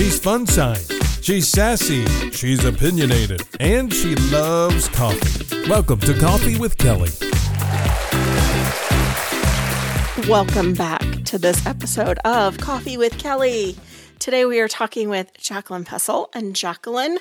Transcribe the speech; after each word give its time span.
She's 0.00 0.18
fun 0.18 0.46
signed. 0.46 0.90
She's 1.20 1.46
sassy. 1.46 2.06
She's 2.30 2.64
opinionated. 2.64 3.42
And 3.60 3.92
she 3.92 4.14
loves 4.32 4.88
coffee. 4.88 5.68
Welcome 5.68 6.00
to 6.00 6.18
Coffee 6.18 6.58
with 6.58 6.78
Kelly. 6.78 7.10
Welcome 10.26 10.72
back 10.72 11.02
to 11.26 11.36
this 11.36 11.66
episode 11.66 12.16
of 12.24 12.56
Coffee 12.56 12.96
with 12.96 13.18
Kelly. 13.18 13.76
Today 14.18 14.46
we 14.46 14.58
are 14.60 14.68
talking 14.68 15.10
with 15.10 15.34
Jaclyn 15.34 15.84
Pessel, 15.84 16.30
and 16.32 16.54
Jaclyn 16.54 17.18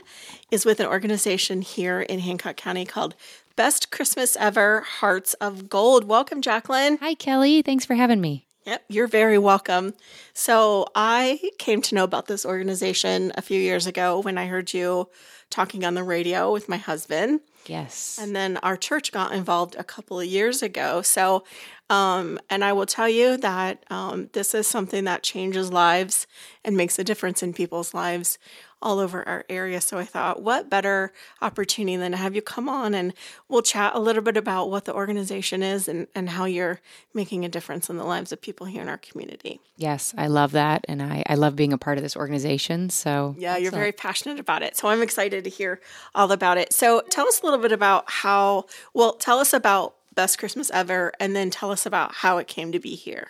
is 0.50 0.66
with 0.66 0.80
an 0.80 0.86
organization 0.86 1.62
here 1.62 2.00
in 2.00 2.20
Hancock 2.20 2.56
County 2.56 2.86
called 2.86 3.14
Best 3.58 3.92
Christmas 3.92 4.38
Ever 4.38 4.80
Hearts 4.80 5.34
of 5.42 5.68
Gold. 5.68 6.06
Welcome, 6.06 6.42
Jaclyn. 6.42 6.98
Hi, 7.02 7.14
Kelly. 7.14 7.62
Thanks 7.62 7.86
for 7.86 7.96
having 7.96 8.22
me. 8.22 8.46
Yep, 8.70 8.86
you're 8.88 9.08
very 9.08 9.40
welcome. 9.40 9.96
So, 10.36 10.86
I 10.94 11.40
came 11.58 11.82
to 11.82 11.96
know 11.96 12.04
about 12.04 12.28
this 12.28 12.46
organization 12.46 13.32
a 13.34 13.42
few 13.42 13.60
years 13.60 13.88
ago 13.88 14.20
when 14.20 14.38
I 14.38 14.46
heard 14.46 14.76
you 14.76 15.10
talking 15.50 15.84
on 15.84 15.96
the 15.96 16.04
radio 16.04 16.54
with 16.54 16.70
my 16.70 16.78
husband. 16.78 17.40
Yes. 17.66 18.20
And 18.22 18.36
then 18.36 18.58
our 18.58 18.78
church 18.78 19.12
got 19.12 19.32
involved 19.32 19.76
a 19.76 19.84
couple 19.84 20.20
of 20.20 20.28
years 20.28 20.62
ago. 20.62 21.02
So, 21.02 21.46
um, 21.90 22.38
and 22.48 22.64
I 22.64 22.74
will 22.74 22.86
tell 22.86 23.10
you 23.10 23.38
that 23.38 23.84
um, 23.90 24.30
this 24.34 24.54
is 24.54 24.68
something 24.68 25.06
that 25.06 25.24
changes 25.24 25.72
lives 25.72 26.28
and 26.64 26.78
makes 26.78 27.00
a 27.00 27.04
difference 27.04 27.42
in 27.42 27.54
people's 27.54 27.96
lives 27.96 28.38
all 28.82 29.00
over 29.00 29.28
our 29.28 29.46
area. 29.50 29.82
So 29.82 29.98
I 29.98 30.06
thought, 30.06 30.42
what 30.42 30.70
better 30.70 31.12
opportunity 31.42 31.98
than 31.98 32.12
to 32.12 32.18
have 32.18 32.36
you 32.36 32.42
come 32.42 32.70
on 32.70 32.94
and 32.94 33.14
we'll 33.48 33.62
chat 33.62 33.94
a 33.94 34.00
little 34.00 34.22
bit 34.22 34.38
about 34.38 34.70
what 34.70 34.86
the 34.86 34.94
organization 34.94 35.62
is 35.62 35.88
and, 35.88 36.08
and 36.16 36.30
how 36.30 36.46
you're 36.46 36.80
making 37.14 37.44
a 37.44 37.50
difference 37.50 37.90
in 37.90 37.98
the 37.98 38.06
lives 38.06 38.32
of 38.32 38.42
people 38.42 38.68
here 38.68 38.82
in 38.82 38.90
our 38.90 38.98
community. 38.98 39.60
Yes, 39.76 40.14
I 40.18 40.28
love 40.28 40.52
that. 40.54 40.86
And 40.88 41.02
I, 41.02 41.24
I 41.28 41.36
love 41.36 41.56
being 41.56 41.74
a 41.74 41.78
part 41.78 41.98
of 41.98 42.04
this 42.04 42.16
organization. 42.16 42.90
So, 42.90 43.36
yeah, 43.38 43.58
you're 43.58 43.72
very 43.72 43.92
passionate 43.92 44.40
about 44.40 44.64
it. 44.64 44.78
So 44.78 44.88
I'm 44.88 45.02
excited 45.02 45.44
to 45.44 45.50
hear 45.50 45.82
all 46.16 46.32
about 46.32 46.58
it. 46.58 46.74
So 46.74 47.02
tell 47.10 47.28
us 47.28 47.42
a 47.42 47.46
little 47.46 47.60
bit 47.60 47.72
about 47.72 48.06
how, 48.10 48.66
well, 48.94 49.14
tell 49.14 49.40
us 49.40 49.54
about 49.54 49.96
Best 50.16 50.38
Christmas 50.38 50.70
Ever 50.72 51.14
and 51.20 51.36
then 51.36 51.50
tell 51.50 51.72
us 51.72 51.86
about 51.86 52.16
how 52.16 52.38
it 52.40 52.48
came 52.48 52.72
to 52.72 52.80
be 52.80 52.96
here. 52.96 53.30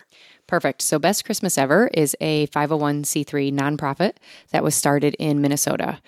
Perfect. 0.50 0.82
So, 0.82 0.98
Best 0.98 1.24
Christmas 1.24 1.56
Ever 1.56 1.88
is 1.94 2.16
a 2.20 2.48
501c3 2.48 3.52
nonprofit 3.52 4.14
that 4.50 4.64
was 4.64 4.74
started 4.74 5.14
in 5.20 5.40
Minnesota. 5.40 6.00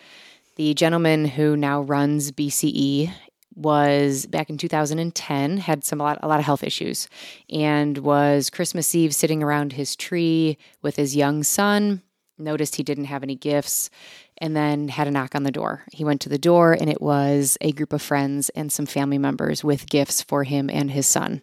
The 0.57 0.75
gentleman 0.75 1.27
who 1.27 1.57
now 1.57 1.83
runs 1.83 2.33
BCE 2.33 3.13
was 3.55 4.27
back 4.27 4.51
in 4.51 4.59
2010 4.59 5.59
had 5.59 5.85
some 5.85 6.01
a 6.01 6.03
lot, 6.03 6.19
a 6.25 6.27
lot 6.27 6.41
of 6.41 6.45
health 6.45 6.65
issues 6.65 7.07
and 7.51 7.99
was 7.99 8.51
Christmas 8.51 8.93
Eve 8.97 9.15
sitting 9.15 9.45
around 9.45 9.75
his 9.75 9.95
tree 9.95 10.59
with 10.83 10.97
his 10.97 11.15
young 11.15 11.45
son 11.45 12.03
noticed 12.37 12.75
he 12.75 12.83
didn't 12.83 13.05
have 13.05 13.23
any 13.23 13.37
gifts 13.37 13.91
and 14.39 14.57
then 14.57 14.89
had 14.89 15.07
a 15.07 15.13
knock 15.13 15.37
on 15.37 15.45
the 15.45 15.53
door. 15.53 15.85
He 15.93 16.03
went 16.03 16.21
to 16.23 16.29
the 16.29 16.37
door 16.37 16.73
and 16.73 16.91
it 16.91 17.01
was 17.01 17.57
a 17.61 17.71
group 17.71 17.93
of 17.93 18.03
friends 18.03 18.49
and 18.57 18.73
some 18.73 18.87
family 18.87 19.19
members 19.19 19.63
with 19.63 19.89
gifts 19.89 20.21
for 20.21 20.43
him 20.43 20.69
and 20.69 20.91
his 20.91 21.07
son. 21.07 21.43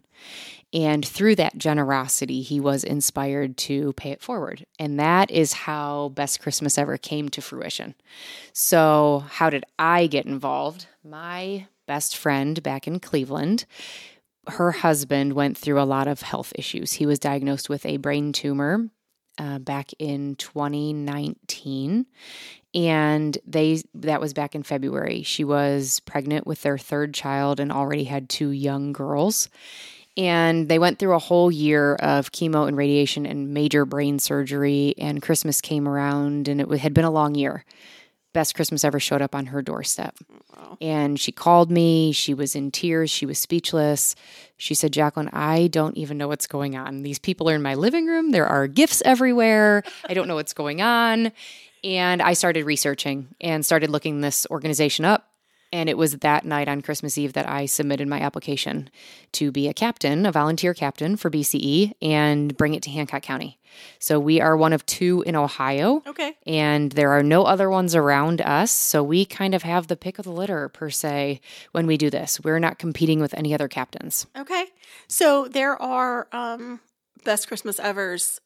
And 0.72 1.06
through 1.06 1.36
that 1.36 1.58
generosity, 1.58 2.42
he 2.42 2.60
was 2.60 2.84
inspired 2.84 3.58
to 3.58 3.94
pay 3.94 4.12
it 4.12 4.22
forward. 4.22 4.66
And 4.78 5.00
that 5.00 5.32
is 5.32 5.54
how 5.54 6.10
Best 6.10 6.40
Christmas 6.40 6.78
Ever 6.78 6.98
came 6.98 7.30
to 7.30 7.42
fruition. 7.42 7.96
So, 8.54 9.24
how 9.30 9.50
did 9.50 9.66
I 9.80 10.06
get 10.06 10.28
involved? 10.28 10.86
My 11.04 11.66
best 11.88 12.16
friend 12.16 12.62
back 12.62 12.86
in 12.88 13.00
Cleveland, 13.00 13.66
her 14.48 14.72
husband 14.72 15.34
went 15.34 15.58
through 15.58 15.82
a 15.82 15.84
lot 15.84 16.08
of 16.08 16.22
health 16.22 16.54
issues. 16.56 16.94
He 16.94 17.08
was 17.08 17.18
diagnosed 17.18 17.68
with 17.68 17.84
a 17.86 17.98
brain 17.98 18.32
tumor 18.32 18.90
uh, 19.40 19.58
back 19.58 19.92
in 19.98 20.36
2019 20.36 22.06
and 22.76 23.38
they 23.48 23.82
that 23.96 24.22
was 24.22 24.34
back 24.34 24.54
in 24.54 24.64
February. 24.64 25.24
She 25.24 25.44
was 25.44 26.02
pregnant 26.02 26.46
with 26.46 26.62
their 26.62 26.78
third 26.78 27.14
child 27.14 27.60
and 27.60 27.72
already 27.72 28.04
had 28.04 28.30
two 28.30 28.50
young 28.52 28.94
girls. 28.94 29.50
And 30.20 30.68
they 30.68 30.80
went 30.80 31.00
through 31.00 31.14
a 31.14 31.20
whole 31.20 31.50
year 31.50 31.96
of 31.96 32.34
chemo 32.34 32.68
and 32.68 32.76
radiation 32.76 33.26
and 33.26 33.54
major 33.54 33.86
brain 33.86 34.20
surgery. 34.20 34.94
And 34.98 35.22
Christmas 35.22 35.62
came 35.62 35.88
around, 35.88 36.50
and 36.50 36.60
it 36.60 36.70
had 36.80 36.94
been 36.94 37.06
a 37.06 37.10
long 37.10 37.36
year. 37.36 37.64
Best 38.34 38.54
Christmas 38.54 38.84
ever 38.84 39.00
showed 39.00 39.22
up 39.22 39.34
on 39.34 39.46
her 39.46 39.62
doorstep. 39.62 40.18
Wow. 40.54 40.78
And 40.82 41.18
she 41.18 41.32
called 41.32 41.72
me. 41.72 42.12
She 42.12 42.34
was 42.34 42.54
in 42.54 42.70
tears. 42.70 43.10
She 43.10 43.26
was 43.26 43.40
speechless. 43.40 44.14
She 44.58 44.74
said, 44.74 44.92
Jaclyn, 44.92 45.30
I 45.32 45.68
don't 45.68 45.96
even 45.96 46.18
know 46.18 46.28
what's 46.28 46.48
going 46.48 46.76
on. 46.76 47.04
These 47.04 47.20
people 47.20 47.50
are 47.50 47.56
in 47.56 47.62
my 47.62 47.76
living 47.76 48.06
room. 48.06 48.32
There 48.32 48.46
are 48.46 48.68
gifts 48.68 49.02
everywhere. 49.06 49.84
I 50.10 50.14
don't 50.14 50.28
know 50.28 50.36
what's 50.36 50.54
going 50.54 50.82
on. 50.82 51.32
And 51.82 52.22
I 52.22 52.34
started 52.34 52.66
researching 52.66 53.30
and 53.40 53.66
started 53.66 53.90
looking 53.90 54.20
this 54.20 54.46
organization 54.52 55.06
up. 55.06 55.29
And 55.72 55.90
it 55.90 55.98
was 55.98 56.18
that 56.18 56.46
night 56.46 56.68
on 56.68 56.82
Christmas 56.82 57.18
Eve 57.18 57.34
that 57.34 57.48
I 57.48 57.66
submitted 57.66 58.08
my 58.08 58.20
application 58.20 58.90
to 59.34 59.52
be 59.52 59.68
a 59.68 59.74
captain, 59.74 60.26
a 60.26 60.32
volunteer 60.32 60.74
captain 60.74 61.16
for 61.16 61.30
BCE, 61.30 61.94
and 62.02 62.58
bring 62.58 62.74
it 62.74 62.82
to 62.84 62.90
Hancock 62.90 63.22
County. 63.22 63.60
So 64.00 64.20
we 64.20 64.42
are 64.42 64.58
one 64.58 64.74
of 64.74 64.86
two 64.86 65.24
in 65.28 65.36
Ohio. 65.36 66.02
Okay. 66.08 66.34
And 66.48 66.92
there 66.94 67.12
are 67.12 67.24
no 67.24 67.44
other 67.44 67.70
ones 67.70 67.96
around 67.96 68.42
us. 68.42 68.72
So 68.72 69.04
we 69.04 69.26
kind 69.26 69.54
of 69.54 69.64
have 69.64 69.88
the 69.88 69.96
pick 69.96 70.18
of 70.20 70.26
the 70.26 70.32
litter, 70.32 70.70
per 70.70 70.90
se, 70.90 71.42
when 71.72 71.86
we 71.86 71.98
do 71.98 72.10
this. 72.10 72.40
We're 72.44 72.60
not 72.60 72.80
competing 72.80 73.20
with 73.20 73.34
any 73.36 73.54
other 73.54 73.68
captains. 73.68 74.26
Okay. 74.36 74.66
So 75.08 75.48
there 75.48 75.80
are 75.82 76.28
um, 76.32 76.80
Best 77.24 77.48
Christmas 77.48 77.80
Evers 77.80 78.40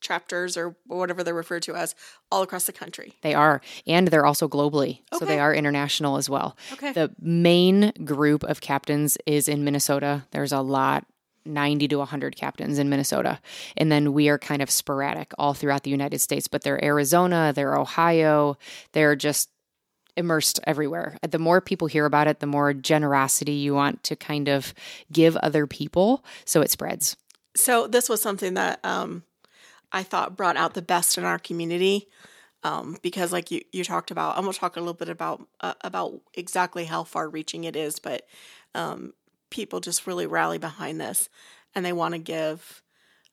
chapters 0.00 0.56
or 0.56 0.76
whatever 0.86 1.22
they're 1.22 1.34
referred 1.34 1.62
to 1.62 1.74
as 1.74 1.94
all 2.30 2.42
across 2.42 2.64
the 2.64 2.72
country. 2.72 3.14
They 3.22 3.34
are. 3.34 3.60
And 3.86 4.08
they're 4.08 4.26
also 4.26 4.48
globally. 4.48 5.00
Okay. 5.12 5.18
So 5.18 5.24
they 5.24 5.38
are 5.38 5.54
international 5.54 6.16
as 6.16 6.28
well. 6.28 6.56
Okay. 6.72 6.92
The 6.92 7.14
main 7.20 7.92
group 8.04 8.42
of 8.44 8.60
captains 8.60 9.18
is 9.26 9.48
in 9.48 9.64
Minnesota. 9.64 10.26
There's 10.30 10.52
a 10.52 10.60
lot 10.60 11.06
90 11.44 11.88
to 11.88 11.96
100 11.96 12.36
captains 12.36 12.78
in 12.78 12.88
Minnesota. 12.88 13.40
And 13.76 13.90
then 13.90 14.12
we 14.12 14.28
are 14.28 14.38
kind 14.38 14.62
of 14.62 14.70
sporadic 14.70 15.32
all 15.38 15.54
throughout 15.54 15.84
the 15.84 15.90
United 15.90 16.20
States, 16.20 16.48
but 16.48 16.62
they're 16.62 16.82
Arizona, 16.84 17.52
they're 17.54 17.76
Ohio, 17.76 18.58
they're 18.92 19.16
just 19.16 19.50
immersed 20.16 20.60
everywhere. 20.64 21.16
The 21.28 21.38
more 21.38 21.60
people 21.60 21.88
hear 21.88 22.04
about 22.04 22.28
it, 22.28 22.40
the 22.40 22.46
more 22.46 22.74
generosity 22.74 23.52
you 23.52 23.74
want 23.74 24.02
to 24.04 24.16
kind 24.16 24.48
of 24.48 24.74
give 25.10 25.36
other 25.36 25.66
people 25.66 26.24
so 26.44 26.60
it 26.60 26.70
spreads. 26.70 27.16
So 27.56 27.86
this 27.86 28.08
was 28.08 28.22
something 28.22 28.54
that 28.54 28.84
um, 28.84 29.24
I 29.92 30.02
thought 30.02 30.36
brought 30.36 30.56
out 30.56 30.74
the 30.74 30.82
best 30.82 31.18
in 31.18 31.24
our 31.24 31.38
community. 31.38 32.08
Um, 32.62 32.98
because 33.00 33.32
like 33.32 33.50
you, 33.50 33.62
you 33.72 33.84
talked 33.84 34.10
about, 34.10 34.36
I'm 34.36 34.42
gonna 34.42 34.52
talk 34.52 34.76
a 34.76 34.80
little 34.80 34.92
bit 34.92 35.08
about 35.08 35.46
uh, 35.60 35.74
about 35.80 36.20
exactly 36.34 36.84
how 36.84 37.04
far 37.04 37.28
reaching 37.28 37.64
it 37.64 37.74
is, 37.74 37.98
but 37.98 38.26
um, 38.74 39.14
people 39.48 39.80
just 39.80 40.06
really 40.06 40.26
rally 40.26 40.58
behind 40.58 41.00
this, 41.00 41.30
and 41.74 41.84
they 41.84 41.94
want 41.94 42.12
to 42.12 42.18
give, 42.18 42.82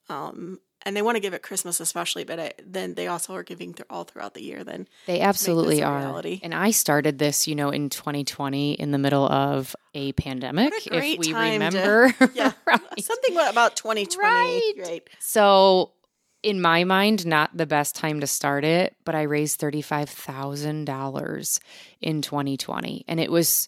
um, 0.07 0.59
and 0.84 0.96
they 0.96 1.01
want 1.01 1.17
to 1.17 1.19
give 1.19 1.34
at 1.34 1.44
Christmas 1.44 1.81
especially, 1.81 2.23
but 2.23 2.40
I, 2.40 2.53
then 2.66 2.94
they 2.94 3.07
also 3.07 3.34
are 3.35 3.44
giving 3.44 3.73
th- 3.73 3.85
all 3.90 4.06
throughout 4.06 4.34
the 4.34 4.41
year. 4.41 4.63
Then 4.63 4.88
they 5.07 5.19
absolutely 5.19 5.84
are. 5.84 6.23
And 6.41 6.53
I 6.53 6.72
started 6.72 7.19
this, 7.19 7.47
you 7.47 7.56
know, 7.56 7.69
in 7.69 7.90
2020 7.90 8.73
in 8.73 8.91
the 8.91 8.97
middle 8.97 9.28
of 9.28 9.75
a 9.94 10.13
pandemic, 10.13 10.73
a 10.90 10.96
if 10.96 11.19
we 11.19 11.34
remember. 11.34 12.13
To, 12.13 12.31
yeah, 12.34 12.53
right. 12.66 12.79
something 13.01 13.35
about 13.35 13.75
2020, 13.75 14.17
right? 14.17 14.72
right. 14.79 15.09
So 15.19 15.91
in 16.44 16.62
my 16.62 16.84
mind, 16.84 17.25
not 17.25 17.56
the 17.56 17.66
best 17.66 17.96
time 17.96 18.20
to 18.20 18.28
start 18.28 18.64
it, 18.64 18.96
but 19.03 19.16
I 19.16 19.24
raised 19.24 19.59
$35,000 19.59 21.59
in 22.02 22.22
2020. 22.22 23.06
And 23.08 23.20
it 23.20 23.31
was 23.31 23.68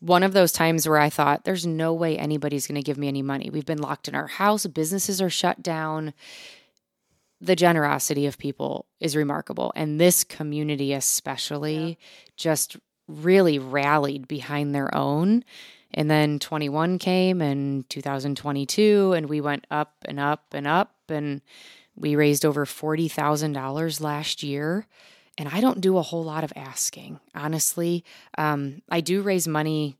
one 0.00 0.22
of 0.22 0.32
those 0.32 0.52
times 0.52 0.88
where 0.88 0.98
I 0.98 1.10
thought, 1.10 1.44
there's 1.44 1.66
no 1.66 1.92
way 1.92 2.18
anybody's 2.18 2.66
going 2.66 2.76
to 2.76 2.82
give 2.82 2.98
me 2.98 3.08
any 3.08 3.22
money. 3.22 3.50
We've 3.50 3.66
been 3.66 3.80
locked 3.80 4.08
in 4.08 4.14
our 4.14 4.26
house, 4.26 4.66
businesses 4.66 5.20
are 5.20 5.30
shut 5.30 5.62
down. 5.62 6.14
The 7.40 7.56
generosity 7.56 8.26
of 8.26 8.38
people 8.38 8.86
is 9.00 9.16
remarkable. 9.16 9.72
And 9.74 10.00
this 10.00 10.24
community, 10.24 10.92
especially, 10.92 11.88
yeah. 11.88 11.94
just 12.36 12.76
really 13.08 13.58
rallied 13.58 14.28
behind 14.28 14.74
their 14.74 14.94
own. 14.94 15.44
And 15.92 16.10
then 16.10 16.38
21 16.38 16.98
came 16.98 17.40
and 17.40 17.88
2022, 17.88 19.12
and 19.14 19.28
we 19.28 19.40
went 19.40 19.66
up 19.70 19.94
and 20.06 20.18
up 20.18 20.46
and 20.52 20.66
up. 20.66 20.94
And 21.08 21.40
we 21.96 22.16
raised 22.16 22.44
over 22.44 22.64
$40,000 22.64 24.00
last 24.00 24.42
year. 24.42 24.86
And 25.36 25.48
I 25.48 25.60
don't 25.60 25.80
do 25.80 25.98
a 25.98 26.02
whole 26.02 26.24
lot 26.24 26.44
of 26.44 26.52
asking, 26.54 27.18
honestly. 27.34 28.04
Um, 28.38 28.82
I 28.88 29.00
do 29.00 29.22
raise 29.22 29.48
money 29.48 29.96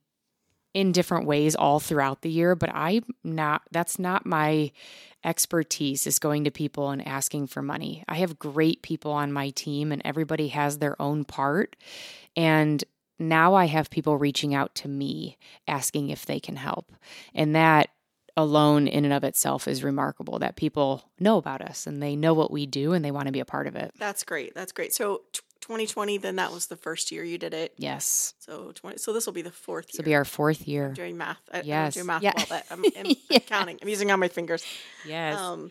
in 0.75 0.93
different 0.93 1.27
ways 1.27 1.55
all 1.55 1.81
throughout 1.81 2.23
the 2.23 2.31
year, 2.31 2.55
but 2.55 2.71
I'm 2.75 3.05
not 3.23 3.63
that's 3.71 3.99
not 3.99 4.27
my 4.27 4.73
expertise 5.25 6.07
is 6.07 6.19
going 6.19 6.45
to 6.45 6.51
people 6.51 6.91
and 6.91 7.07
asking 7.07 7.47
for 7.47 7.63
money. 7.63 8.05
I 8.09 8.17
have 8.17 8.39
great 8.39 8.83
people 8.83 9.13
on 9.13 9.33
my 9.33 9.51
team 9.51 9.91
and 9.91 10.03
everybody 10.05 10.49
has 10.49 10.79
their 10.79 11.01
own 11.01 11.25
part. 11.25 11.77
And 12.37 12.85
now 13.19 13.55
I 13.55 13.67
have 13.67 13.91
people 13.91 14.19
reaching 14.19 14.55
out 14.55 14.75
to 14.77 14.89
me 14.89 15.39
asking 15.67 16.11
if 16.11 16.27
they 16.27 16.41
can 16.41 16.57
help. 16.57 16.93
And 17.35 17.55
that 17.55 17.91
alone 18.37 18.87
in 18.89 19.05
and 19.05 19.15
of 19.15 19.23
itself 19.25 19.69
is 19.69 19.85
remarkable 19.85 20.39
that 20.41 20.57
people 20.57 21.05
know 21.21 21.37
about 21.39 21.63
us 21.63 21.87
and 21.87 22.03
they 22.03 22.17
know 22.17 22.35
what 22.35 22.51
we 22.51 22.67
do 22.67 22.93
and 22.93 23.05
they 23.05 23.11
want 23.13 23.27
to 23.27 23.33
be 23.33 23.41
a 23.41 23.45
part 23.45 23.67
of 23.67 23.77
it. 23.77 23.93
That's 23.99 24.25
great. 24.25 24.55
That's 24.55 24.73
great. 24.73 24.93
So 24.93 25.23
t- 25.33 25.41
2020, 25.61 26.19
then 26.19 26.37
that 26.37 26.53
was 26.53 26.67
the 26.67 26.77
first 26.77 27.11
year 27.13 27.25
you 27.25 27.39
did 27.39 27.55
it. 27.55 27.73
Yes. 27.79 28.35
So 28.41 28.73
20. 28.75 28.99
So 28.99 29.13
this 29.13 29.25
will 29.25 29.33
be 29.33 29.41
the 29.43 29.51
fourth 29.51 29.87
This 29.87 29.95
year. 29.95 30.03
will 30.03 30.11
be 30.11 30.15
our 30.17 30.25
fourth 30.25 30.67
year. 30.69 30.91
doing 30.93 31.17
math. 31.17 31.41
I, 31.53 31.63
Yes. 31.63 31.97
I 31.97 32.01
don't 32.01 32.07
math 32.07 32.23
Yeah. 32.23 32.33
well, 32.37 32.47
but 32.51 32.67
I'm, 32.71 32.85
I'm 32.99 33.15
Yeah. 33.31 33.39
counting. 33.39 33.79
I'm 33.81 33.89
using 33.89 34.11
all 34.11 34.17
my 34.19 34.29
fingers. 34.29 34.65
Yes. 35.07 35.39
Um, 35.39 35.71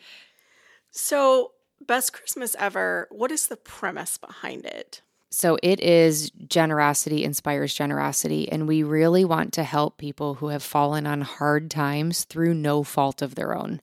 so 0.92 1.51
best 1.86 2.13
Christmas 2.13 2.56
ever. 2.57 3.07
What 3.12 3.31
is 3.31 3.48
the 3.48 3.57
premise 3.57 4.18
behind 4.18 4.65
it? 4.65 5.01
So 5.33 5.57
it 5.63 5.80
is 5.80 6.30
generosity 6.47 7.24
inspires 7.24 7.74
generosity. 7.74 8.51
And 8.51 8.68
we 8.68 8.83
really 8.83 9.25
want 9.25 9.51
to 9.53 9.63
help 9.63 9.97
people 9.97 10.35
who 10.35 10.50
have 10.50 10.62
fallen 10.62 11.07
on 11.07 11.21
hard 11.21 11.71
times 11.71 12.24
through 12.24 12.53
no 12.53 12.83
fault 12.83 13.24
of 13.24 13.33
their 13.33 13.57
own. 13.57 13.81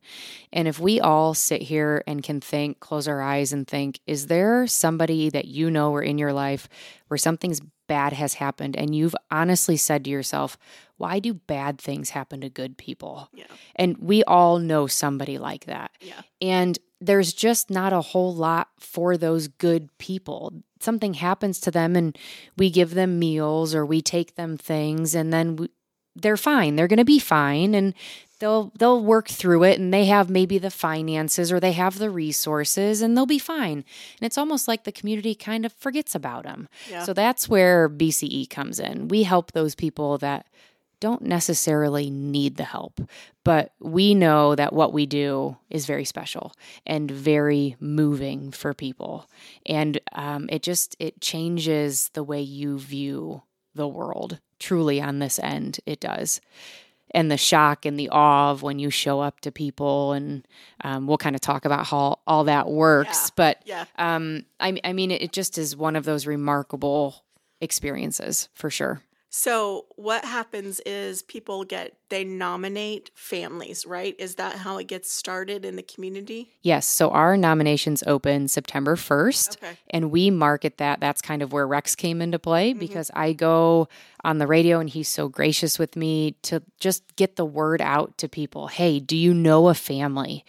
And 0.53 0.69
if 0.69 0.79
we 0.79 1.01
all 1.01 1.35
sit 1.35 1.63
here 1.63 2.05
and 2.07 2.23
can 2.23 2.41
think, 2.41 2.79
close 2.79 3.09
our 3.09 3.21
eyes 3.21 3.53
and 3.53 3.67
think, 3.67 3.99
is 4.07 4.29
there 4.29 4.69
somebody 4.69 5.29
that 5.29 5.47
you 5.47 5.73
know 5.73 5.91
or 5.91 6.05
in 6.05 6.19
your 6.19 6.33
life 6.33 6.69
where 7.09 7.19
something's 7.19 7.61
bad 7.89 8.13
has 8.13 8.35
happened 8.35 8.77
and 8.77 8.95
you've 8.95 9.17
honestly 9.33 9.77
said 9.77 10.05
to 10.05 10.11
yourself, 10.11 10.57
why 10.99 11.19
do 11.19 11.35
bad 11.35 11.81
things 11.81 12.11
happen 12.11 12.41
to 12.43 12.49
good 12.49 12.79
people? 12.79 13.29
Yeah. 13.35 13.47
And 13.75 13.99
we 13.99 14.23
all 14.23 14.61
know 14.61 14.87
somebody 14.87 15.37
like 15.37 15.65
that. 15.65 15.91
Yeah. 16.01 16.21
And 16.41 16.79
there's 17.01 17.33
just 17.33 17.71
not 17.71 17.93
a 17.93 18.01
whole 18.01 18.33
lot 18.33 18.69
for 18.79 19.17
those 19.17 19.49
good 19.49 19.89
people. 19.99 20.53
Something 20.81 21.15
happens 21.15 21.61
to 21.61 21.71
them, 21.71 21.95
and 21.97 22.17
we 22.57 22.71
give 22.71 22.95
them 22.95 23.19
meals 23.19 23.75
or 23.75 23.85
we 23.85 24.01
take 24.03 24.35
them 24.35 24.57
things, 24.57 25.15
and 25.15 25.33
then 25.33 25.57
we, 25.57 25.69
they're 26.17 26.37
fine. 26.37 26.77
They're 26.77 26.89
going 26.89 26.99
to 26.99 27.05
be 27.05 27.19
fine, 27.19 27.75
and 27.75 27.95
they'll 28.41 28.73
they'll 28.79 29.05
work 29.05 29.29
through 29.29 29.65
it. 29.65 29.79
And 29.79 29.93
they 29.95 30.07
have 30.07 30.29
maybe 30.29 30.59
the 30.59 30.71
finances 30.71 31.53
or 31.53 31.61
they 31.61 31.73
have 31.73 31.99
the 31.99 32.11
resources, 32.11 33.03
and 33.03 33.17
they'll 33.17 33.27
be 33.27 33.39
fine. 33.39 33.85
And 34.19 34.23
it's 34.23 34.39
almost 34.39 34.67
like 34.67 34.85
the 34.85 34.93
community 34.93 35.35
kind 35.35 35.65
of 35.65 35.73
forgets 35.75 36.15
about 36.15 36.45
them. 36.45 36.69
Yeah. 36.91 37.05
So 37.05 37.13
that's 37.13 37.49
where 37.49 37.89
BCE 37.89 38.51
comes 38.51 38.81
in. 38.81 39.09
We 39.09 39.23
help 39.23 39.53
those 39.53 39.75
people 39.75 40.19
that 40.19 40.47
don't 41.01 41.23
necessarily 41.23 42.11
need 42.11 42.57
the 42.57 42.65
help, 42.65 43.01
but 43.45 43.73
we 43.81 44.15
know 44.15 44.55
that 44.55 44.73
what 44.73 44.93
we 44.93 45.07
do 45.07 45.57
is 45.71 45.87
very 45.87 46.05
special 46.05 46.53
and 46.87 47.11
very 47.11 47.77
moving 47.81 48.51
for 48.51 48.75
people, 48.75 49.29
and 49.67 49.99
um, 50.13 50.47
it 50.51 50.63
just 50.63 50.95
it 50.99 51.21
changes 51.21 52.11
the 52.13 52.23
way 52.23 52.41
you 52.41 52.79
view 52.79 53.43
the 53.75 53.89
world. 53.89 54.39
Truly, 54.59 55.01
on 55.01 55.19
this 55.21 55.39
end, 55.39 55.81
it 55.87 56.01
does. 56.01 56.41
And 57.13 57.29
the 57.31 57.37
shock 57.37 57.85
and 57.87 57.99
the 57.99 58.09
awe 58.11 58.53
of 58.53 58.63
when 58.63 58.79
you 58.79 58.89
show 58.91 59.21
up 59.21 59.41
to 59.41 59.51
people, 59.51 60.13
and 60.13 60.47
um, 60.85 61.07
we'll 61.07 61.19
kind 61.19 61.35
of 61.35 61.41
talk 61.41 61.65
about 61.65 61.87
how 61.87 62.21
all 62.27 62.45
that 62.45 62.69
works. 62.69 63.25
Yeah. 63.25 63.31
But 63.37 63.63
Yeah. 63.65 63.85
um, 63.99 64.45
I, 64.61 64.79
I 64.85 64.93
mean, 64.93 65.11
it 65.11 65.33
just 65.33 65.59
is 65.59 65.75
one 65.77 65.97
of 65.97 66.05
those 66.05 66.27
remarkable 66.27 67.25
experiences 67.61 68.49
for 68.55 68.71
sure. 68.71 69.03
So 69.33 69.87
what 69.95 70.25
happens 70.25 70.81
is 70.81 71.23
people 71.23 71.65
get 71.65 71.95
they 72.09 72.25
nominate 72.25 73.13
families, 73.15 73.87
right? 73.87 74.17
Is 74.19 74.35
that 74.35 74.57
how 74.57 74.79
it 74.79 74.89
gets 74.89 75.13
started 75.13 75.65
in 75.65 75.77
the 75.77 75.83
community? 75.83 76.51
Yes. 76.63 76.89
So 76.89 77.11
our 77.11 77.37
nominations 77.37 78.03
open 78.05 78.49
September 78.49 78.97
1st. 78.97 79.57
Okay. 79.59 79.79
And 79.91 80.11
we 80.11 80.29
market 80.31 80.79
that. 80.79 80.99
That's 80.99 81.23
kind 81.23 81.41
of 81.41 81.53
where 81.53 81.69
Rex 81.69 81.95
came 81.95 82.21
into 82.21 82.41
play 82.41 82.71
Mm-hmm. 82.71 82.81
because 82.81 83.11
I 83.15 83.33
go 83.33 83.89
on 84.25 84.39
the 84.39 84.49
radio 84.49 84.81
and 84.81 84.91
he's 84.91 85.09
so 85.09 85.29
gracious 85.29 85.79
with 85.79 85.95
me 85.95 86.33
to 86.43 86.63
just 86.81 87.15
get 87.15 87.37
the 87.37 87.45
word 87.45 87.81
out 87.81 88.19
to 88.19 88.29
people. 88.29 88.67
Hey, 88.67 88.99
do 88.99 89.17
you 89.17 89.33
know 89.33 89.69
a 89.69 89.75
family? 89.75 90.45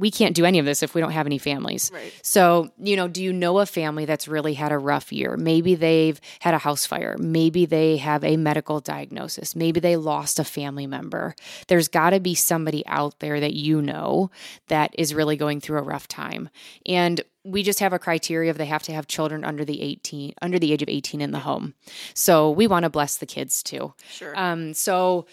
We 0.00 0.10
can't 0.10 0.34
do 0.34 0.44
any 0.44 0.58
of 0.58 0.64
this 0.64 0.82
if 0.82 0.94
we 0.94 1.00
don't 1.00 1.12
have 1.12 1.26
any 1.26 1.38
families. 1.38 1.90
Right. 1.92 2.12
So, 2.22 2.72
you 2.78 2.96
know, 2.96 3.06
do 3.06 3.22
you 3.22 3.32
know 3.32 3.58
a 3.58 3.66
family 3.66 4.06
that's 4.06 4.26
really 4.26 4.54
had 4.54 4.72
a 4.72 4.78
rough 4.78 5.12
year? 5.12 5.36
Maybe 5.36 5.74
they've 5.74 6.20
had 6.40 6.54
a 6.54 6.58
house 6.58 6.86
fire. 6.86 7.16
Maybe 7.18 7.66
they 7.66 7.98
have 7.98 8.24
a 8.24 8.36
medical 8.36 8.80
diagnosis. 8.80 9.54
Maybe 9.54 9.78
they 9.78 9.96
lost 9.96 10.38
a 10.38 10.44
family 10.44 10.86
member. 10.86 11.34
There's 11.68 11.88
got 11.88 12.10
to 12.10 12.20
be 12.20 12.34
somebody 12.34 12.84
out 12.86 13.20
there 13.20 13.38
that 13.38 13.54
you 13.54 13.82
know 13.82 14.30
that 14.68 14.94
is 14.98 15.14
really 15.14 15.36
going 15.36 15.60
through 15.60 15.78
a 15.78 15.82
rough 15.82 16.08
time. 16.08 16.48
And 16.86 17.20
we 17.44 17.62
just 17.62 17.80
have 17.80 17.92
a 17.92 17.98
criteria 17.98 18.50
of 18.50 18.58
they 18.58 18.66
have 18.66 18.82
to 18.82 18.92
have 18.92 19.06
children 19.06 19.44
under 19.44 19.64
the 19.64 19.80
18 19.80 20.34
under 20.42 20.58
the 20.58 20.72
age 20.72 20.82
of 20.82 20.88
18 20.88 21.20
in 21.20 21.30
the 21.30 21.38
home. 21.40 21.74
So, 22.14 22.50
we 22.50 22.66
want 22.66 22.84
to 22.84 22.90
bless 22.90 23.16
the 23.16 23.26
kids 23.26 23.62
too. 23.62 23.94
Sure. 24.10 24.38
Um, 24.38 24.74
so 24.74 25.26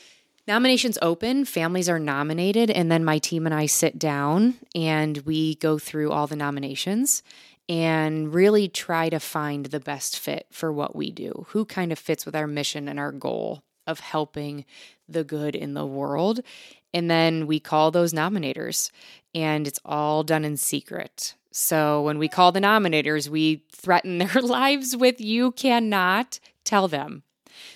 nominations 0.47 0.97
open, 1.01 1.45
families 1.45 1.89
are 1.89 1.99
nominated, 1.99 2.71
and 2.71 2.91
then 2.91 3.03
my 3.03 3.19
team 3.19 3.45
and 3.45 3.53
I 3.53 3.65
sit 3.65 3.99
down 3.99 4.55
and 4.73 5.17
we 5.19 5.55
go 5.55 5.77
through 5.77 6.11
all 6.11 6.27
the 6.27 6.35
nominations 6.35 7.23
and 7.69 8.33
really 8.33 8.67
try 8.67 9.09
to 9.09 9.19
find 9.19 9.67
the 9.67 9.79
best 9.79 10.17
fit 10.17 10.47
for 10.49 10.71
what 10.71 10.95
we 10.95 11.11
do. 11.11 11.45
Who 11.49 11.65
kind 11.65 11.91
of 11.91 11.99
fits 11.99 12.25
with 12.25 12.35
our 12.35 12.47
mission 12.47 12.87
and 12.87 12.99
our 12.99 13.11
goal 13.11 13.63
of 13.85 13.99
helping 14.01 14.65
the 15.07 15.23
good 15.23 15.55
in 15.55 15.73
the 15.73 15.85
world. 15.85 16.41
And 16.93 17.09
then 17.09 17.47
we 17.47 17.59
call 17.59 17.91
those 17.91 18.13
nominators, 18.13 18.91
and 19.33 19.67
it's 19.67 19.79
all 19.85 20.23
done 20.23 20.45
in 20.45 20.57
secret. 20.57 21.35
So 21.51 22.01
when 22.01 22.17
we 22.19 22.27
call 22.27 22.51
the 22.51 22.59
nominators, 22.59 23.29
we 23.29 23.63
threaten 23.71 24.17
their 24.19 24.41
lives 24.41 24.95
with 24.95 25.19
you 25.19 25.51
cannot 25.53 26.39
tell 26.63 26.87
them. 26.87 27.23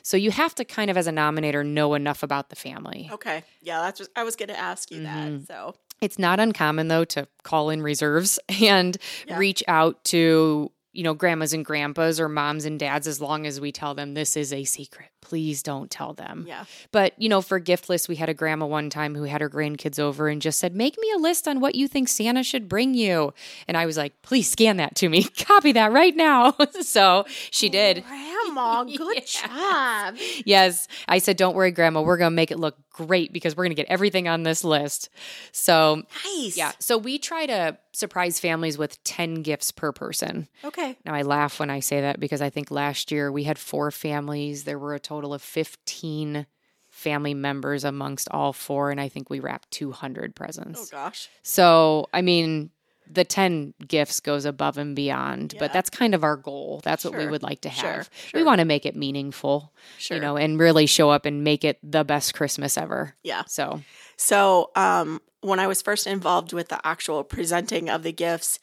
So 0.03 0.17
you 0.17 0.31
have 0.31 0.55
to 0.55 0.65
kind 0.65 0.89
of, 0.91 0.97
as 0.97 1.07
a 1.07 1.11
nominator, 1.11 1.65
know 1.65 1.93
enough 1.93 2.23
about 2.23 2.49
the 2.49 2.55
family. 2.55 3.09
okay. 3.11 3.43
Yeah, 3.61 3.81
that's 3.81 3.99
just 3.99 4.09
I 4.15 4.23
was 4.23 4.35
going 4.35 4.49
to 4.49 4.59
ask 4.59 4.91
you 4.91 5.01
Mm-hmm. 5.01 5.37
that. 5.39 5.47
So, 5.47 5.75
It's 6.01 6.17
not 6.19 6.39
uncommon 6.39 6.87
though 6.87 7.05
to 7.05 7.27
call 7.43 7.69
in 7.69 7.81
reserves 7.81 8.39
and 8.49 8.97
Yeah. 9.27 9.37
reach 9.37 9.63
out 9.67 10.03
to, 10.05 10.71
you 10.93 11.03
know, 11.03 11.13
grandmas 11.13 11.53
and 11.53 11.63
grandpas 11.63 12.19
or 12.19 12.27
moms 12.27 12.65
and 12.65 12.79
dads 12.79 13.07
as 13.07 13.21
long 13.21 13.45
as 13.47 13.61
we 13.61 13.71
tell 13.71 13.93
them 13.95 14.13
this 14.13 14.35
is 14.35 14.51
a 14.51 14.63
secret. 14.63 15.07
Please 15.21 15.61
don't 15.63 15.89
tell 15.91 16.13
them. 16.13 16.45
yeah. 16.47 16.65
But, 16.91 17.13
you 17.17 17.29
know, 17.29 17.41
for 17.41 17.59
gift 17.59 17.89
lists, 17.89 18.09
we 18.09 18.15
had 18.15 18.27
a 18.27 18.33
grandma 18.33 18.65
one 18.65 18.89
time 18.89 19.13
who 19.15 19.23
had 19.23 19.39
her 19.39 19.49
grandkids 19.49 19.99
over 19.99 20.27
and 20.27 20.41
just 20.41 20.59
said, 20.59 20.75
Make 20.75 20.97
me 20.99 21.11
a 21.15 21.19
list 21.19 21.47
on 21.47 21.59
what 21.59 21.75
you 21.75 21.87
think 21.87 22.09
Santa 22.09 22.43
should 22.43 22.67
bring 22.67 22.93
you. 22.95 23.33
And 23.67 23.77
I 23.77 23.85
was 23.85 23.97
like, 23.97 24.19
Please 24.23 24.49
scan 24.49 24.77
that 24.77 24.95
to 24.95 25.07
me. 25.09 25.23
Copy 25.45 25.71
that 25.73 25.91
right 25.91 26.15
now. 26.15 26.55
so 26.81 27.25
she 27.51 27.69
did. 27.69 28.03
Grandma, 28.03 28.83
good 28.97 29.25
job. 29.27 30.15
Yes. 30.43 30.87
I 31.07 31.19
said, 31.19 31.37
Don't 31.37 31.55
worry, 31.55 31.71
Grandma. 31.71 32.01
We're 32.01 32.17
going 32.17 32.31
to 32.31 32.35
make 32.35 32.51
it 32.51 32.59
look 32.59 32.75
great 32.91 33.31
because 33.31 33.55
we're 33.55 33.63
going 33.63 33.75
to 33.75 33.81
get 33.81 33.87
everything 33.89 34.27
on 34.27 34.43
this 34.43 34.63
list. 34.63 35.09
So, 35.51 36.01
Nice. 36.25 36.57
yeah. 36.57 36.71
So 36.79 36.97
we 36.97 37.19
try 37.19 37.45
to 37.45 37.77
surprise 37.93 38.39
families 38.39 38.77
with 38.77 39.01
10 39.03 39.43
gifts 39.43 39.71
per 39.71 39.91
person. 39.91 40.47
Okay. 40.63 40.80
Now, 41.05 41.13
I 41.13 41.21
laugh 41.23 41.59
when 41.59 41.69
I 41.69 41.79
say 41.79 42.01
that 42.01 42.19
because 42.19 42.41
I 42.41 42.49
think 42.49 42.71
last 42.71 43.11
year 43.11 43.31
we 43.31 43.43
had 43.43 43.57
four 43.57 43.91
families. 43.91 44.63
There 44.63 44.79
were 44.79 44.93
a 44.93 44.99
total 44.99 45.33
of 45.33 45.41
15 45.41 46.45
family 46.89 47.33
members 47.33 47.83
amongst 47.83 48.27
all 48.31 48.53
four. 48.53 48.91
And 48.91 48.99
I 48.99 49.07
think 49.09 49.29
we 49.29 49.39
wrapped 49.39 49.71
200 49.71 50.35
presents. 50.35 50.81
Oh 50.81 50.87
gosh. 50.91 51.29
So, 51.41 52.07
I 52.13 52.21
mean, 52.21 52.69
the 53.09 53.23
10 53.25 53.73
gifts 53.87 54.19
goes 54.19 54.45
above 54.45 54.77
and 54.77 54.95
beyond, 54.95 55.53
Yeah. 55.53 55.59
but 55.59 55.73
that's 55.73 55.89
kind 55.89 56.13
of 56.15 56.23
our 56.23 56.37
goal. 56.37 56.79
That's 56.83 57.03
what 57.03 57.15
we 57.17 57.27
would 57.27 57.43
like 57.43 57.61
to 57.61 57.69
Sure. 57.69 57.89
have. 57.91 58.09
Sure. 58.27 58.39
We 58.39 58.43
want 58.45 58.59
to 58.59 58.65
make 58.65 58.85
it 58.85 58.95
meaningful, 58.95 59.73
Sure. 59.97 60.15
you 60.17 60.21
know, 60.21 60.37
and 60.37 60.57
really 60.59 60.85
show 60.85 61.09
up 61.09 61.25
and 61.25 61.43
make 61.43 61.63
it 61.65 61.77
the 61.83 62.03
best 62.05 62.33
Christmas 62.33 62.77
ever. 62.77 63.15
Yeah. 63.23 63.43
So, 63.47 63.81
So, 64.17 64.71
um, 64.75 65.19
when 65.41 65.59
I 65.59 65.65
was 65.67 65.81
first 65.81 66.05
involved 66.07 66.53
with 66.53 66.69
the 66.69 66.79
actual 66.87 67.23
presenting 67.23 67.89
of 67.89 68.03
the 68.03 68.11
gifts, 68.13 68.59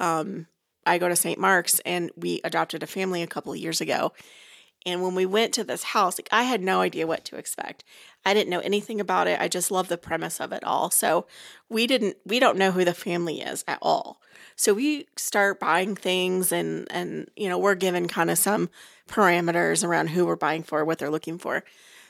um, 0.00 0.46
I 0.86 0.98
go 0.98 1.08
to 1.08 1.16
St. 1.16 1.38
Mark's 1.38 1.80
and 1.80 2.10
we 2.16 2.40
adopted 2.44 2.82
a 2.82 2.86
family 2.86 3.22
a 3.22 3.26
couple 3.26 3.52
of 3.52 3.58
years 3.58 3.80
ago. 3.80 4.12
And 4.84 5.02
when 5.02 5.14
we 5.14 5.26
went 5.26 5.54
to 5.54 5.64
this 5.64 5.84
house, 5.84 6.18
like 6.18 6.28
I 6.32 6.42
had 6.42 6.60
no 6.60 6.80
idea 6.80 7.06
what 7.06 7.24
to 7.26 7.36
expect. 7.36 7.84
I 8.24 8.34
didn't 8.34 8.50
know 8.50 8.60
anything 8.60 9.00
about 9.00 9.26
it. 9.26 9.40
I 9.40 9.48
just 9.48 9.70
love 9.70 9.88
the 9.88 9.98
premise 9.98 10.40
of 10.40 10.52
it 10.52 10.64
all. 10.64 10.90
So 10.90 11.26
we 11.68 11.86
didn't 11.86 12.16
we 12.26 12.40
don't 12.40 12.58
know 12.58 12.72
who 12.72 12.84
the 12.84 12.94
family 12.94 13.40
is 13.40 13.64
at 13.68 13.78
all. 13.80 14.20
So 14.56 14.74
we 14.74 15.06
start 15.16 15.60
buying 15.60 15.94
things 15.94 16.52
and 16.52 16.88
and 16.90 17.30
you 17.36 17.48
know, 17.48 17.58
we're 17.58 17.74
given 17.74 18.08
kind 18.08 18.30
of 18.30 18.38
some 18.38 18.70
parameters 19.08 19.84
around 19.86 20.08
who 20.08 20.26
we're 20.26 20.36
buying 20.36 20.62
for, 20.62 20.84
what 20.84 20.98
they're 20.98 21.10
looking 21.10 21.38
for. 21.38 21.64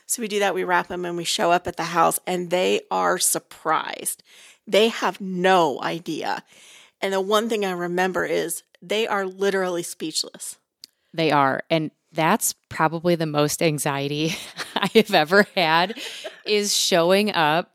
So 0.05 0.21
we 0.21 0.27
do 0.27 0.39
that, 0.39 0.55
we 0.55 0.63
wrap 0.63 0.87
them 0.87 1.05
and 1.05 1.15
we 1.15 1.23
show 1.23 1.51
up 1.51 1.67
at 1.67 1.77
the 1.77 1.83
house 1.83 2.19
and 2.27 2.49
they 2.49 2.81
are 2.91 3.17
surprised. 3.17 4.23
They 4.67 4.89
have 4.89 5.19
no 5.21 5.81
idea. 5.81 6.43
And 7.03 7.13
the 7.13 7.21
one 7.21 7.49
thing 7.49 7.65
I 7.65 7.71
remember 7.71 8.25
is 8.25 8.63
they 8.81 9.05
are 9.05 9.25
literally 9.25 9.83
speechless. 9.83 10.57
They 11.13 11.31
are. 11.31 11.61
And 11.69 11.91
that's 12.13 12.53
probably 12.69 13.15
the 13.15 13.25
most 13.25 13.61
anxiety 13.61 14.35
I 14.75 14.89
have 14.95 15.13
ever 15.13 15.45
had 15.53 15.99
is 16.45 16.75
showing 16.75 17.31
up 17.33 17.71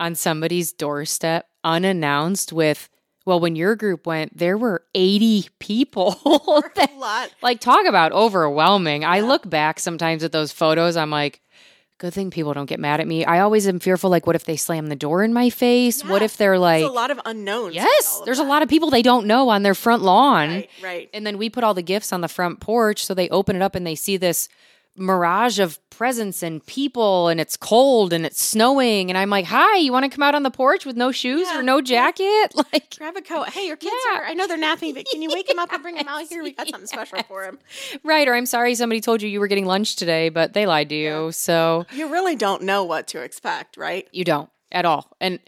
on 0.00 0.14
somebody's 0.14 0.72
doorstep 0.72 1.46
unannounced 1.64 2.52
with, 2.52 2.88
well, 3.26 3.40
when 3.40 3.56
your 3.56 3.76
group 3.76 4.06
went, 4.06 4.36
there 4.36 4.56
were 4.56 4.84
80 4.94 5.48
people. 5.58 6.12
that- 6.76 6.92
A 6.94 6.98
lot. 6.98 7.30
like, 7.42 7.60
talk 7.60 7.86
about 7.86 8.12
overwhelming. 8.12 9.04
I 9.04 9.20
look 9.20 9.48
back 9.48 9.78
sometimes 9.80 10.24
at 10.24 10.32
those 10.32 10.50
photos, 10.52 10.96
I'm 10.96 11.10
like, 11.10 11.40
Good 11.98 12.12
thing 12.12 12.30
people 12.30 12.52
don't 12.52 12.66
get 12.66 12.78
mad 12.78 13.00
at 13.00 13.06
me. 13.06 13.24
I 13.24 13.40
always 13.40 13.66
am 13.66 13.78
fearful 13.80 14.10
like, 14.10 14.26
what 14.26 14.36
if 14.36 14.44
they 14.44 14.56
slam 14.56 14.88
the 14.88 14.96
door 14.96 15.24
in 15.24 15.32
my 15.32 15.48
face? 15.48 16.04
What 16.04 16.20
if 16.20 16.36
they're 16.36 16.58
like, 16.58 16.80
There's 16.82 16.90
a 16.90 16.94
lot 16.94 17.10
of 17.10 17.18
unknowns. 17.24 17.74
yes, 17.74 18.18
of 18.18 18.26
there's 18.26 18.38
a 18.38 18.44
lot 18.44 18.62
of 18.62 18.68
people 18.68 18.90
they 18.90 19.00
don't 19.00 19.26
know 19.26 19.48
on 19.48 19.62
their 19.62 19.74
front 19.74 20.02
lawn. 20.02 20.48
Right, 20.50 20.68
right. 20.82 21.10
And 21.14 21.26
then 21.26 21.38
we 21.38 21.48
put 21.48 21.64
all 21.64 21.72
the 21.72 21.82
gifts 21.82 22.12
on 22.12 22.20
the 22.20 22.28
front 22.28 22.60
porch. 22.60 23.06
So 23.06 23.14
they 23.14 23.30
open 23.30 23.56
it 23.56 23.62
up 23.62 23.74
and 23.74 23.86
they 23.86 23.94
see 23.94 24.18
this 24.18 24.50
mirage 24.94 25.58
of 25.58 25.78
presents 25.96 26.42
and 26.42 26.64
people 26.66 27.28
and 27.28 27.40
it's 27.40 27.56
cold 27.56 28.12
and 28.12 28.26
it's 28.26 28.42
snowing. 28.42 29.10
And 29.10 29.16
I'm 29.18 29.30
like, 29.30 29.46
hi, 29.46 29.76
you 29.78 29.92
want 29.92 30.04
to 30.04 30.08
come 30.14 30.22
out 30.22 30.34
on 30.34 30.42
the 30.42 30.50
porch 30.50 30.84
with 30.84 30.96
no 30.96 31.10
shoes 31.12 31.48
Yeah, 31.50 31.58
or 31.58 31.62
no 31.62 31.80
jacket? 31.80 32.52
Like, 32.72 32.96
Grab 32.98 33.16
a 33.16 33.22
coat. 33.22 33.48
Hey, 33.50 33.66
your 33.66 33.76
kids 33.76 33.94
Yeah. 34.10 34.18
are. 34.20 34.24
I 34.24 34.34
know 34.34 34.46
they're 34.46 34.56
napping, 34.56 34.94
but 34.94 35.06
can 35.10 35.22
you 35.22 35.30
wake 35.30 35.46
them 35.48 35.58
up 35.58 35.72
and 35.72 35.82
bring 35.82 35.94
them 35.96 36.08
out 36.08 36.22
here? 36.28 36.42
We 36.42 36.52
got 36.52 36.68
something 36.68 36.86
special 36.86 37.22
for 37.24 37.44
them. 37.44 37.58
right. 38.04 38.26
Or 38.28 38.34
I'm 38.34 38.46
sorry 38.46 38.74
somebody 38.74 39.00
told 39.00 39.22
you 39.22 39.28
you 39.28 39.40
were 39.40 39.48
getting 39.48 39.66
lunch 39.66 39.96
today, 39.96 40.28
but 40.28 40.52
they 40.52 40.66
lied 40.66 40.88
to 40.90 40.94
you. 40.94 41.32
So 41.32 41.86
You 41.92 42.10
really 42.10 42.36
don't 42.36 42.62
know 42.62 42.84
what 42.84 43.06
to 43.08 43.20
expect, 43.22 43.76
right? 43.76 44.08
you 44.12 44.24
don't 44.24 44.50
at 44.72 44.84
all. 44.84 45.16
And 45.20 45.38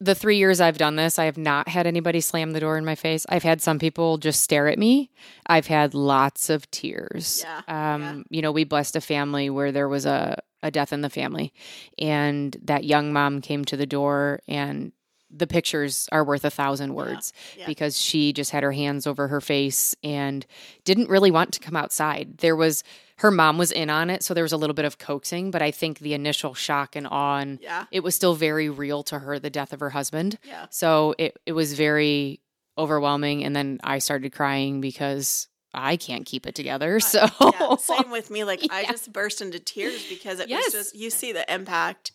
the 0.00 0.14
three 0.14 0.36
years 0.36 0.60
I've 0.60 0.78
done 0.78 0.96
this, 0.96 1.18
I 1.18 1.24
have 1.24 1.38
not 1.38 1.68
had 1.68 1.86
anybody 1.86 2.20
slam 2.20 2.52
the 2.52 2.60
door 2.60 2.76
in 2.76 2.84
my 2.84 2.94
face. 2.94 3.24
I've 3.28 3.42
had 3.42 3.62
some 3.62 3.78
people 3.78 4.18
just 4.18 4.42
stare 4.42 4.68
at 4.68 4.78
me. 4.78 5.10
I've 5.46 5.66
had 5.68 5.94
lots 5.94 6.50
of 6.50 6.70
tears. 6.70 7.44
Yeah, 7.44 7.94
Um, 7.94 8.02
yeah. 8.02 8.22
You 8.30 8.42
know, 8.42 8.52
we 8.52 8.64
blessed 8.64 8.96
a 8.96 9.00
family 9.00 9.48
where 9.48 9.72
there 9.72 9.88
was 9.88 10.04
a, 10.04 10.38
a 10.62 10.70
death 10.70 10.92
in 10.92 11.00
the 11.00 11.10
family, 11.10 11.52
and 11.98 12.56
that 12.62 12.84
young 12.84 13.12
mom 13.12 13.40
came 13.40 13.64
to 13.66 13.76
the 13.76 13.86
door, 13.86 14.40
and 14.46 14.92
the 15.38 15.46
pictures 15.46 16.08
are 16.12 16.24
worth 16.24 16.44
a 16.44 16.50
thousand 16.50 16.94
words 16.94 17.32
yeah. 17.56 17.66
because 17.66 18.00
she 18.00 18.32
just 18.32 18.50
had 18.50 18.62
her 18.62 18.72
hands 18.72 19.06
over 19.06 19.28
her 19.28 19.40
face 19.40 19.94
and 20.02 20.46
didn't 20.84 21.08
really 21.08 21.30
want 21.30 21.52
to 21.52 21.60
come 21.60 21.76
outside. 21.76 22.38
There 22.38 22.56
was 22.56 22.82
her 23.18 23.30
mom 23.30 23.56
was 23.56 23.72
in 23.72 23.88
on 23.88 24.10
it, 24.10 24.22
so 24.22 24.34
there 24.34 24.42
was 24.44 24.52
a 24.52 24.56
little 24.58 24.74
bit 24.74 24.84
of 24.84 24.98
coaxing, 24.98 25.50
but 25.50 25.62
I 25.62 25.70
think 25.70 26.00
the 26.00 26.12
initial 26.14 26.52
shock 26.52 26.96
and 26.96 27.06
awe 27.10 27.38
and 27.38 27.58
Yeah. 27.62 27.86
it 27.90 28.00
was 28.02 28.14
still 28.14 28.34
very 28.34 28.68
real 28.68 29.02
to 29.04 29.18
her, 29.20 29.38
the 29.38 29.48
death 29.50 29.72
of 29.72 29.80
her 29.80 29.90
husband. 29.90 30.38
Yeah. 30.46 30.66
So 30.70 31.14
it, 31.18 31.36
it 31.46 31.52
was 31.52 31.72
very 31.74 32.40
overwhelming. 32.76 33.42
And 33.44 33.56
then 33.56 33.80
I 33.82 33.98
started 33.98 34.32
crying 34.32 34.80
because 34.82 35.48
I 35.72 35.96
can't 35.96 36.26
keep 36.26 36.46
it 36.46 36.54
together. 36.54 37.00
So 37.00 37.26
Yeah, 37.40 37.76
same 37.76 38.10
with 38.10 38.30
me. 38.30 38.44
Like 38.44 38.60
I 38.70 38.84
just 38.84 39.12
burst 39.12 39.40
into 39.40 39.58
tears 39.60 40.04
because 40.08 40.40
it 40.40 40.48
Yes. 40.48 40.66
was 40.66 40.74
just 40.74 40.94
you 40.94 41.08
see 41.10 41.32
the 41.32 41.50
impact 41.52 42.12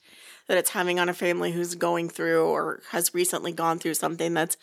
that 0.51 0.57
it's 0.57 0.71
having 0.71 0.99
on 0.99 1.07
a 1.07 1.13
family 1.13 1.53
who's 1.53 1.75
going 1.75 2.09
through 2.09 2.45
or 2.45 2.81
has 2.89 3.13
recently 3.13 3.53
gone 3.53 3.79
through 3.79 3.93
something 3.93 4.33
that's, 4.33 4.57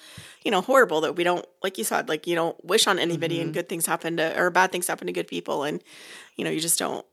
you 0.44 0.50
know, 0.50 0.60
horrible 0.60 1.00
that 1.00 1.16
we 1.16 1.24
don't 1.24 1.46
like 1.62 1.78
you 1.78 1.84
said, 1.84 2.10
like 2.10 2.26
you 2.26 2.34
don't 2.34 2.62
wish 2.62 2.86
on 2.86 2.98
anybody 2.98 3.36
Mm-hmm. 3.36 3.44
and 3.44 3.54
good 3.54 3.70
things 3.70 3.86
happen 3.86 4.18
to 4.18 4.38
or 4.38 4.50
bad 4.50 4.70
things 4.70 4.86
happen 4.86 5.06
to 5.06 5.14
good 5.14 5.26
people 5.26 5.64
and 5.64 5.82
you 6.36 6.44
know, 6.44 6.50
you 6.50 6.60
just 6.60 6.78
don't 6.78 7.06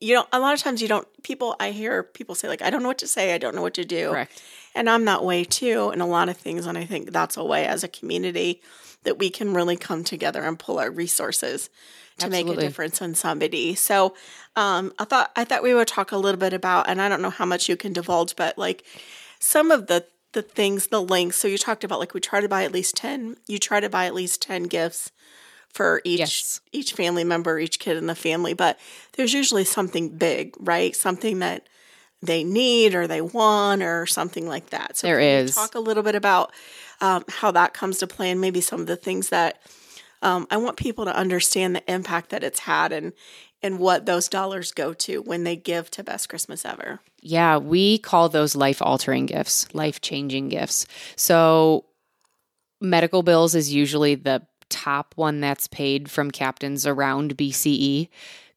you 0.00 0.14
don't 0.14 0.26
a 0.32 0.40
lot 0.40 0.54
of 0.54 0.60
times 0.60 0.80
you 0.80 0.88
don't 0.88 1.06
people 1.24 1.56
I 1.60 1.72
hear 1.72 2.02
people 2.02 2.34
say 2.34 2.48
like 2.48 2.62
I 2.62 2.70
don't 2.70 2.82
know 2.82 2.88
what 2.88 2.98
to 2.98 3.06
say, 3.06 3.34
I 3.34 3.38
don't 3.38 3.54
know 3.54 3.60
what 3.60 3.74
to 3.74 3.84
do. 3.84 4.08
correct. 4.08 4.42
And 4.74 4.88
I'm 4.88 5.04
that 5.04 5.22
way 5.22 5.44
too 5.44 5.90
in 5.92 6.00
a 6.00 6.06
lot 6.06 6.30
of 6.30 6.38
things. 6.38 6.64
And 6.64 6.78
I 6.78 6.86
think 6.86 7.12
that's 7.12 7.36
a 7.36 7.44
way 7.44 7.66
as 7.66 7.84
a 7.84 7.88
community 7.88 8.62
that 9.02 9.18
we 9.18 9.28
can 9.28 9.52
really 9.52 9.76
come 9.76 10.04
together 10.04 10.42
and 10.42 10.58
pull 10.58 10.78
our 10.78 10.90
resources 10.90 11.68
to 12.18 12.30
make 12.30 12.46
a 12.46 12.56
difference 12.56 13.00
in 13.00 13.14
somebody. 13.14 13.74
So 13.74 14.14
um, 14.54 14.92
I 14.98 15.04
thought 15.04 15.32
I 15.36 15.44
thought 15.44 15.62
we 15.62 15.74
would 15.74 15.88
talk 15.88 16.12
a 16.12 16.16
little 16.16 16.38
bit 16.38 16.52
about, 16.52 16.88
and 16.88 17.00
I 17.00 17.08
don't 17.08 17.22
know 17.22 17.30
how 17.30 17.44
much 17.46 17.68
you 17.68 17.76
can 17.76 17.92
divulge, 17.92 18.36
but 18.36 18.56
like 18.58 18.84
some 19.38 19.70
of 19.70 19.86
the 19.86 20.06
the 20.32 20.42
things, 20.42 20.88
the 20.88 21.00
links. 21.00 21.36
So 21.36 21.48
you 21.48 21.58
talked 21.58 21.84
about 21.84 21.98
like 21.98 22.14
we 22.14 22.20
try 22.20 22.40
to 22.40 22.48
buy 22.48 22.64
at 22.64 22.72
least 22.72 22.96
ten. 22.96 23.36
You 23.46 23.58
try 23.58 23.80
to 23.80 23.88
buy 23.88 24.06
at 24.06 24.14
least 24.14 24.42
ten 24.42 24.64
gifts 24.64 25.12
for 25.72 26.00
each 26.04 26.20
Yes. 26.20 26.60
each 26.72 26.92
family 26.94 27.24
member, 27.24 27.58
each 27.58 27.78
kid 27.78 27.96
in 27.96 28.06
the 28.06 28.14
family. 28.14 28.54
But 28.54 28.78
there's 29.16 29.34
usually 29.34 29.64
something 29.64 30.16
big, 30.16 30.54
right? 30.58 30.96
Something 30.96 31.38
that 31.40 31.66
they 32.22 32.44
need 32.44 32.94
or 32.94 33.06
they 33.06 33.20
want 33.20 33.82
or 33.82 34.06
something 34.06 34.48
like 34.48 34.70
that. 34.70 34.96
So 34.96 35.06
There 35.06 35.18
can 35.18 35.46
you 35.46 35.52
talk 35.52 35.74
a 35.74 35.80
little 35.80 36.02
bit 36.02 36.14
about 36.14 36.50
um, 37.02 37.24
how 37.28 37.50
that 37.50 37.74
comes 37.74 37.98
to 37.98 38.06
play 38.06 38.30
and 38.30 38.40
maybe 38.40 38.62
some 38.62 38.80
of 38.80 38.86
the 38.86 38.96
things 38.96 39.28
that 39.28 39.60
um, 40.22 40.46
I 40.50 40.56
want 40.56 40.76
people 40.76 41.04
to 41.04 41.16
understand 41.16 41.76
the 41.76 41.92
impact 41.92 42.30
that 42.30 42.44
it's 42.44 42.60
had 42.60 42.92
and 42.92 43.12
and 43.62 43.78
what 43.78 44.06
those 44.06 44.28
dollars 44.28 44.70
go 44.72 44.92
to 44.92 45.22
when 45.22 45.44
they 45.44 45.56
give 45.56 45.90
to 45.90 46.04
Best 46.04 46.28
Christmas 46.28 46.64
Ever. 46.64 47.00
Yeah, 47.22 47.56
we 47.56 47.98
call 47.98 48.28
those 48.28 48.54
life 48.54 48.82
altering 48.82 49.26
gifts, 49.26 49.66
life 49.74 50.00
changing 50.00 50.50
gifts. 50.50 50.86
So, 51.16 51.86
medical 52.80 53.22
bills 53.22 53.54
is 53.54 53.72
usually 53.72 54.14
the 54.14 54.46
top 54.68 55.14
one 55.16 55.40
that's 55.40 55.66
paid 55.68 56.10
from 56.10 56.30
captains 56.30 56.86
around 56.86 57.36
BCE. 57.36 58.08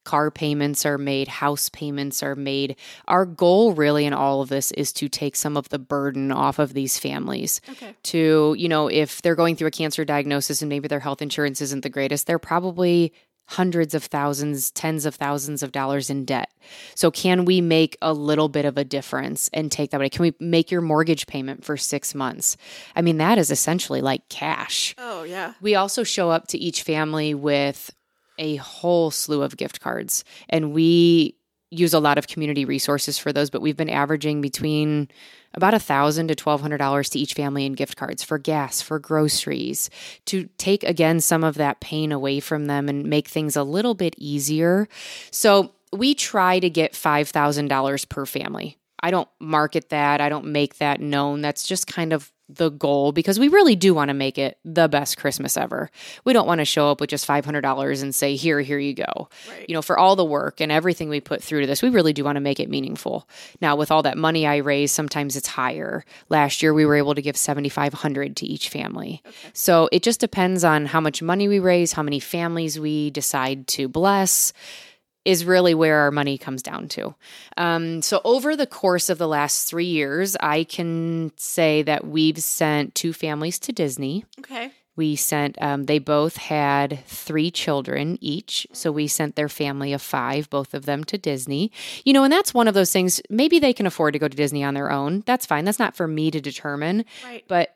Car 0.05 0.31
payments 0.31 0.85
are 0.85 0.97
made, 0.97 1.27
house 1.27 1.69
payments 1.69 2.23
are 2.23 2.35
made. 2.35 2.75
Our 3.07 3.25
goal, 3.25 3.73
really, 3.73 4.05
in 4.05 4.13
all 4.13 4.41
of 4.41 4.49
this 4.49 4.71
is 4.71 4.91
to 4.93 5.09
take 5.09 5.35
some 5.35 5.57
of 5.57 5.69
the 5.69 5.79
burden 5.79 6.31
off 6.31 6.57
of 6.57 6.73
these 6.73 6.97
families. 6.97 7.61
Okay. 7.69 7.93
To, 8.03 8.55
you 8.57 8.69
know, 8.69 8.87
if 8.87 9.21
they're 9.21 9.35
going 9.35 9.55
through 9.55 9.67
a 9.67 9.71
cancer 9.71 10.05
diagnosis 10.05 10.61
and 10.61 10.69
maybe 10.69 10.87
their 10.87 10.99
health 10.99 11.21
insurance 11.21 11.61
isn't 11.61 11.83
the 11.83 11.89
greatest, 11.89 12.27
they're 12.27 12.39
probably 12.39 13.13
hundreds 13.49 13.95
of 13.95 14.03
thousands, 14.03 14.69
tens 14.71 15.07
of 15.07 15.15
thousands 15.15 15.63
of 15.63 15.71
dollars 15.71 16.09
in 16.09 16.23
debt. 16.23 16.51
So, 16.93 17.09
can 17.09 17.45
we 17.45 17.61
make 17.61 17.97
a 18.01 18.13
little 18.13 18.47
bit 18.47 18.65
of 18.65 18.77
a 18.77 18.83
difference 18.83 19.49
and 19.53 19.71
take 19.71 19.89
that 19.91 19.97
away? 19.97 20.09
Can 20.09 20.21
we 20.21 20.33
make 20.39 20.69
your 20.69 20.81
mortgage 20.81 21.25
payment 21.25 21.65
for 21.65 21.75
six 21.75 22.13
months? 22.13 22.57
I 22.95 23.01
mean, 23.01 23.17
that 23.17 23.37
is 23.37 23.49
essentially 23.49 24.01
like 24.01 24.29
cash. 24.29 24.95
Oh 24.97 25.23
yeah. 25.23 25.53
We 25.61 25.75
also 25.75 26.03
show 26.03 26.29
up 26.29 26.47
to 26.49 26.57
each 26.57 26.83
family 26.83 27.33
with 27.33 27.91
a 28.39 28.55
whole 28.55 29.11
slew 29.11 29.43
of 29.43 29.57
gift 29.57 29.79
cards, 29.81 30.23
and 30.49 30.73
we 30.73 31.35
use 31.71 31.93
a 31.93 31.99
lot 31.99 32.17
of 32.17 32.25
community 32.25 32.65
resources 32.65 33.19
for 33.19 33.31
those. 33.31 33.51
But 33.51 33.61
we've 33.61 33.77
been 33.77 33.89
averaging 33.89 34.41
between 34.41 35.07
about 35.53 35.75
a 35.75 35.79
thousand 35.79 36.29
to 36.29 36.35
twelve 36.35 36.61
hundred 36.61 36.77
dollars 36.77 37.09
to 37.09 37.19
each 37.19 37.33
family 37.33 37.65
in 37.65 37.73
gift 37.73 37.95
cards 37.95 38.23
for 38.23 38.39
gas, 38.39 38.81
for 38.81 38.97
groceries, 38.97 39.89
to 40.25 40.49
take 40.57 40.83
again 40.83 41.19
some 41.19 41.43
of 41.43 41.55
that 41.55 41.79
pain 41.79 42.11
away 42.11 42.39
from 42.39 42.65
them 42.65 42.89
and 42.89 43.05
make 43.05 43.27
things 43.27 43.55
a 43.55 43.63
little 43.63 43.93
bit 43.93 44.15
easier. 44.17 44.87
So 45.29 45.73
we 45.93 46.15
try 46.15 46.59
to 46.59 46.69
get 46.69 46.95
five 46.95 47.29
thousand 47.29 47.67
dollars 47.67 48.05
per 48.05 48.25
family. 48.25 48.77
I 49.01 49.11
don't 49.11 49.29
market 49.39 49.89
that. 49.89 50.21
I 50.21 50.29
don't 50.29 50.47
make 50.47 50.77
that 50.77 50.99
known. 50.99 51.41
That's 51.41 51.67
just 51.67 51.87
kind 51.87 52.13
of 52.13 52.31
the 52.49 52.69
goal 52.69 53.11
because 53.11 53.39
we 53.39 53.47
really 53.47 53.75
do 53.75 53.93
want 53.93 54.09
to 54.09 54.13
make 54.13 54.37
it 54.37 54.57
the 54.65 54.87
best 54.87 55.17
Christmas 55.17 55.55
ever. 55.55 55.91
We 56.25 56.33
don't 56.33 56.47
want 56.47 56.59
to 56.59 56.65
show 56.65 56.89
up 56.89 56.99
with 56.99 57.11
just 57.11 57.27
$500 57.27 58.01
and 58.01 58.13
say, 58.13 58.35
here, 58.35 58.59
here 58.59 58.79
you 58.79 58.95
go. 58.95 59.29
Right. 59.49 59.69
You 59.69 59.75
know, 59.75 59.81
for 59.81 59.97
all 59.99 60.15
the 60.15 60.25
work 60.25 60.59
and 60.59 60.71
everything 60.71 61.09
we 61.09 61.21
put 61.21 61.43
through 61.43 61.61
to 61.61 61.67
this, 61.67 61.83
we 61.83 61.89
really 61.89 62.11
do 62.11 62.23
want 62.23 62.37
to 62.37 62.41
make 62.41 62.59
it 62.59 62.69
meaningful. 62.69 63.29
Now, 63.61 63.75
with 63.75 63.91
all 63.91 64.01
that 64.03 64.17
money 64.17 64.47
I 64.47 64.57
raise, 64.57 64.91
sometimes 64.91 65.35
it's 65.35 65.47
higher. 65.47 66.03
Last 66.29 66.63
year, 66.63 66.73
we 66.73 66.85
were 66.85 66.95
able 66.95 67.15
to 67.15 67.21
give 67.21 67.37
7500 67.37 68.35
to 68.37 68.45
each 68.45 68.69
family. 68.69 69.21
So 69.53 69.87
it 69.91 70.01
just 70.01 70.19
depends 70.19 70.63
on 70.63 70.87
how 70.87 70.99
much 70.99 71.21
money 71.21 71.47
we 71.47 71.59
raise, 71.59 71.93
how 71.93 72.03
many 72.03 72.19
families 72.19 72.79
we 72.79 73.11
decide 73.11 73.67
to 73.67 73.87
bless 73.87 74.53
is 75.25 75.45
really 75.45 75.73
where 75.73 75.99
our 75.99 76.11
money 76.11 76.37
comes 76.37 76.61
down 76.61 76.87
to. 76.89 77.13
Um, 77.57 78.01
so, 78.01 78.21
over 78.23 78.55
the 78.55 78.67
course 78.67 79.09
of 79.09 79.17
the 79.17 79.27
last 79.27 79.69
three 79.69 79.85
years, 79.85 80.35
I 80.39 80.63
can 80.63 81.31
say 81.37 81.81
that 81.83 82.07
we've 82.07 82.39
sent 82.39 82.95
two 82.95 83.13
families 83.13 83.59
to 83.59 83.71
Disney. 83.71 84.25
Okay. 84.39 84.71
We 84.95 85.15
sent, 85.15 85.61
um, 85.61 85.85
they 85.85 85.99
both 85.99 86.35
had 86.35 87.05
three 87.05 87.51
children 87.51 88.17
each. 88.19 88.67
So, 88.73 88.91
we 88.91 89.07
sent 89.07 89.35
their 89.35 89.49
family 89.49 89.93
of 89.93 90.01
five, 90.01 90.49
both 90.49 90.73
of 90.73 90.85
them 90.85 91.03
to 91.05 91.17
Disney. 91.17 91.71
You 92.05 92.13
know, 92.13 92.23
and 92.23 92.31
that's 92.31 92.53
one 92.53 92.67
of 92.67 92.73
those 92.73 92.91
things, 92.91 93.21
maybe 93.29 93.59
they 93.59 93.73
can 93.73 93.87
afford 93.87 94.13
to 94.13 94.19
go 94.19 94.27
to 94.27 94.37
Disney 94.37 94.63
on 94.63 94.73
their 94.73 94.91
own. 94.91 95.23
That's 95.25 95.45
fine. 95.45 95.65
That's 95.65 95.79
not 95.79 95.95
for 95.95 96.07
me 96.07 96.31
to 96.31 96.41
determine. 96.41 97.05
Right. 97.23 97.43
But 97.47 97.75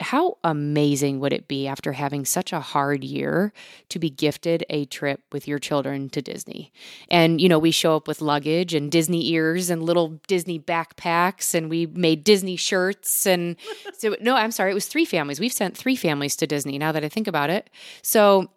how 0.00 0.38
amazing 0.42 1.20
would 1.20 1.32
it 1.32 1.46
be 1.46 1.68
after 1.68 1.92
having 1.92 2.24
such 2.24 2.52
a 2.52 2.60
hard 2.60 3.04
year 3.04 3.52
to 3.90 3.98
be 3.98 4.10
gifted 4.10 4.64
a 4.68 4.86
trip 4.86 5.20
with 5.30 5.46
your 5.46 5.58
children 5.58 6.08
to 6.10 6.20
Disney? 6.20 6.72
And, 7.08 7.40
you 7.40 7.48
know, 7.48 7.58
we 7.58 7.70
show 7.70 7.94
up 7.94 8.08
with 8.08 8.20
luggage 8.20 8.74
and 8.74 8.90
Disney 8.90 9.30
ears 9.30 9.70
and 9.70 9.82
little 9.82 10.20
Disney 10.26 10.58
backpacks, 10.58 11.54
and 11.54 11.70
we 11.70 11.86
made 11.86 12.24
Disney 12.24 12.56
shirts. 12.56 13.26
And 13.26 13.56
so, 13.98 14.16
no, 14.20 14.34
I'm 14.34 14.50
sorry, 14.50 14.72
it 14.72 14.74
was 14.74 14.86
three 14.86 15.04
families. 15.04 15.38
We've 15.38 15.52
sent 15.52 15.76
three 15.76 15.96
families 15.96 16.34
to 16.36 16.46
Disney 16.46 16.76
now 16.76 16.90
that 16.92 17.04
I 17.04 17.08
think 17.08 17.28
about 17.28 17.50
it. 17.50 17.70
So, 18.02 18.50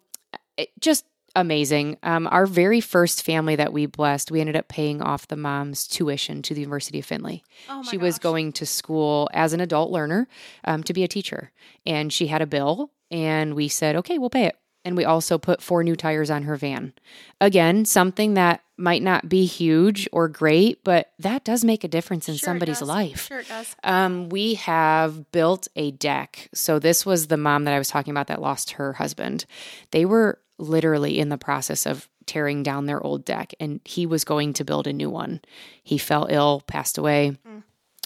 it, 0.56 0.70
just 0.80 1.04
amazing. 1.40 1.96
Um, 2.02 2.28
our 2.30 2.46
very 2.46 2.80
first 2.80 3.22
family 3.24 3.56
that 3.56 3.72
we 3.72 3.86
blessed, 3.86 4.30
we 4.30 4.40
ended 4.40 4.56
up 4.56 4.68
paying 4.68 5.00
off 5.02 5.28
the 5.28 5.36
mom's 5.36 5.86
tuition 5.86 6.42
to 6.42 6.54
the 6.54 6.60
University 6.60 6.98
of 6.98 7.06
Findlay 7.06 7.42
Oh 7.68 7.82
my 7.82 7.90
she 7.90 7.96
was 7.96 8.18
going 8.18 8.52
to 8.52 8.66
school 8.66 9.28
as 9.32 9.52
an 9.52 9.60
adult 9.60 9.90
learner 9.90 10.28
um, 10.64 10.82
to 10.84 10.92
be 10.92 11.04
a 11.04 11.08
teacher 11.08 11.52
and 11.86 12.12
she 12.12 12.26
had 12.28 12.42
a 12.42 12.46
bill 12.46 12.90
and 13.10 13.54
we 13.54 13.68
said 13.68 13.96
okay 13.96 14.18
we'll 14.18 14.30
pay 14.30 14.44
it 14.44 14.56
And 14.84 14.96
we 14.96 15.04
also 15.04 15.38
put 15.38 15.60
four 15.62 15.82
new 15.82 15.96
tires 15.96 16.30
on 16.30 16.44
her 16.44 16.56
van. 16.56 16.92
Again, 17.40 17.84
something 17.84 18.34
that 18.34 18.62
might 18.76 19.02
not 19.02 19.28
be 19.28 19.44
huge 19.44 20.08
or 20.12 20.28
great, 20.28 20.82
but 20.84 21.10
that 21.18 21.44
does 21.44 21.64
make 21.64 21.82
a 21.84 21.88
difference 21.88 22.28
in 22.28 22.36
Sure 22.36 22.46
somebody's 22.46 22.80
life. 22.80 23.26
Sure, 23.26 23.40
it 23.40 23.48
does. 23.48 23.74
Um, 23.82 24.28
we 24.28 24.54
have 24.54 25.30
built 25.32 25.66
a 25.74 25.90
deck. 25.90 26.48
So 26.54 26.78
this 26.78 27.04
was 27.04 27.26
the 27.26 27.36
mom 27.36 27.64
that 27.64 27.74
I 27.74 27.78
was 27.78 27.88
talking 27.88 28.12
about 28.12 28.28
that 28.28 28.40
lost 28.40 28.72
her 28.72 28.94
husband. 28.94 29.44
They 29.90 30.04
were 30.04 30.38
literally 30.58 31.18
in 31.18 31.28
the 31.28 31.38
process 31.38 31.86
of 31.86 32.08
tearing 32.26 32.62
down 32.62 32.86
their 32.86 33.02
old 33.02 33.24
deck, 33.24 33.54
and 33.58 33.80
he 33.84 34.06
was 34.06 34.24
going 34.24 34.52
to 34.54 34.64
build 34.64 34.86
a 34.86 34.92
new 34.92 35.10
one. 35.10 35.40
He 35.82 35.98
fell 35.98 36.26
ill, 36.28 36.62
passed 36.66 36.98
away. 36.98 37.38
Mm. 37.48 37.62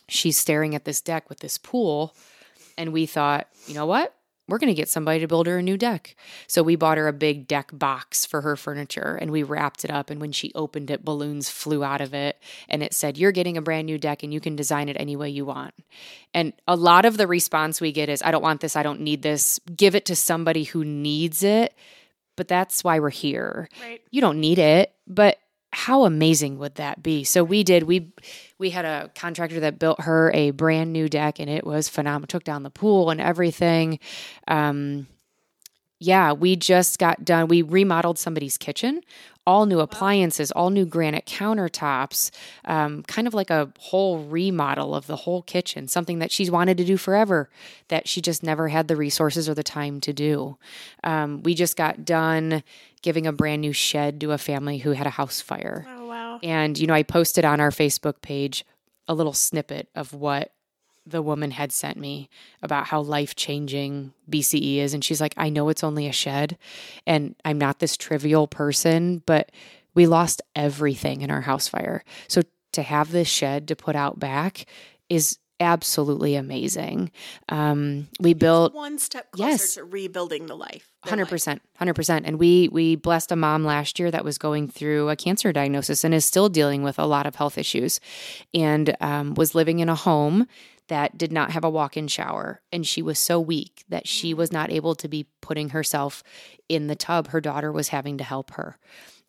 She's 0.08 0.36
staring 0.36 0.74
at 0.74 0.84
this 0.84 1.00
deck 1.00 1.28
with 1.28 1.40
this 1.40 1.58
pool, 1.58 2.14
and 2.78 2.92
we 2.92 3.06
thought, 3.06 3.48
you 3.66 3.74
know 3.74 3.86
what? 3.86 4.14
We're 4.48 4.58
going 4.58 4.68
to 4.68 4.74
get 4.74 4.88
somebody 4.88 5.20
to 5.20 5.28
build 5.28 5.46
her 5.46 5.58
a 5.58 5.62
new 5.62 5.76
deck. 5.78 6.16
So 6.48 6.62
we 6.62 6.74
bought 6.74 6.98
her 6.98 7.06
a 7.06 7.12
big 7.12 7.46
deck 7.46 7.70
box 7.72 8.26
for 8.26 8.40
her 8.40 8.56
furniture 8.56 9.16
and 9.20 9.30
we 9.30 9.44
wrapped 9.44 9.84
it 9.84 9.90
up. 9.90 10.10
And 10.10 10.20
when 10.20 10.32
she 10.32 10.52
opened 10.54 10.90
it, 10.90 11.04
balloons 11.04 11.48
flew 11.48 11.84
out 11.84 12.00
of 12.00 12.12
it. 12.12 12.38
And 12.68 12.82
it 12.82 12.92
said, 12.92 13.16
You're 13.16 13.32
getting 13.32 13.56
a 13.56 13.62
brand 13.62 13.86
new 13.86 13.98
deck 13.98 14.24
and 14.24 14.34
you 14.34 14.40
can 14.40 14.56
design 14.56 14.88
it 14.88 14.96
any 14.98 15.14
way 15.14 15.30
you 15.30 15.46
want. 15.46 15.74
And 16.34 16.52
a 16.66 16.74
lot 16.74 17.04
of 17.04 17.16
the 17.16 17.28
response 17.28 17.80
we 17.80 17.92
get 17.92 18.08
is, 18.08 18.20
I 18.20 18.32
don't 18.32 18.42
want 18.42 18.60
this. 18.60 18.74
I 18.74 18.82
don't 18.82 19.00
need 19.00 19.22
this. 19.22 19.60
Give 19.76 19.94
it 19.94 20.06
to 20.06 20.16
somebody 20.16 20.64
who 20.64 20.84
needs 20.84 21.44
it. 21.44 21.72
But 22.42 22.48
that's 22.48 22.82
why 22.82 22.98
we're 22.98 23.10
here. 23.10 23.68
Right. 23.80 24.02
You 24.10 24.20
don't 24.20 24.40
need 24.40 24.58
it, 24.58 24.92
but 25.06 25.38
how 25.72 26.06
amazing 26.06 26.58
would 26.58 26.74
that 26.74 27.00
be? 27.00 27.22
So 27.22 27.44
we 27.44 27.62
did. 27.62 27.84
We 27.84 28.10
we 28.58 28.70
had 28.70 28.84
a 28.84 29.12
contractor 29.14 29.60
that 29.60 29.78
built 29.78 30.00
her 30.00 30.32
a 30.34 30.50
brand 30.50 30.92
new 30.92 31.08
deck, 31.08 31.38
and 31.38 31.48
it 31.48 31.64
was 31.64 31.88
phenomenal. 31.88 32.26
Took 32.26 32.42
down 32.42 32.64
the 32.64 32.70
pool 32.70 33.10
and 33.10 33.20
everything. 33.20 34.00
Um, 34.48 35.06
yeah, 36.02 36.32
we 36.32 36.56
just 36.56 36.98
got 36.98 37.24
done. 37.24 37.46
We 37.46 37.62
remodeled 37.62 38.18
somebody's 38.18 38.58
kitchen, 38.58 39.02
all 39.46 39.66
new 39.66 39.78
appliances, 39.78 40.50
all 40.50 40.70
new 40.70 40.84
granite 40.84 41.26
countertops, 41.26 42.32
um, 42.64 43.04
kind 43.04 43.28
of 43.28 43.34
like 43.34 43.50
a 43.50 43.72
whole 43.78 44.18
remodel 44.18 44.96
of 44.96 45.06
the 45.06 45.14
whole 45.14 45.42
kitchen, 45.42 45.86
something 45.86 46.18
that 46.18 46.32
she's 46.32 46.50
wanted 46.50 46.76
to 46.78 46.84
do 46.84 46.96
forever 46.96 47.48
that 47.86 48.08
she 48.08 48.20
just 48.20 48.42
never 48.42 48.66
had 48.68 48.88
the 48.88 48.96
resources 48.96 49.48
or 49.48 49.54
the 49.54 49.62
time 49.62 50.00
to 50.00 50.12
do. 50.12 50.58
Um, 51.04 51.40
we 51.44 51.54
just 51.54 51.76
got 51.76 52.04
done 52.04 52.64
giving 53.02 53.24
a 53.26 53.32
brand 53.32 53.60
new 53.60 53.72
shed 53.72 54.20
to 54.22 54.32
a 54.32 54.38
family 54.38 54.78
who 54.78 54.92
had 54.92 55.06
a 55.06 55.10
house 55.10 55.40
fire. 55.40 55.86
Oh 55.88 56.06
wow. 56.08 56.40
And, 56.42 56.76
you 56.78 56.88
know, 56.88 56.94
I 56.94 57.04
posted 57.04 57.44
on 57.44 57.60
our 57.60 57.70
Facebook 57.70 58.22
page 58.22 58.64
a 59.06 59.14
little 59.14 59.32
snippet 59.32 59.88
of 59.94 60.12
what 60.12 60.52
the 61.06 61.22
woman 61.22 61.50
had 61.50 61.72
sent 61.72 61.96
me 61.96 62.28
about 62.62 62.86
how 62.86 63.00
life 63.00 63.34
changing 63.34 64.12
BCE 64.30 64.76
is. 64.78 64.94
And 64.94 65.04
she's 65.04 65.20
like, 65.20 65.34
I 65.36 65.48
know 65.48 65.68
it's 65.68 65.82
only 65.84 66.06
a 66.06 66.12
shed 66.12 66.56
and 67.06 67.34
I'm 67.44 67.58
not 67.58 67.78
this 67.80 67.96
trivial 67.96 68.46
person, 68.46 69.22
but 69.26 69.50
we 69.94 70.06
lost 70.06 70.42
everything 70.54 71.22
in 71.22 71.30
our 71.30 71.40
house 71.42 71.68
fire. 71.68 72.04
So 72.28 72.42
to 72.72 72.82
have 72.82 73.10
this 73.12 73.28
shed 73.28 73.68
to 73.68 73.76
put 73.76 73.96
out 73.96 74.18
back 74.18 74.64
is 75.08 75.38
absolutely 75.60 76.34
amazing. 76.34 77.10
Um, 77.48 78.08
we 78.18 78.34
built 78.34 78.74
One 78.74 78.98
step 78.98 79.30
closer 79.30 79.48
Yes. 79.50 79.74
to 79.74 79.84
rebuilding 79.84 80.46
the 80.46 80.56
life. 80.56 80.88
Hundred 81.04 81.28
percent, 81.28 81.62
hundred 81.76 81.94
percent. 81.94 82.26
And 82.26 82.38
we 82.38 82.68
we 82.72 82.96
blessed 82.96 83.30
a 83.32 83.36
mom 83.36 83.64
last 83.64 83.98
year 84.00 84.10
that 84.10 84.24
was 84.24 84.38
going 84.38 84.66
through 84.68 85.08
a 85.08 85.16
cancer 85.16 85.52
diagnosis 85.52 86.02
and 86.04 86.14
is 86.14 86.24
still 86.24 86.48
dealing 86.48 86.82
with 86.82 86.98
a 86.98 87.06
lot 87.06 87.26
of 87.26 87.34
health 87.36 87.58
issues, 87.58 88.00
and 88.54 88.96
um, 89.00 89.34
was 89.34 89.54
living 89.54 89.78
in 89.80 89.88
a 89.88 89.94
home 89.94 90.46
that 90.92 91.16
did 91.16 91.32
not 91.32 91.52
have 91.52 91.64
a 91.64 91.70
walk-in 91.70 92.06
shower, 92.06 92.60
and 92.70 92.86
she 92.86 93.00
was 93.00 93.18
so 93.18 93.40
weak 93.40 93.82
that 93.88 94.06
she 94.06 94.34
mm. 94.34 94.36
was 94.36 94.52
not 94.52 94.70
able 94.70 94.94
to 94.94 95.08
be 95.08 95.26
putting 95.40 95.70
herself 95.70 96.22
in 96.68 96.86
the 96.86 96.94
tub. 96.94 97.28
Her 97.28 97.40
daughter 97.40 97.72
was 97.72 97.88
having 97.88 98.18
to 98.18 98.24
help 98.24 98.50
her. 98.52 98.76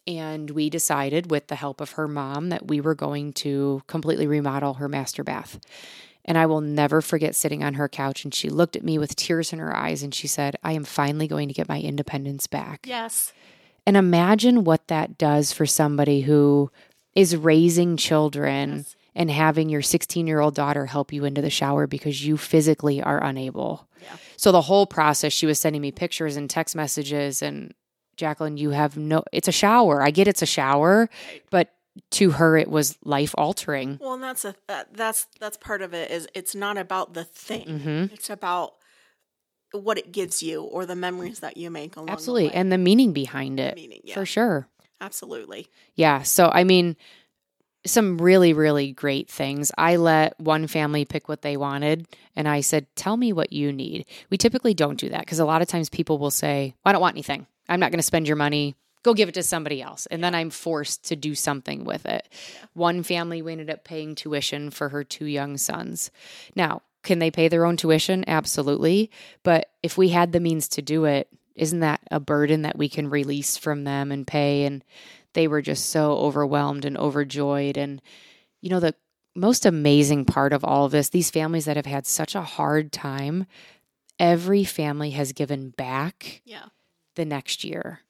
And 0.06 0.50
we 0.50 0.70
decided, 0.70 1.32
with 1.32 1.48
the 1.48 1.56
help 1.56 1.80
of 1.80 1.92
her 1.92 2.06
mom, 2.06 2.50
that 2.50 2.68
we 2.68 2.82
were 2.82 2.96
going 2.96 3.32
to 3.34 3.82
completely 3.88 4.28
remodel 4.28 4.74
her 4.74 4.90
master 4.90 5.24
bath. 5.24 5.58
And 6.26 6.38
I 6.38 6.48
will 6.48 6.60
never 6.60 7.00
forget 7.00 7.34
sitting 7.34 7.64
on 7.64 7.76
her 7.76 7.88
couch 7.88 8.26
and 8.26 8.34
she 8.34 8.50
looked 8.50 8.76
at 8.76 8.84
me 8.84 8.98
with 8.98 9.16
tears 9.16 9.54
in 9.54 9.60
her 9.60 9.74
eyes 9.74 10.04
and 10.04 10.14
she 10.14 10.28
said, 10.28 10.58
I 10.66 10.74
am 10.74 10.84
finally 10.84 11.30
going 11.30 11.48
to 11.48 11.54
get 11.54 11.70
my 11.70 11.80
independence 11.80 12.46
back. 12.46 12.86
Yes. 12.86 13.32
And 13.88 13.96
imagine 13.96 14.66
what 14.66 14.88
that 14.90 15.18
does 15.18 15.54
for 15.54 15.66
somebody 15.66 16.22
who 16.22 16.72
is 17.16 17.38
raising 17.38 17.96
children 17.96 18.80
Yes. 18.80 18.96
And 19.16 19.30
having 19.30 19.70
your 19.70 19.82
16 19.82 20.26
year 20.28 20.40
old 20.40 20.56
daughter 20.56 20.86
help 20.88 21.14
you 21.14 21.26
into 21.26 21.42
the 21.42 21.50
shower 21.50 21.86
because 21.88 22.26
you 22.26 22.36
physically 22.38 23.02
are 23.02 23.24
unable. 23.24 23.88
Yeah. 24.02 24.16
So 24.38 24.52
the 24.52 24.62
whole 24.62 24.86
process, 24.88 25.32
she 25.34 25.46
was 25.46 25.60
sending 25.60 25.82
me 25.82 25.92
pictures 25.92 26.36
and 26.36 26.50
text 26.50 26.76
messages 26.76 27.42
and 27.42 27.74
Jaclyn, 28.18 28.58
you 28.58 28.72
have 28.72 28.98
no, 28.98 29.24
it's 29.32 29.48
a 29.48 29.52
shower. 29.52 30.02
I 30.02 30.12
get 30.12 30.28
it's 30.28 30.42
a 30.42 30.48
shower, 30.48 31.10
but 31.50 31.74
to 32.12 32.32
her, 32.32 32.58
it 32.58 32.70
was 32.70 32.98
life 33.04 33.34
altering. 33.38 33.98
Well, 34.02 34.14
and 34.14 34.24
that's 34.24 34.46
a 34.46 34.56
that, 34.68 34.94
that's 34.96 35.28
that's 35.40 35.58
part 35.58 35.82
of 35.82 35.94
it. 35.94 36.10
Is 36.12 36.28
it's 36.34 36.56
not 36.56 36.78
about 36.78 37.14
the 37.14 37.24
thing. 37.24 37.80
hmm 37.80 38.14
It's 38.14 38.30
about 38.30 38.74
what 39.72 39.98
it 39.98 40.12
gives 40.12 40.44
you 40.44 40.64
or 40.64 40.86
the 40.86 40.96
memories 40.96 41.40
that 41.40 41.58
you 41.58 41.70
make 41.72 41.96
along 41.96 42.10
Absolutely. 42.10 42.44
the 42.44 42.50
way. 42.50 42.56
And 42.56 42.72
the 42.72 42.78
meaning 42.78 43.14
behind 43.14 43.60
it. 43.60 43.76
meaning, 43.76 44.02
yeah, 44.04 44.14
For 44.14 44.26
sure. 44.26 44.68
absolutely. 45.02 45.68
Yeah. 45.96 46.22
So, 46.22 46.50
I 46.54 46.64
mean, 46.64 46.96
some 47.86 48.18
really, 48.18 48.54
really 48.54 48.92
great 48.92 49.30
things. 49.30 49.72
I 49.78 49.98
let 49.98 50.40
one 50.40 50.68
family 50.68 51.06
pick 51.06 51.28
what 51.28 51.42
they 51.42 51.58
wanted, 51.58 52.08
and 52.36 52.48
I 52.48 52.62
said, 52.62 52.88
Tell 52.96 53.18
me 53.18 53.34
what 53.34 53.52
you 53.54 53.72
need. 53.72 54.06
We 54.30 54.38
typically 54.38 54.74
don't 54.74 55.00
do 55.00 55.10
that 55.10 55.22
because 55.22 55.40
a 55.40 55.46
lot 55.46 55.62
of 55.62 55.68
times 55.68 55.90
people 55.90 56.18
will 56.18 56.32
say, 56.32 56.74
well, 56.84 56.90
I 56.90 56.92
don't 56.94 57.02
want 57.02 57.16
anything. 57.16 57.48
I'm 57.68 57.80
not 57.80 57.92
going 57.92 58.00
to 58.00 58.04
spend 58.04 58.28
your 58.28 58.36
money. 58.38 58.76
Go 59.04 59.14
give 59.14 59.28
it 59.28 59.36
to 59.36 59.44
somebody 59.44 59.82
else. 59.82 60.06
And 60.06 60.24
then 60.24 60.34
I'm 60.34 60.50
forced 60.50 61.04
to 61.06 61.16
do 61.16 61.36
something 61.36 61.84
with 61.84 62.06
it. 62.06 62.28
One 62.74 63.04
family, 63.04 63.42
we 63.42 63.52
ended 63.52 63.70
up 63.70 63.84
paying 63.84 64.16
tuition 64.16 64.70
for 64.70 64.90
her 64.90 65.04
two 65.04 65.26
young 65.26 65.58
sons. 65.58 66.10
Now, 66.56 66.84
can 67.04 67.20
they 67.20 67.32
pay 67.32 67.50
their 67.50 67.66
own 67.66 67.76
tuition? 67.76 68.24
Absolutely. 68.28 69.12
But 69.44 69.70
if 69.82 69.98
we 69.98 70.10
had 70.10 70.32
the 70.32 70.40
means 70.40 70.70
to 70.70 70.82
do 70.82 71.04
it, 71.04 71.28
isn't 71.56 71.82
that 71.82 72.00
a 72.10 72.20
burden 72.20 72.62
that 72.62 72.78
we 72.78 72.88
can 72.88 73.10
release 73.10 73.58
from 73.58 73.84
them 73.84 74.12
and 74.12 74.26
pay? 74.26 74.66
And 74.66 74.84
they 75.34 75.48
were 75.48 75.62
just 75.62 75.90
so 75.90 76.14
overwhelmed 76.18 76.86
and 76.86 76.98
overjoyed. 76.98 77.78
And, 77.78 78.02
you 78.62 78.70
know, 78.70 78.80
the 78.80 78.96
most 79.36 79.66
amazing 79.66 80.26
part 80.26 80.54
of 80.54 80.64
all 80.64 80.86
of 80.86 80.92
this, 80.92 81.10
these 81.10 81.32
families 81.32 81.66
that 81.66 81.76
have 81.76 81.86
had 81.86 82.06
such 82.06 82.36
a 82.36 82.42
hard 82.42 82.92
time, 82.92 83.46
every 84.20 84.64
family 84.64 85.12
has 85.12 85.32
given 85.34 85.70
back 85.72 86.42
Yeah. 86.46 86.66
the 87.16 87.26
next 87.26 87.64
year. 87.64 88.02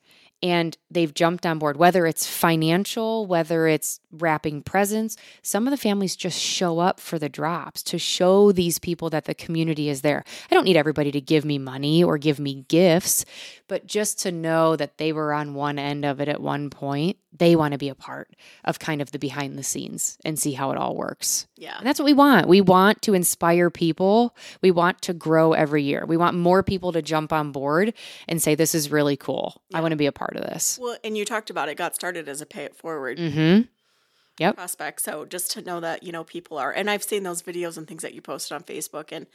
And 0.44 0.78
they've 0.92 1.14
jumped 1.14 1.46
on 1.46 1.58
board, 1.58 1.78
whether 1.78 2.06
it's 2.06 2.28
financial, 2.28 3.26
whether 3.26 3.66
it's 3.66 4.02
wrapping 4.12 4.62
presents. 4.62 5.16
Some 5.42 5.66
of 5.66 5.72
the 5.72 5.78
families 5.78 6.18
just 6.18 6.38
show 6.38 6.80
up 6.80 7.00
for 7.00 7.18
the 7.18 7.30
drops 7.30 7.82
to 7.84 7.98
show 7.98 8.52
these 8.52 8.78
people 8.78 9.10
that 9.12 9.24
the 9.24 9.34
community 9.34 9.88
is 9.88 10.02
there. 10.02 10.26
I 10.52 10.54
don't 10.54 10.66
need 10.66 10.76
everybody 10.76 11.12
to 11.14 11.22
give 11.22 11.46
me 11.46 11.58
money 11.58 12.04
or 12.04 12.18
give 12.18 12.40
me 12.40 12.66
gifts, 12.68 13.24
but 13.70 13.88
just 13.88 14.20
to 14.20 14.34
know 14.34 14.76
that 14.76 14.98
they 14.98 15.14
were 15.14 15.34
on 15.34 15.54
one 15.54 15.80
end 15.80 16.04
of 16.04 16.20
it 16.20 16.28
at 16.28 16.42
one 16.42 16.70
point, 16.70 17.18
they 17.36 17.56
want 17.56 17.72
to 17.72 17.78
be 17.80 17.90
a 17.90 17.96
part 17.96 18.30
of 18.64 18.78
kind 18.78 19.02
of 19.02 19.12
the 19.12 19.18
behind 19.18 19.58
the 19.58 19.64
scenes 19.64 20.18
and 20.24 20.38
see 20.38 20.52
how 20.52 20.70
it 20.72 20.78
all 20.78 20.96
works. 20.96 21.48
Yeah. 21.58 21.78
And 21.78 21.86
that's 21.88 22.00
what 22.00 22.06
we 22.06 22.14
want. 22.14 22.48
We 22.48 22.62
want 22.62 23.02
to 23.04 23.14
inspire 23.16 23.70
people. 23.72 24.36
We 24.62 24.70
want 24.72 25.02
to 25.04 25.14
grow 25.14 25.54
every 25.54 25.82
year. 25.84 26.06
We 26.06 26.16
want 26.18 26.38
more 26.38 26.62
people 26.62 26.92
to 26.92 27.02
jump 27.02 27.34
on 27.34 27.52
board 27.52 27.94
and 28.28 28.42
say, 28.42 28.54
This 28.56 28.76
is 28.76 28.92
really 28.92 29.18
cool. 29.18 29.62
I 29.74 29.82
want 29.82 29.92
to 29.94 29.98
be 29.98 30.06
a 30.06 30.12
part 30.12 30.36
of 30.36 30.44
this. 30.44 30.78
Well, 30.82 30.98
and 31.04 31.18
you 31.18 31.26
talked 31.26 31.50
about 31.50 31.70
it 31.70 31.76
got 31.76 31.96
started 31.96 32.30
as 32.30 32.40
a 32.42 32.46
pay 32.46 32.66
it 32.66 32.76
forward 32.76 33.18
Mm-hmm. 33.18 34.52
prospect. 34.56 35.02
So 35.02 35.26
just 35.26 35.52
to 35.52 35.62
know 35.62 35.80
that, 35.80 36.04
you 36.04 36.12
know, 36.12 36.24
people 36.24 36.58
are, 36.58 36.72
and 36.72 36.90
I've 36.90 37.04
seen 37.04 37.24
those 37.24 37.42
videos 37.42 37.78
and 37.78 37.88
things 37.88 38.02
that 38.04 38.14
you 38.14 38.22
posted 38.22 38.56
on 38.56 38.64
Facebook 38.64 39.12
and 39.12 39.28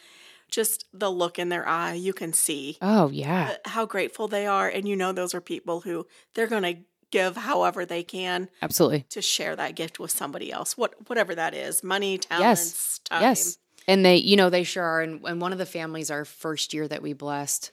just 0.51 0.87
the 0.93 1.11
look 1.11 1.39
in 1.39 1.51
their 1.51 1.69
eye, 1.69 1.93
you 1.95 2.13
can 2.13 2.33
see 2.33 2.79
Oh, 2.81 3.11
yeah. 3.11 3.57
how 3.67 3.85
grateful 3.87 4.29
they 4.29 4.47
are. 4.47 4.69
And 4.69 4.89
you 4.89 4.97
know, 4.97 5.13
those 5.13 5.35
are 5.35 5.41
people 5.43 5.83
who 5.83 6.07
they're 6.35 6.47
going 6.47 6.63
to 6.63 6.79
give 7.11 7.37
however 7.37 7.85
they 7.85 8.03
can 8.03 8.49
Absolutely. 8.63 9.07
to 9.11 9.23
share 9.23 9.57
that 9.57 9.75
gift 9.75 9.99
with 9.99 10.11
somebody 10.11 10.53
else, 10.53 10.77
what 10.77 10.95
whatever 11.09 11.35
that 11.35 11.55
is, 11.55 11.83
money, 11.83 12.19
talents, 12.19 13.01
time. 13.01 13.23
Yes. 13.23 13.59
And 13.87 14.05
they, 14.05 14.17
you 14.17 14.37
know, 14.37 14.51
they 14.51 14.65
sure 14.65 14.85
are. 14.85 15.01
And, 15.01 15.25
and 15.25 15.41
one 15.41 15.53
of 15.53 15.59
the 15.59 15.67
families, 15.67 16.11
our 16.11 16.25
first 16.25 16.75
year 16.75 16.87
that 16.89 17.03
we 17.03 17.15
blessed, 17.15 17.73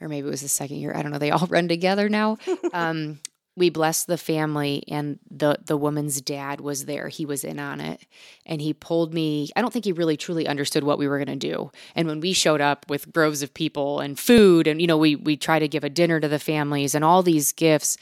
or 0.00 0.08
maybe 0.08 0.26
it 0.26 0.30
was 0.30 0.42
the 0.42 0.48
second 0.48 0.76
year, 0.76 0.92
I 0.94 1.02
don't 1.02 1.12
know, 1.12 1.18
they 1.18 1.30
all 1.30 1.46
run 1.50 1.68
together 1.68 2.08
now. 2.08 2.38
um, 2.72 3.18
we 3.56 3.68
blessed 3.68 4.06
the 4.06 4.16
family 4.16 4.82
and 4.88 5.18
the 5.30 5.58
the 5.64 5.76
woman's 5.76 6.20
dad 6.20 6.60
was 6.60 6.86
there 6.86 7.08
he 7.08 7.26
was 7.26 7.44
in 7.44 7.58
on 7.58 7.80
it 7.80 8.06
and 8.46 8.60
he 8.60 8.72
pulled 8.72 9.12
me 9.12 9.50
i 9.56 9.60
don't 9.60 9.72
think 9.72 9.84
he 9.84 9.92
really 9.92 10.16
truly 10.16 10.46
understood 10.46 10.84
what 10.84 10.98
we 10.98 11.06
were 11.06 11.18
going 11.18 11.38
to 11.38 11.48
do 11.48 11.70
and 11.94 12.08
when 12.08 12.20
we 12.20 12.32
showed 12.32 12.60
up 12.60 12.86
with 12.88 13.12
groves 13.12 13.42
of 13.42 13.52
people 13.52 14.00
and 14.00 14.18
food 14.18 14.66
and 14.66 14.80
you 14.80 14.86
know 14.86 14.96
we 14.96 15.16
we 15.16 15.36
try 15.36 15.58
to 15.58 15.68
give 15.68 15.84
a 15.84 15.90
dinner 15.90 16.18
to 16.18 16.28
the 16.28 16.38
families 16.38 16.94
and 16.94 17.04
all 17.04 17.22
these 17.22 17.52
gifts 17.52 17.96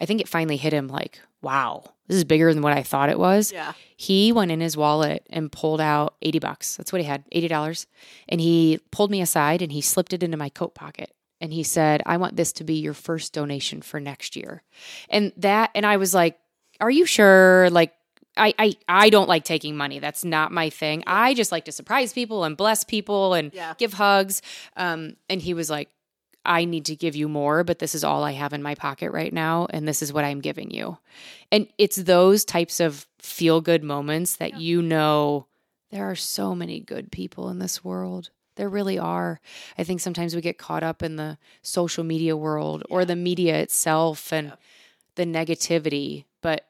i 0.00 0.06
think 0.06 0.20
it 0.20 0.28
finally 0.28 0.56
hit 0.56 0.72
him 0.72 0.88
like 0.88 1.20
wow 1.42 1.84
this 2.08 2.16
is 2.16 2.24
bigger 2.24 2.52
than 2.52 2.62
what 2.62 2.72
i 2.72 2.82
thought 2.82 3.08
it 3.10 3.18
was 3.18 3.52
Yeah. 3.52 3.72
he 3.96 4.32
went 4.32 4.50
in 4.50 4.60
his 4.60 4.76
wallet 4.76 5.26
and 5.30 5.52
pulled 5.52 5.80
out 5.80 6.14
80 6.22 6.38
bucks. 6.38 6.76
That's 6.76 6.92
what 6.92 7.00
he 7.02 7.06
had, 7.06 7.24
$80. 7.30 7.86
And 8.28 8.40
he 8.40 8.80
pulled 8.90 9.10
me 9.10 9.20
aside 9.20 9.60
and 9.62 9.70
he 9.72 9.80
slipped 9.80 10.12
it 10.12 10.22
into 10.22 10.36
my 10.36 10.48
coat 10.48 10.74
pocket. 10.74 11.12
and 11.40 11.52
he 11.52 11.62
said, 11.62 12.02
I 12.06 12.16
want 12.16 12.36
this 12.36 12.52
to 12.54 12.64
be 12.64 12.74
your 12.74 12.94
first 12.94 13.32
donation 13.32 13.82
for 13.82 14.00
next 14.00 14.34
year. 14.36 14.62
And 15.10 15.32
that, 15.36 15.70
and 15.74 15.84
I 15.86 15.96
was 15.98 16.14
like, 16.14 16.38
Are 16.80 16.90
you 16.90 17.04
sure? 17.06 17.68
Like, 17.70 17.92
I, 18.36 18.54
I, 18.58 18.74
I 18.88 19.10
don't 19.10 19.28
like 19.28 19.44
taking 19.44 19.76
money. 19.76 19.98
That's 19.98 20.24
not 20.24 20.50
my 20.52 20.70
thing. 20.70 21.02
I 21.06 21.34
just 21.34 21.52
like 21.52 21.64
to 21.66 21.72
surprise 21.72 22.12
people 22.12 22.44
and 22.44 22.56
bless 22.56 22.84
people 22.84 23.34
and 23.34 23.52
Yeah. 23.52 23.74
give 23.78 23.92
hugs. 23.94 24.40
Um, 24.76 25.16
and 25.28 25.42
he 25.42 25.54
was 25.54 25.68
like, 25.68 25.88
I 26.48 26.64
need 26.64 26.86
to 26.86 26.96
give 26.96 27.14
you 27.14 27.28
more, 27.28 27.62
but 27.62 27.78
this 27.78 27.94
is 27.94 28.02
all 28.02 28.24
I 28.24 28.32
have 28.32 28.54
in 28.54 28.62
my 28.62 28.74
pocket 28.74 29.12
right 29.12 29.32
now. 29.32 29.66
And 29.70 29.86
this 29.86 30.02
is 30.02 30.12
what 30.12 30.24
I'm 30.24 30.40
giving 30.40 30.70
you. 30.70 30.98
And 31.52 31.68
it's 31.76 31.96
those 31.96 32.44
types 32.44 32.80
of 32.80 33.06
feel 33.18 33.60
good 33.60 33.84
moments 33.84 34.36
that 34.36 34.58
you 34.58 34.80
know 34.80 35.46
there 35.90 36.10
are 36.10 36.16
so 36.16 36.54
many 36.54 36.80
good 36.80 37.12
people 37.12 37.50
in 37.50 37.58
this 37.58 37.84
world. 37.84 38.30
There 38.56 38.68
really 38.68 38.98
are. 38.98 39.40
I 39.76 39.84
think 39.84 40.00
sometimes 40.00 40.34
we 40.34 40.40
get 40.40 40.58
caught 40.58 40.82
up 40.82 41.02
in 41.02 41.16
the 41.16 41.38
social 41.62 42.02
media 42.02 42.36
world 42.36 42.82
or 42.88 43.04
the 43.04 43.14
media 43.14 43.58
itself 43.58 44.32
and 44.32 44.52
the 45.14 45.24
negativity. 45.24 46.24
But 46.40 46.67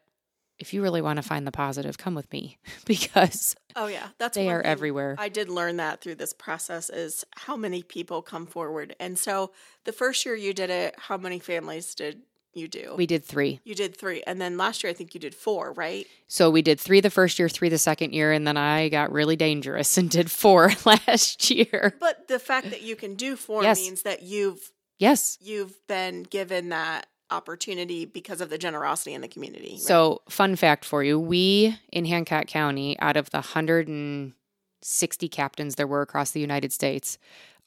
if 0.59 0.75
you 0.75 0.83
really 0.83 1.01
want 1.03 1.17
to 1.19 1.23
find 1.23 1.47
the 1.47 1.53
positive, 1.53 1.99
come 1.99 2.15
with 2.15 2.31
me 2.33 2.59
because 2.85 3.55
Oh 3.77 3.87
yeah, 3.87 4.09
that's 4.19 4.35
they 4.37 4.49
are 4.49 4.61
everywhere. 4.63 5.15
I 5.19 5.29
did 5.29 5.49
learn 5.49 5.77
that 5.77 6.01
through 6.01 6.17
this 6.17 6.33
process 6.33 6.91
is 6.91 7.25
how 7.37 7.57
many 7.57 7.83
people 7.83 8.23
come 8.23 8.47
forward. 8.47 8.95
And 8.99 9.19
so 9.19 9.53
the 9.85 9.93
first 9.93 10.25
year 10.27 10.35
you 10.35 10.53
did 10.53 10.71
it, 10.71 10.95
how 10.99 11.17
many 11.17 11.39
families 11.39 11.95
did 11.95 12.23
you 12.55 12.67
do? 12.67 12.95
we 12.97 13.07
did 13.07 13.25
three. 13.25 13.61
you 13.63 13.75
did 13.75 13.97
three, 13.97 14.23
and 14.27 14.41
then 14.41 14.57
last 14.57 14.83
year 14.83 14.91
I 14.91 14.95
think 14.95 15.15
you 15.15 15.21
did 15.21 15.35
four, 15.35 15.73
right? 15.75 16.07
So 16.27 16.51
we 16.51 16.61
did 16.63 16.81
three 16.81 17.01
the 17.01 17.11
first 17.11 17.39
year, 17.39 17.49
three 17.49 17.69
the 17.69 17.79
second 17.79 18.15
year, 18.15 18.33
and 18.33 18.47
then 18.47 18.57
I 18.57 18.89
got 18.89 19.13
really 19.13 19.37
dangerous 19.37 19.97
and 19.99 20.11
did 20.11 20.29
four 20.31 20.73
last 20.85 21.51
year. 21.51 21.95
But 22.01 22.27
the 22.27 22.39
fact 22.41 22.71
that 22.71 22.83
you 22.83 22.97
can 22.97 23.15
do 23.15 23.37
four 23.37 23.63
Yes. 23.63 23.79
means 23.81 24.03
that 24.03 24.23
you've 24.23 24.73
Yes. 24.99 25.39
you've 25.41 25.87
been 25.87 26.25
given 26.25 26.71
that 26.71 27.07
opportunity 27.31 28.05
because 28.05 28.41
of 28.41 28.51
the 28.51 28.59
generosity 28.59 29.15
in 29.15 29.21
the 29.21 29.29
community. 29.29 29.73
right? 29.73 29.81
So, 29.81 30.23
fun 30.29 30.57
fact 30.57 30.85
for 30.85 31.03
you 31.03 31.19
we 31.19 31.79
in 31.93 32.05
Hancock 32.05 32.47
County, 32.47 32.99
out 33.01 33.17
of 33.17 33.31
the 33.31 33.39
160 33.39 35.29
captains 35.29 35.75
there 35.75 35.87
were 35.87 36.03
across 36.03 36.31
the 36.31 36.41
United 36.41 36.73
States, 36.73 37.19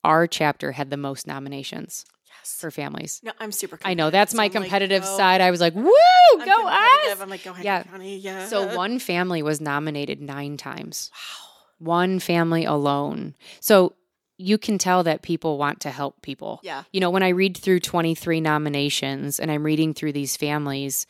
our 0.03 0.27
chapter 0.27 0.71
had 0.73 0.89
the 0.89 0.97
most 0.97 1.27
nominations 1.27 2.05
yes. 2.27 2.55
for 2.59 2.71
families. 2.71 3.21
No, 3.23 3.31
I'm 3.39 3.51
super. 3.51 3.79
I 3.83 3.93
know 3.93 4.09
that's 4.09 4.33
competitive, 4.33 4.53
my 4.53 4.57
I'm 4.59 4.63
competitive 4.63 5.03
go- 5.03 5.17
side. 5.17 5.41
I 5.41 5.51
was 5.51 5.61
like, 5.61 5.75
woo, 5.75 5.91
I'm 6.39 6.45
go 6.45 6.67
us. 6.67 7.21
I'm 7.21 7.29
like, 7.29 7.43
go 7.43 7.51
ahead, 7.51 7.65
Yeah. 7.65 7.83
County. 7.83 8.17
Yeah. 8.17 8.47
So, 8.47 8.75
one 8.75 8.99
family 8.99 9.43
was 9.43 9.61
nominated 9.61 10.21
nine 10.21 10.57
times. 10.57 11.11
Wow. 11.13 11.47
One 11.79 12.19
family 12.19 12.65
alone. 12.65 13.35
So, 13.59 13.93
you 14.41 14.57
can 14.57 14.77
tell 14.77 15.03
that 15.03 15.21
people 15.21 15.57
want 15.57 15.79
to 15.81 15.89
help 15.91 16.21
people. 16.21 16.59
Yeah. 16.63 16.83
You 16.91 16.99
know, 16.99 17.09
when 17.09 17.23
I 17.23 17.29
read 17.29 17.55
through 17.55 17.81
23 17.81 18.41
nominations 18.41 19.39
and 19.39 19.51
I'm 19.51 19.63
reading 19.63 19.93
through 19.93 20.13
these 20.13 20.35
families, 20.35 21.05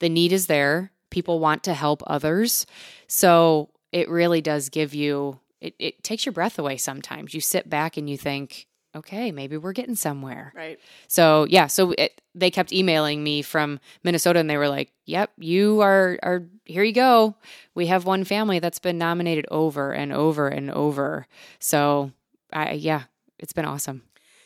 the 0.00 0.08
need 0.08 0.32
is 0.32 0.46
there. 0.46 0.90
People 1.10 1.38
want 1.38 1.62
to 1.64 1.74
help 1.74 2.02
others. 2.06 2.66
So 3.06 3.70
it 3.92 4.08
really 4.08 4.40
does 4.40 4.68
give 4.68 4.94
you, 4.94 5.38
it, 5.60 5.74
it 5.78 6.02
takes 6.02 6.26
your 6.26 6.32
breath 6.32 6.58
away 6.58 6.76
sometimes. 6.76 7.32
You 7.32 7.40
sit 7.40 7.70
back 7.70 7.96
and 7.96 8.10
you 8.10 8.18
think, 8.18 8.66
okay, 8.96 9.30
maybe 9.30 9.56
we're 9.56 9.72
getting 9.72 9.94
somewhere. 9.94 10.52
Right. 10.54 10.78
So 11.08 11.46
yeah, 11.48 11.68
so 11.68 11.92
it, 11.92 12.20
they 12.34 12.50
kept 12.50 12.72
emailing 12.72 13.22
me 13.22 13.42
from 13.42 13.80
Minnesota, 14.02 14.38
and 14.40 14.48
they 14.48 14.56
were 14.56 14.68
like, 14.68 14.92
"Yep, 15.06 15.32
you 15.38 15.80
are 15.80 16.18
are 16.22 16.44
here. 16.64 16.84
You 16.84 16.92
go. 16.92 17.34
We 17.74 17.86
have 17.86 18.04
one 18.04 18.24
family 18.24 18.58
that's 18.58 18.78
been 18.78 18.98
nominated 18.98 19.46
over 19.50 19.92
and 19.92 20.12
over 20.12 20.48
and 20.48 20.70
over. 20.70 21.26
So 21.58 22.12
I 22.54 22.72
yeah, 22.72 23.02
it's 23.38 23.52
been 23.52 23.66
awesome. 23.66 24.02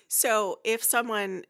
So, 0.08 0.60
if 0.64 0.82
someone 0.82 1.44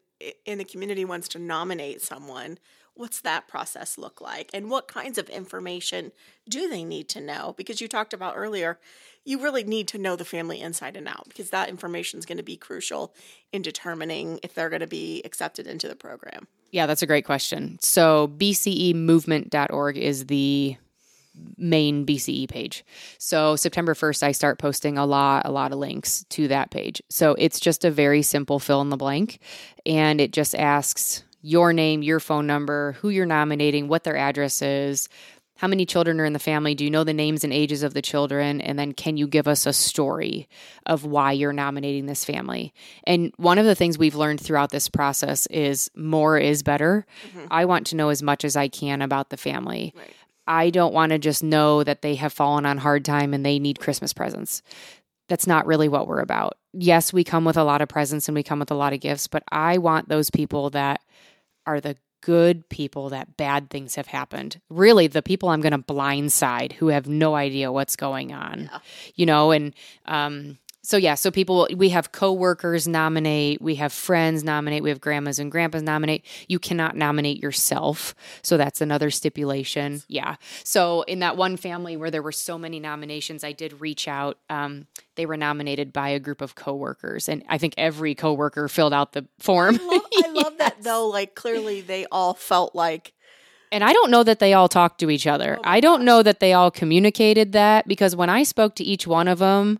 in 0.45 0.57
the 0.57 0.65
community 0.65 1.05
wants 1.05 1.29
to 1.29 1.39
nominate 1.39 2.01
someone, 2.01 2.59
what's 2.93 3.21
that 3.21 3.47
process 3.47 3.97
look 3.97 4.19
like? 4.19 4.49
And 4.53 4.69
what 4.69 4.89
kinds 4.89 5.17
of 5.17 5.29
information 5.29 6.11
do 6.49 6.67
they 6.67 6.83
need 6.83 7.07
to 7.09 7.21
know? 7.21 7.53
Because 7.57 7.79
you 7.79 7.87
talked 7.87 8.13
about 8.13 8.33
earlier, 8.35 8.77
you 9.23 9.41
really 9.41 9.63
need 9.63 9.87
to 9.89 9.97
know 9.97 10.17
the 10.17 10.25
family 10.25 10.59
inside 10.59 10.97
and 10.97 11.07
out 11.07 11.23
because 11.29 11.51
that 11.51 11.69
information 11.69 12.19
is 12.19 12.25
going 12.25 12.37
to 12.37 12.43
be 12.43 12.57
crucial 12.57 13.15
in 13.53 13.61
determining 13.61 14.41
if 14.43 14.53
they're 14.53 14.69
going 14.69 14.81
to 14.81 14.87
be 14.87 15.21
accepted 15.23 15.65
into 15.65 15.87
the 15.87 15.95
program. 15.95 16.47
Yeah, 16.71 16.85
that's 16.85 17.01
a 17.01 17.07
great 17.07 17.25
question. 17.25 17.79
So 17.81 18.27
bcemovement.org 18.37 19.97
is 19.97 20.25
the 20.25 20.75
main 21.57 22.05
BCE 22.05 22.49
page. 22.49 22.85
So 23.17 23.55
September 23.55 23.93
1st 23.93 24.23
I 24.23 24.31
start 24.31 24.59
posting 24.59 24.97
a 24.97 25.05
lot 25.05 25.43
a 25.45 25.51
lot 25.51 25.71
of 25.71 25.79
links 25.79 26.25
to 26.29 26.47
that 26.47 26.71
page. 26.71 27.01
So 27.09 27.35
it's 27.37 27.59
just 27.59 27.85
a 27.85 27.91
very 27.91 28.21
simple 28.21 28.59
fill 28.59 28.81
in 28.81 28.89
the 28.89 28.97
blank 28.97 29.39
and 29.85 30.21
it 30.21 30.31
just 30.31 30.55
asks 30.55 31.23
your 31.41 31.71
name, 31.71 32.03
your 32.03 32.19
phone 32.19 32.47
number, 32.47 32.93
who 32.93 33.09
you're 33.09 33.25
nominating, 33.25 33.87
what 33.87 34.03
their 34.03 34.17
address 34.17 34.61
is, 34.61 35.07
how 35.59 35.67
many 35.67 35.85
children 35.85 36.21
are 36.21 36.25
in 36.25 36.31
the 36.31 36.39
family, 36.39 36.73
do 36.73 36.85
you 36.85 36.89
know 36.89 37.03
the 37.03 37.13
names 37.13 37.43
and 37.43 37.51
ages 37.51 37.83
of 37.83 37.93
the 37.93 38.01
children, 38.01 38.61
and 38.61 38.79
then 38.79 38.93
can 38.93 39.17
you 39.17 39.27
give 39.27 39.45
us 39.45 39.65
a 39.65 39.73
story 39.73 40.47
of 40.85 41.03
why 41.03 41.33
you're 41.33 41.51
nominating 41.51 42.05
this 42.05 42.23
family? 42.23 42.73
And 43.03 43.33
one 43.35 43.57
of 43.57 43.65
the 43.65 43.75
things 43.75 43.97
we've 43.97 44.15
learned 44.15 44.39
throughout 44.39 44.71
this 44.71 44.87
process 44.87 45.47
is 45.47 45.91
more 45.97 46.37
is 46.37 46.63
better. 46.63 47.05
Mm-hmm. 47.27 47.47
I 47.51 47.65
want 47.65 47.87
to 47.87 47.97
know 47.97 48.07
as 48.07 48.23
much 48.23 48.45
as 48.45 48.55
I 48.55 48.69
can 48.69 49.01
about 49.01 49.31
the 49.31 49.37
family. 49.37 49.93
Right. 49.97 50.13
I 50.49 50.71
don't 50.71 50.93
want 50.93 51.11
to 51.11 51.19
just 51.19 51.43
know 51.43 51.83
that 51.83 52.01
they 52.01 52.15
have 52.15 52.33
fallen 52.33 52.65
on 52.65 52.79
hard 52.79 53.05
time 53.05 53.33
and 53.35 53.45
they 53.45 53.59
need 53.59 53.79
Christmas 53.79 54.13
presents. 54.13 54.63
That's 55.29 55.45
not 55.45 55.67
really 55.67 55.87
what 55.87 56.07
we're 56.07 56.21
about. 56.21 56.57
Yes, 56.73 57.13
we 57.13 57.23
come 57.23 57.45
with 57.45 57.55
a 57.55 57.63
lot 57.63 57.81
of 57.81 57.87
presents 57.87 58.27
and 58.27 58.33
we 58.33 58.41
come 58.41 58.57
with 58.57 58.71
a 58.71 58.75
lot 58.75 58.91
of 58.91 58.99
gifts, 58.99 59.27
but 59.27 59.43
I 59.51 59.77
want 59.77 60.09
those 60.09 60.31
people 60.31 60.71
that 60.71 61.01
are 61.67 61.79
the 61.79 61.95
good 62.21 62.67
people 62.67 63.09
that 63.09 63.37
bad 63.37 63.69
things 63.69 63.93
have 63.93 64.07
happened. 64.07 64.59
Really, 64.69 65.05
the 65.05 65.21
people 65.21 65.49
I'm 65.49 65.61
going 65.61 65.71
to 65.71 65.77
blindside 65.77 66.73
who 66.73 66.87
have 66.87 67.07
no 67.07 67.35
idea 67.35 67.71
what's 67.71 67.95
going 67.95 68.33
on. 68.33 68.69
Yeah. 68.71 68.79
You 69.15 69.25
know, 69.27 69.51
and 69.51 69.75
um 70.07 70.57
so 70.81 70.95
yeah, 70.95 71.15
so 71.15 71.29
people 71.29 71.67
we 71.75 71.89
have 71.89 72.13
coworkers 72.13 72.87
nominate, 72.87 73.61
we 73.61 73.75
have 73.75 73.91
friends 73.91 74.45
nominate, 74.45 74.81
we 74.81 74.89
have 74.89 75.01
grandmas 75.01 75.37
and 75.37 75.51
grandpas 75.51 75.81
nominate. 75.81 76.25
You 76.47 76.57
cannot 76.57 76.95
nominate 76.95 77.43
yourself. 77.43 78.15
So 78.41 78.55
that's 78.55 78.79
another 78.79 79.11
stipulation. 79.11 80.01
Yeah. 80.07 80.37
So 80.63 81.01
in 81.01 81.19
that 81.19 81.35
one 81.35 81.57
family 81.57 81.97
where 81.97 82.09
there 82.09 82.23
were 82.23 82.31
so 82.31 82.57
many 82.57 82.79
nominations, 82.79 83.43
I 83.43 83.51
did 83.51 83.81
reach 83.81 84.07
out. 84.07 84.39
Um, 84.49 84.87
they 85.15 85.25
were 85.25 85.35
nominated 85.35 85.91
by 85.91 86.09
a 86.09 86.19
group 86.19 86.39
of 86.39 86.55
coworkers, 86.55 87.27
and 87.27 87.43
I 87.49 87.57
think 87.57 87.73
every 87.77 88.15
coworker 88.15 88.69
filled 88.69 88.93
out 88.93 89.11
the 89.11 89.27
form. 89.37 89.77
I 89.81 89.85
love, 89.85 90.01
I 90.25 90.29
love 90.33 90.57
that 90.59 90.81
though. 90.81 91.07
Like 91.09 91.35
clearly, 91.35 91.81
they 91.81 92.05
all 92.09 92.33
felt 92.33 92.73
like 92.73 93.11
And 93.69 93.83
I 93.83 93.91
don't 93.91 94.11
know 94.11 94.23
that 94.23 94.39
they 94.39 94.53
all 94.53 94.69
talked 94.69 95.01
to 95.01 95.09
each 95.09 95.27
other. 95.27 95.57
Oh 95.59 95.61
I 95.65 95.81
don't 95.81 96.05
know 96.05 96.23
that 96.23 96.39
they 96.39 96.53
all 96.53 96.71
communicated 96.71 97.51
that 97.51 97.85
because 97.85 98.15
when 98.15 98.29
I 98.29 98.43
spoke 98.43 98.75
to 98.75 98.83
each 98.85 99.05
one 99.05 99.27
of 99.27 99.39
them 99.39 99.79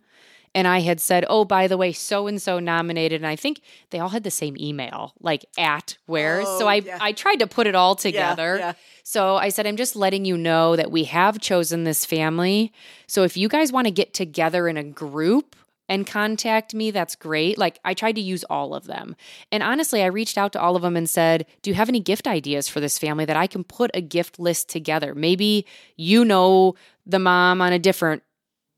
and 0.56 0.68
I 0.68 0.80
had 0.80 1.00
said, 1.00 1.26
oh, 1.30 1.46
by 1.46 1.68
the 1.68 1.78
way, 1.78 1.92
so 1.92 2.28
and 2.28 2.42
so 2.42 2.60
nominated, 2.60 3.22
and 3.22 3.28
I 3.28 3.36
think 3.36 3.62
they 3.92 4.00
all 4.00 4.10
had 4.10 4.24
the 4.24 4.32
same 4.32 4.58
email, 4.58 5.14
like 5.20 5.46
at 5.58 5.98
where. 6.06 6.42
Oh, 6.46 6.60
so 6.60 6.68
I, 6.68 6.76
yeah. 6.76 6.98
I 7.00 7.12
tried 7.12 7.38
to 7.38 7.48
put 7.48 7.68
it 7.68 7.76
all 7.76 7.92
yeah, 7.92 8.02
together. 8.02 8.58
yeah. 8.58 8.74
So 9.04 9.36
I 9.38 9.50
said, 9.50 9.68
I'm 9.68 9.78
just 9.78 9.96
letting 9.96 10.26
you 10.26 10.38
know 10.38 10.76
that 10.76 10.92
we 10.92 11.06
have 11.06 11.40
chosen 11.40 11.84
this 11.84 12.06
family. 12.06 12.74
So 13.08 13.24
if 13.24 13.38
you 13.38 13.48
guys 13.48 13.72
want 13.72 13.86
to 13.86 13.92
get 13.92 14.14
together 14.14 14.68
in 14.68 14.78
a 14.78 14.84
group 14.84 15.56
and 15.88 16.06
contact 16.06 16.74
me, 16.74 16.92
that's 16.92 17.16
great. 17.16 17.58
Like 17.58 17.80
I 17.84 17.94
tried 17.94 18.16
to 18.16 18.22
use 18.22 18.44
all 18.46 18.76
of 18.76 18.86
them. 18.86 19.16
And 19.52 19.64
honestly, 19.64 20.04
I 20.04 20.08
reached 20.08 20.38
out 20.38 20.54
to 20.54 20.62
all 20.62 20.76
of 20.76 20.84
them 20.84 20.96
and 20.96 21.10
said, 21.10 21.48
Do 21.64 21.72
you 21.72 21.76
have 21.76 21.90
any 21.90 22.00
gift 22.00 22.28
ideas 22.28 22.70
for 22.70 22.80
this 22.80 23.00
family 23.00 23.26
that 23.26 23.36
I 23.36 23.48
can 23.48 23.64
put 23.64 23.90
a 23.94 24.02
gift 24.02 24.40
list 24.40 24.70
together? 24.70 25.16
Maybe 25.16 25.66
you 25.98 26.24
know 26.24 26.76
the 27.06 27.20
mom 27.20 27.62
on 27.62 27.74
a 27.74 27.80
different, 27.80 28.22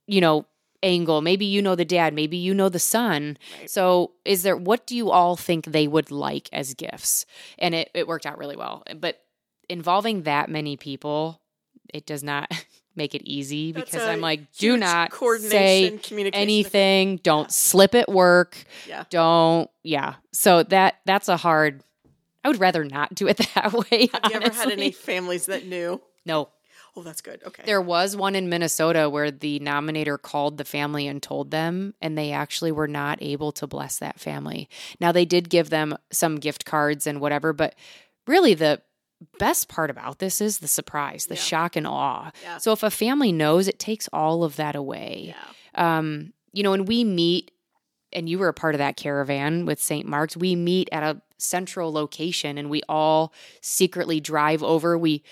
you 0.08 0.22
know, 0.22 0.46
angle. 0.84 1.22
Maybe 1.22 1.46
you 1.46 1.62
know 1.62 1.76
the 1.76 1.86
dad. 1.86 2.14
Maybe 2.14 2.38
you 2.38 2.54
know 2.54 2.70
the 2.70 2.80
son. 2.80 3.38
Right. 3.60 3.70
So, 3.70 4.12
is 4.26 4.44
there 4.44 4.58
what 4.58 4.86
do 4.86 4.96
you 4.96 5.12
all 5.12 5.36
think 5.36 5.66
they 5.66 5.88
would 5.88 6.12
like 6.12 6.50
as 6.52 6.74
gifts? 6.74 7.26
And 7.58 7.76
it, 7.76 7.90
it 7.94 8.08
worked 8.08 8.26
out 8.26 8.38
really 8.38 8.56
well. 8.56 8.84
But 9.00 9.22
involving 9.70 10.24
that 10.24 10.50
many 10.50 10.78
people, 10.78 11.42
it 11.94 12.06
does 12.06 12.24
not 12.24 12.52
make 12.96 13.16
it 13.16 13.22
easy 13.24 13.72
That's 13.72 13.92
because 13.92 14.08
I'm 14.08 14.22
like, 14.22 14.52
do 14.54 14.78
not 14.78 15.14
say 15.40 15.98
anything. 16.34 17.18
Don't 17.18 17.52
slip 17.52 17.96
at 17.96 18.10
work. 18.10 18.64
Yeah. 18.88 19.06
Don't. 19.10 19.70
Yeah. 19.84 20.16
So 20.32 20.64
that 20.64 20.96
that's 21.06 21.30
a 21.30 21.38
hard. 21.38 21.84
I 22.44 22.48
would 22.48 22.60
rather 22.60 22.84
not 22.84 23.14
do 23.14 23.28
it 23.28 23.38
that 23.56 23.74
way. 23.74 24.10
Have 24.14 24.32
you 24.32 24.40
ever 24.40 24.54
had 24.54 24.72
any 24.72 24.92
families 24.92 25.46
that 25.46 25.66
knew? 25.66 26.02
No. 26.26 26.50
Oh, 26.96 27.04
that's 27.04 27.22
good. 27.22 27.42
Okay. 27.46 27.64
There 27.66 27.82
was 27.82 28.16
one 28.18 28.36
in 28.36 28.50
Minnesota 28.50 29.10
where 29.10 29.32
the 29.32 29.60
nominator 29.62 30.22
called 30.22 30.58
the 30.58 30.66
family 30.66 31.08
and 31.08 31.24
told 31.24 31.50
them, 31.52 31.94
and 32.02 32.18
they 32.18 32.32
actually 32.34 32.72
were 32.74 32.88
not 32.88 33.18
able 33.22 33.52
to 33.54 33.68
bless 33.68 33.98
that 34.00 34.20
family. 34.20 34.68
Now, 35.00 35.12
they 35.14 35.24
did 35.26 35.50
give 35.50 35.70
them 35.70 35.96
some 36.12 36.36
gift 36.36 36.66
cards 36.66 37.08
and 37.08 37.22
whatever, 37.22 37.54
but 37.54 37.76
really 38.28 38.54
the 38.54 38.82
best 39.40 39.70
part 39.70 39.90
about 39.90 40.20
this 40.20 40.42
is 40.42 40.58
the 40.60 40.68
surprise, 40.68 41.28
the 41.28 41.36
Yeah. 41.36 41.42
shock 41.42 41.76
and 41.78 41.88
awe. 41.88 42.32
Yeah. 42.44 42.58
So, 42.58 42.74
if 42.74 42.84
a 42.84 42.92
family 42.92 43.32
knows, 43.32 43.68
it 43.70 43.80
takes 43.80 44.10
all 44.12 44.44
of 44.44 44.58
that 44.58 44.76
away. 44.76 45.34
yeah. 45.76 45.98
Um, 45.98 46.34
you 46.52 46.64
know, 46.64 46.74
and 46.74 46.86
we 46.88 47.06
meet 47.06 47.52
and 48.14 48.28
you 48.28 48.38
were 48.38 48.50
a 48.50 48.54
part 48.54 48.76
of 48.76 48.80
that 48.80 48.98
caravan 48.98 49.66
with 49.66 49.82
St. 49.82 50.06
Mark's. 50.06 50.36
We 50.36 50.54
meet 50.54 50.90
at 50.92 51.02
a 51.02 51.22
central 51.38 51.94
location 51.94 52.58
and 52.58 52.70
we 52.70 52.82
all 52.90 53.32
secretly 53.62 54.20
drive 54.20 54.62
over. 54.62 54.98
We 54.98 55.24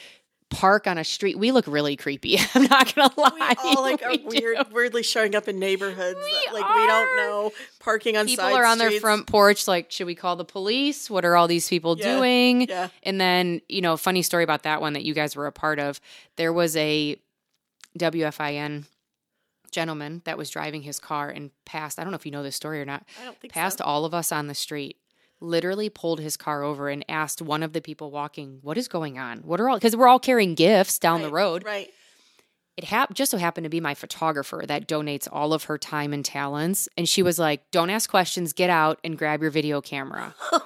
park 0.49 0.87
on 0.87 0.97
a 0.97 1.03
street. 1.03 1.37
We 1.37 1.51
look 1.51 1.65
really 1.67 1.95
creepy. 1.95 2.37
I'm 2.55 2.63
not 2.63 2.93
gonna 2.95 3.13
lie. 3.17 3.55
We 3.63 3.69
all 3.75 3.81
like 3.83 4.01
are 4.03 4.09
We 4.09 4.17
do. 4.17 4.25
weird, 4.27 4.57
weirdly 4.71 5.03
showing 5.03 5.35
up 5.35 5.47
in 5.47 5.59
neighborhoods 5.59 6.19
that, 6.19 6.45
We 6.53 6.59
like 6.59 6.75
we 6.75 6.85
don't 6.87 7.15
know. 7.17 7.51
Parking 7.79 8.17
on 8.17 8.25
People 8.25 8.45
are 8.45 8.65
on 8.65 8.77
their 8.79 8.91
front 8.99 9.27
porch, 9.27 9.67
like, 9.67 9.91
should 9.91 10.07
we 10.07 10.15
call 10.15 10.35
the 10.35 10.45
police? 10.45 11.09
What 11.09 11.23
are 11.25 11.35
all 11.35 11.47
these 11.47 11.67
people 11.69 11.97
Yeah, 11.97 12.15
doing? 12.17 12.61
Yeah, 12.67 12.87
And 13.03 13.19
then, 13.21 13.61
you 13.69 13.81
know, 13.81 13.95
funny 13.97 14.21
story 14.21 14.43
about 14.43 14.63
that 14.63 14.81
one 14.81 14.93
that 14.93 15.03
you 15.03 15.13
guys 15.13 15.35
were 15.35 15.45
a 15.47 15.51
part 15.51 15.79
of. 15.79 16.01
There 16.35 16.51
was 16.53 16.75
a 16.75 17.15
WFIN 17.97 18.85
gentleman 19.71 20.21
that 20.25 20.37
was 20.37 20.49
driving 20.49 20.81
his 20.81 20.99
car 20.99 21.29
and 21.29 21.51
passed. 21.65 21.99
I 21.99 22.03
don't 22.03 22.11
know 22.11 22.15
if 22.17 22.25
you 22.25 22.31
know 22.31 22.43
this 22.43 22.55
story 22.55 22.81
or 22.81 22.85
not. 22.85 23.03
I 23.21 23.25
don't 23.25 23.39
think 23.39 23.53
Passed 23.53 23.79
so. 23.79 23.83
all 23.83 24.05
of 24.05 24.13
us 24.13 24.31
on 24.31 24.47
the 24.47 24.55
street. 24.55 24.97
Literally 25.41 25.89
pulled 25.89 26.19
his 26.19 26.35
car 26.35 26.63
over 26.63 26.89
and 26.89 27.05
asked 27.07 27.41
one 27.41 27.63
of 27.63 27.73
the 27.73 27.81
people 27.81 28.11
walking, 28.11 28.59
"What 28.61 28.77
is 28.77 28.87
going 28.87 29.17
on? 29.17 29.39
What 29.39 29.61
are 29.61 29.69
all?" 29.69 29.77
Because 29.77 29.95
we're 29.95 30.07
all 30.07 30.19
carrying 30.19 30.53
gifts 30.55 30.99
down 30.99 31.21
the 31.21 31.29
road. 31.29 31.63
Right. 31.63 31.89
It 32.79 32.85
hap- 32.85 33.13
just 33.13 33.31
so 33.31 33.37
happened 33.37 33.65
to 33.65 33.69
be 33.69 33.81
my 33.81 33.93
photographer 33.93 34.63
that 34.65 34.87
donates 34.87 35.27
all 35.29 35.51
of 35.51 35.65
her 35.65 35.77
time 35.77 36.13
and 36.13 36.23
talents. 36.23 36.87
And 36.97 37.09
she 37.09 37.21
was 37.21 37.37
like, 37.37 37.69
Don't 37.71 37.89
ask 37.89 38.09
questions, 38.09 38.53
get 38.53 38.69
out 38.69 38.99
and 39.03 39.17
grab 39.17 39.41
your 39.41 39.51
video 39.51 39.81
camera. 39.81 40.33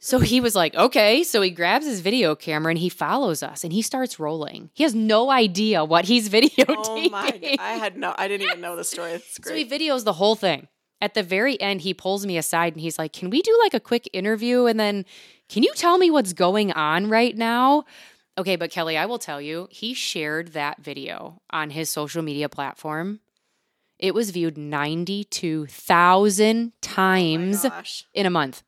so 0.00 0.20
he 0.20 0.40
was 0.40 0.54
like, 0.54 0.76
Okay. 0.76 1.24
So 1.24 1.42
he 1.42 1.50
grabs 1.50 1.84
his 1.84 1.98
video 2.00 2.36
camera 2.36 2.70
and 2.70 2.78
he 2.78 2.88
follows 2.88 3.42
us 3.42 3.64
and 3.64 3.72
he 3.72 3.82
starts 3.82 4.20
rolling. 4.20 4.70
He 4.72 4.84
has 4.84 4.94
no 4.94 5.30
idea 5.32 5.84
what 5.84 6.04
he's 6.04 6.28
videotaping. 6.28 6.76
Oh 6.78 7.08
my! 7.10 7.56
I 7.58 7.72
had 7.72 7.96
no. 7.96 8.14
I 8.16 8.28
didn't 8.28 8.46
even 8.46 8.60
know 8.60 8.76
the 8.76 8.84
story. 8.84 9.20
So 9.42 9.52
he 9.52 9.64
videos 9.64 10.04
the 10.04 10.12
whole 10.12 10.36
thing. 10.36 10.68
At 11.00 11.14
the 11.14 11.22
very 11.22 11.60
end, 11.60 11.82
he 11.82 11.94
pulls 11.94 12.26
me 12.26 12.36
aside 12.36 12.72
and 12.72 12.82
he's 12.82 12.98
like, 12.98 13.12
Can 13.12 13.30
we 13.30 13.40
do 13.42 13.56
like 13.62 13.74
a 13.74 13.80
quick 13.80 14.08
interview? 14.12 14.66
And 14.66 14.80
then, 14.80 15.04
can 15.48 15.62
you 15.62 15.72
tell 15.74 15.98
me 15.98 16.10
what's 16.10 16.32
going 16.32 16.72
on 16.72 17.08
right 17.08 17.36
now? 17.36 17.84
Okay, 18.36 18.56
but 18.56 18.70
Kelly, 18.70 18.96
I 18.96 19.06
will 19.06 19.18
tell 19.18 19.40
you, 19.40 19.68
he 19.70 19.94
shared 19.94 20.48
that 20.52 20.82
video 20.82 21.40
on 21.50 21.70
his 21.70 21.90
social 21.90 22.22
media 22.22 22.48
platform. 22.48 23.20
It 23.98 24.14
was 24.14 24.30
viewed 24.30 24.56
92,000 24.56 26.68
Oh 26.68 26.72
times 26.80 27.62
gosh. 27.62 28.06
in 28.14 28.26
a 28.26 28.30
month. 28.30 28.62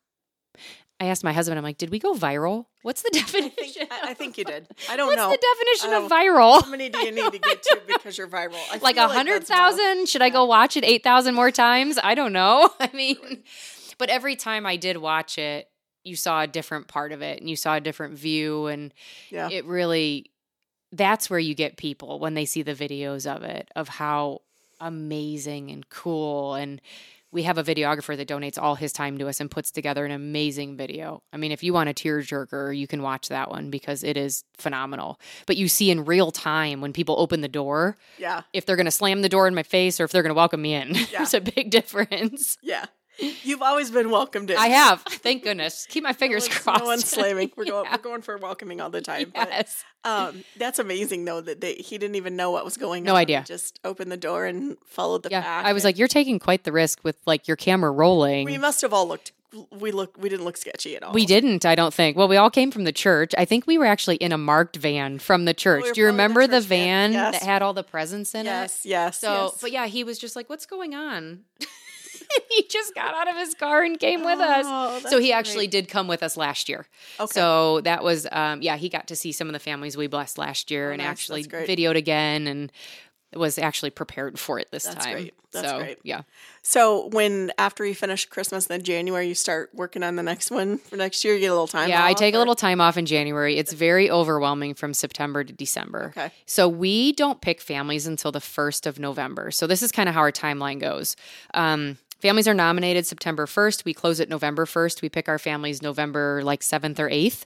I 1.01 1.05
asked 1.05 1.23
my 1.23 1.33
husband, 1.33 1.57
I'm 1.57 1.63
like, 1.63 1.79
did 1.79 1.89
we 1.89 1.97
go 1.97 2.13
viral? 2.13 2.65
What's 2.83 3.01
the 3.01 3.09
I 3.15 3.21
think, 3.21 3.55
definition? 3.55 3.87
I, 3.89 4.11
I 4.11 4.13
think 4.13 4.37
you 4.37 4.43
did. 4.43 4.67
I 4.87 4.95
don't 4.95 5.07
What's 5.07 5.17
know. 5.17 5.31
the 5.31 5.37
definition 5.55 5.93
of 6.05 6.11
oh, 6.11 6.15
viral? 6.15 6.63
How 6.63 6.69
many 6.69 6.89
do 6.89 6.99
you 6.99 7.11
need 7.11 7.31
to 7.31 7.39
get 7.39 7.63
to 7.63 7.81
because 7.87 8.17
you're 8.19 8.27
viral? 8.27 8.59
I 8.71 8.77
like 8.77 8.95
feel 8.95 9.05
a 9.05 9.07
hundred 9.07 9.41
that's 9.41 9.49
more. 9.49 9.57
thousand? 9.57 10.07
Should 10.09 10.21
I 10.21 10.29
go 10.29 10.45
watch 10.45 10.77
it 10.77 10.85
eight 10.85 11.03
thousand 11.03 11.33
more 11.33 11.49
times? 11.49 11.97
I 12.03 12.13
don't 12.13 12.33
know. 12.33 12.69
I 12.79 12.89
mean, 12.93 13.17
but 13.97 14.09
every 14.09 14.35
time 14.35 14.67
I 14.67 14.75
did 14.75 14.95
watch 14.97 15.39
it, 15.39 15.67
you 16.03 16.15
saw 16.15 16.43
a 16.43 16.47
different 16.47 16.87
part 16.87 17.11
of 17.11 17.21
it, 17.23 17.39
and 17.39 17.49
you 17.49 17.55
saw 17.55 17.75
a 17.75 17.81
different 17.81 18.13
view, 18.17 18.67
and 18.67 18.93
Yeah. 19.31 19.49
it 19.49 19.65
really. 19.65 20.27
That's 20.91 21.29
where 21.31 21.39
you 21.39 21.55
get 21.55 21.77
people 21.77 22.19
when 22.19 22.35
they 22.35 22.45
see 22.45 22.61
the 22.61 22.75
videos 22.75 23.25
of 23.25 23.41
it, 23.43 23.69
of 23.75 23.87
how 23.87 24.41
amazing 24.79 25.71
and 25.71 25.87
cool 25.89 26.53
and. 26.53 26.79
We 27.31 27.43
have 27.43 27.57
a 27.57 27.63
videographer 27.63 28.17
that 28.17 28.27
donates 28.27 28.57
all 28.61 28.75
his 28.75 28.91
time 28.91 29.17
to 29.19 29.27
us 29.29 29.39
and 29.39 29.49
puts 29.49 29.71
together 29.71 30.05
an 30.05 30.11
amazing 30.11 30.75
video. 30.75 31.23
I 31.31 31.37
mean, 31.37 31.51
if 31.51 31.63
you 31.63 31.73
want 31.73 31.89
a 31.89 31.93
tearjerker, 31.93 32.77
you 32.77 32.87
can 32.87 33.01
watch 33.01 33.29
that 33.29 33.49
one 33.49 33.69
because 33.69 34.03
it 34.03 34.17
is 34.17 34.43
phenomenal. 34.57 35.19
But 35.45 35.55
you 35.57 35.67
see 35.69 35.91
in 35.91 36.03
real 36.05 36.31
time 36.31 36.81
when 36.81 36.91
people 36.93 37.15
open 37.17 37.41
the 37.41 37.47
door, 37.47 37.97
Yeah. 38.17 38.41
if 38.51 38.65
they're 38.65 38.75
going 38.75 38.85
to 38.85 38.91
slam 38.91 39.21
the 39.21 39.29
door 39.29 39.47
in 39.47 39.55
my 39.55 39.63
face 39.63 39.99
or 39.99 40.03
if 40.03 40.11
they're 40.11 40.23
going 40.23 40.31
to 40.31 40.35
welcome 40.35 40.61
me 40.61 40.73
in. 40.73 40.93
There's 41.11 41.33
a 41.33 41.41
big 41.41 41.69
difference. 41.71 42.57
Yeah. 42.61 42.85
You've 43.43 43.61
always 43.61 43.91
been 43.91 44.09
welcomed 44.09 44.49
in. 44.49 44.57
I 44.57 44.67
have, 44.67 45.01
thank 45.03 45.43
goodness. 45.43 45.85
Keep 45.89 46.03
my 46.03 46.13
fingers 46.13 46.47
no 46.49 46.55
crossed. 46.55 46.79
No 46.81 46.85
one's 46.87 47.05
slamming. 47.05 47.51
We're 47.55 47.65
going. 47.65 47.85
Yeah. 47.91 47.95
We're 47.97 48.01
going 48.03 48.21
for 48.21 48.37
welcoming 48.37 48.81
all 48.81 48.89
the 48.89 49.01
time. 49.01 49.31
Yes. 49.35 49.83
But 50.03 50.09
um, 50.09 50.43
that's 50.57 50.79
amazing 50.79 51.25
though 51.25 51.41
that 51.41 51.61
they, 51.61 51.73
he 51.75 51.97
didn't 51.97 52.15
even 52.15 52.35
know 52.35 52.51
what 52.51 52.65
was 52.65 52.77
going 52.77 53.03
No 53.03 53.11
on. 53.13 53.17
idea. 53.17 53.39
He 53.41 53.45
just 53.45 53.79
opened 53.83 54.11
the 54.11 54.17
door 54.17 54.45
and 54.45 54.77
followed 54.85 55.23
the 55.23 55.29
yeah, 55.29 55.41
pack. 55.41 55.65
I 55.65 55.73
was 55.73 55.83
and 55.83 55.89
like, 55.89 55.97
you're 55.97 56.07
taking 56.07 56.39
quite 56.39 56.63
the 56.63 56.71
risk 56.71 56.99
with 57.03 57.17
like 57.25 57.47
your 57.47 57.57
camera 57.57 57.91
rolling. 57.91 58.45
we 58.45 58.57
must 58.57 58.81
have 58.81 58.93
all 58.93 59.07
looked. 59.07 59.31
We 59.71 59.91
look. 59.91 60.15
We 60.17 60.29
didn't 60.29 60.45
look 60.45 60.55
sketchy 60.55 60.95
at 60.95 61.03
all. 61.03 61.11
We 61.11 61.25
didn't, 61.25 61.65
I 61.65 61.75
don't 61.75 61.93
think. 61.93 62.15
Well, 62.15 62.29
we 62.29 62.37
all 62.37 62.49
came 62.49 62.71
from 62.71 62.85
the 62.85 62.93
church. 62.93 63.33
I 63.37 63.43
think 63.43 63.67
we 63.67 63.77
were 63.77 63.85
actually 63.85 64.15
in 64.15 64.31
a 64.31 64.37
marked 64.37 64.77
van 64.77 65.19
from 65.19 65.43
the 65.43 65.53
church. 65.53 65.83
Were 65.83 65.91
Do 65.91 65.99
you 66.01 66.05
probably 66.07 66.17
the 66.17 66.23
remember 66.23 66.47
the 66.47 66.61
van. 66.61 67.11
van 67.11 67.13
Yes. 67.13 67.33
that 67.39 67.45
had 67.45 67.61
all 67.61 67.73
the 67.73 67.83
presents 67.83 68.33
in 68.33 68.41
it? 68.41 68.45
Yes. 68.45 68.81
Yes. 68.85 69.19
So, 69.19 69.49
yes. 69.51 69.57
but 69.61 69.71
yeah, 69.73 69.87
he 69.87 70.03
was 70.05 70.17
just 70.19 70.37
like, 70.37 70.49
"What's 70.49 70.65
going 70.65 70.95
on?" 70.95 71.41
he 72.49 72.63
just 72.69 72.93
got 72.95 73.13
out 73.13 73.27
of 73.29 73.35
his 73.37 73.53
car 73.55 73.83
and 73.83 73.99
came 73.99 74.23
with 74.23 74.39
us. 74.39 74.65
Oh, 74.67 74.99
So 75.09 75.19
he 75.19 75.31
actually 75.33 75.65
great. 75.67 75.71
did 75.71 75.87
come 75.89 76.07
with 76.07 76.23
us 76.23 76.37
last 76.37 76.69
year. 76.69 76.85
Okay. 77.19 77.31
So 77.31 77.81
that 77.81 78.03
was, 78.03 78.27
um, 78.31 78.61
yeah, 78.61 78.77
he 78.77 78.89
got 78.89 79.07
to 79.07 79.15
see 79.15 79.31
some 79.31 79.47
of 79.47 79.53
the 79.53 79.59
families 79.59 79.97
we 79.97 80.07
blessed 80.07 80.37
last 80.37 80.71
year 80.71 80.89
Oh, 80.89 80.93
and 80.93 80.99
nice. 80.99 81.09
actually 81.09 81.43
videoed 81.45 81.95
again 81.95 82.47
and 82.47 82.71
was 83.33 83.57
actually 83.57 83.91
prepared 83.91 84.37
for 84.37 84.59
it 84.59 84.67
this 84.71 84.83
That's 84.83 85.05
time. 85.05 85.13
great. 85.13 85.33
That's 85.53 85.67
so, 85.69 85.79
great. 85.79 85.99
Yeah. 86.03 86.21
So 86.63 87.07
when 87.13 87.51
after 87.57 87.85
you 87.85 87.95
finish 87.95 88.25
Christmas, 88.25 88.65
then 88.67 88.83
January 88.83 89.27
you 89.29 89.35
start 89.35 89.69
working 89.73 90.03
on 90.03 90.17
the 90.17 90.23
next 90.23 90.51
one 90.51 90.77
for 90.79 90.97
next 90.97 91.23
year. 91.23 91.33
You 91.35 91.39
get 91.39 91.47
a 91.47 91.51
little 91.53 91.67
time. 91.67 91.87
yeah, 91.89 92.03
I 92.05 92.13
take 92.13 92.35
a 92.35 92.37
little 92.39 92.55
time 92.55 92.81
off 92.81 92.97
in 92.97 93.05
January. 93.05 93.57
It's 93.57 93.71
very 93.71 94.09
overwhelming 94.11 94.73
from 94.73 94.93
September 94.93 95.45
to 95.45 95.53
December. 95.53 96.13
Okay. 96.17 96.31
So 96.45 96.67
we 96.67 97.13
don't 97.13 97.39
pick 97.39 97.61
families 97.61 98.05
until 98.05 98.33
the 98.33 98.39
1st 98.39 98.85
of 98.85 98.99
November. 98.99 99.49
So 99.51 99.65
this 99.65 99.81
is 99.81 99.91
kind 99.93 100.09
of 100.09 100.15
how 100.15 100.21
our 100.21 100.31
timeline 100.33 100.79
goes. 100.81 101.15
Um, 101.53 101.97
families 102.21 102.47
are 102.47 102.53
nominated 102.53 103.05
September 103.05 103.45
1st. 103.45 103.83
We 103.83 103.93
close 103.93 104.19
it 104.19 104.29
November 104.29 104.65
1st. 104.65 105.01
We 105.01 105.09
pick 105.09 105.27
our 105.27 105.39
families 105.39 105.81
November 105.81 106.41
like 106.43 106.61
7th 106.61 106.99
or 106.99 107.09
8th. 107.09 107.45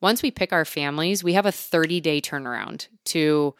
Once 0.00 0.22
we 0.22 0.30
pick 0.30 0.52
our 0.52 0.64
families, 0.64 1.22
we 1.22 1.34
have 1.34 1.46
a 1.46 1.52
30 1.52 2.00
day 2.00 2.20
turnaround 2.20 2.88
to 3.06 3.54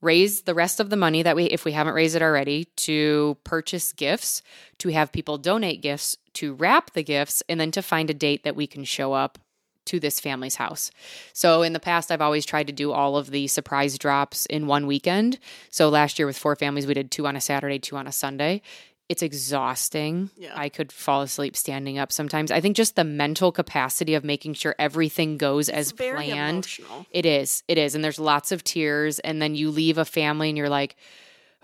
raise 0.00 0.42
the 0.42 0.54
rest 0.54 0.80
of 0.80 0.90
the 0.90 0.96
money 0.96 1.22
that 1.22 1.36
we 1.36 1.44
if 1.44 1.64
we 1.64 1.72
haven't 1.72 1.94
raised 1.94 2.14
it 2.14 2.22
already 2.22 2.64
to 2.76 3.36
purchase 3.44 3.92
gifts 3.92 4.42
to 4.78 4.90
have 4.90 5.12
people 5.12 5.38
donate 5.38 5.82
gifts 5.82 6.16
to 6.34 6.54
wrap 6.54 6.92
the 6.92 7.02
gifts 7.02 7.42
and 7.48 7.58
then 7.58 7.70
to 7.72 7.82
find 7.82 8.08
a 8.08 8.14
date 8.14 8.44
that 8.44 8.54
we 8.54 8.66
can 8.66 8.84
show 8.84 9.12
up 9.12 9.38
to 9.84 9.98
this 9.98 10.20
family's 10.20 10.56
house. 10.56 10.90
So 11.32 11.62
in 11.62 11.72
the 11.72 11.80
past 11.80 12.12
I've 12.12 12.20
always 12.20 12.46
tried 12.46 12.68
to 12.68 12.72
do 12.72 12.92
all 12.92 13.16
of 13.16 13.30
the 13.30 13.48
surprise 13.48 13.98
drops 13.98 14.46
in 14.46 14.66
one 14.66 14.86
weekend. 14.86 15.38
So 15.70 15.88
last 15.88 16.18
year 16.18 16.26
with 16.26 16.38
four 16.38 16.54
families 16.54 16.86
we 16.86 16.94
did 16.94 17.10
two 17.10 17.26
on 17.26 17.36
a 17.36 17.40
Saturday, 17.40 17.78
two 17.78 17.96
on 17.96 18.06
a 18.06 18.12
Sunday. 18.12 18.62
It's 19.08 19.22
exhausting. 19.22 20.30
Yeah. 20.36 20.52
I 20.54 20.68
could 20.68 20.92
fall 20.92 21.22
asleep 21.22 21.56
standing 21.56 21.98
up 21.98 22.12
sometimes. 22.12 22.50
I 22.50 22.60
think 22.60 22.76
just 22.76 22.94
the 22.94 23.04
mental 23.04 23.52
capacity 23.52 24.14
of 24.14 24.22
making 24.24 24.54
sure 24.54 24.74
everything 24.78 25.38
goes 25.38 25.68
as 25.68 25.90
It's 25.90 25.98
very 25.98 26.26
planned. 26.26 26.66
emotional. 26.66 27.06
It 27.10 27.24
is. 27.24 27.62
It 27.68 27.78
is. 27.78 27.94
And 27.94 28.04
there's 28.04 28.18
lots 28.18 28.52
of 28.52 28.62
tears. 28.64 29.18
And 29.20 29.40
then 29.40 29.54
you 29.54 29.70
leave 29.70 29.96
a 29.98 30.04
family 30.04 30.48
and 30.50 30.58
you're 30.58 30.68
like, 30.68 30.96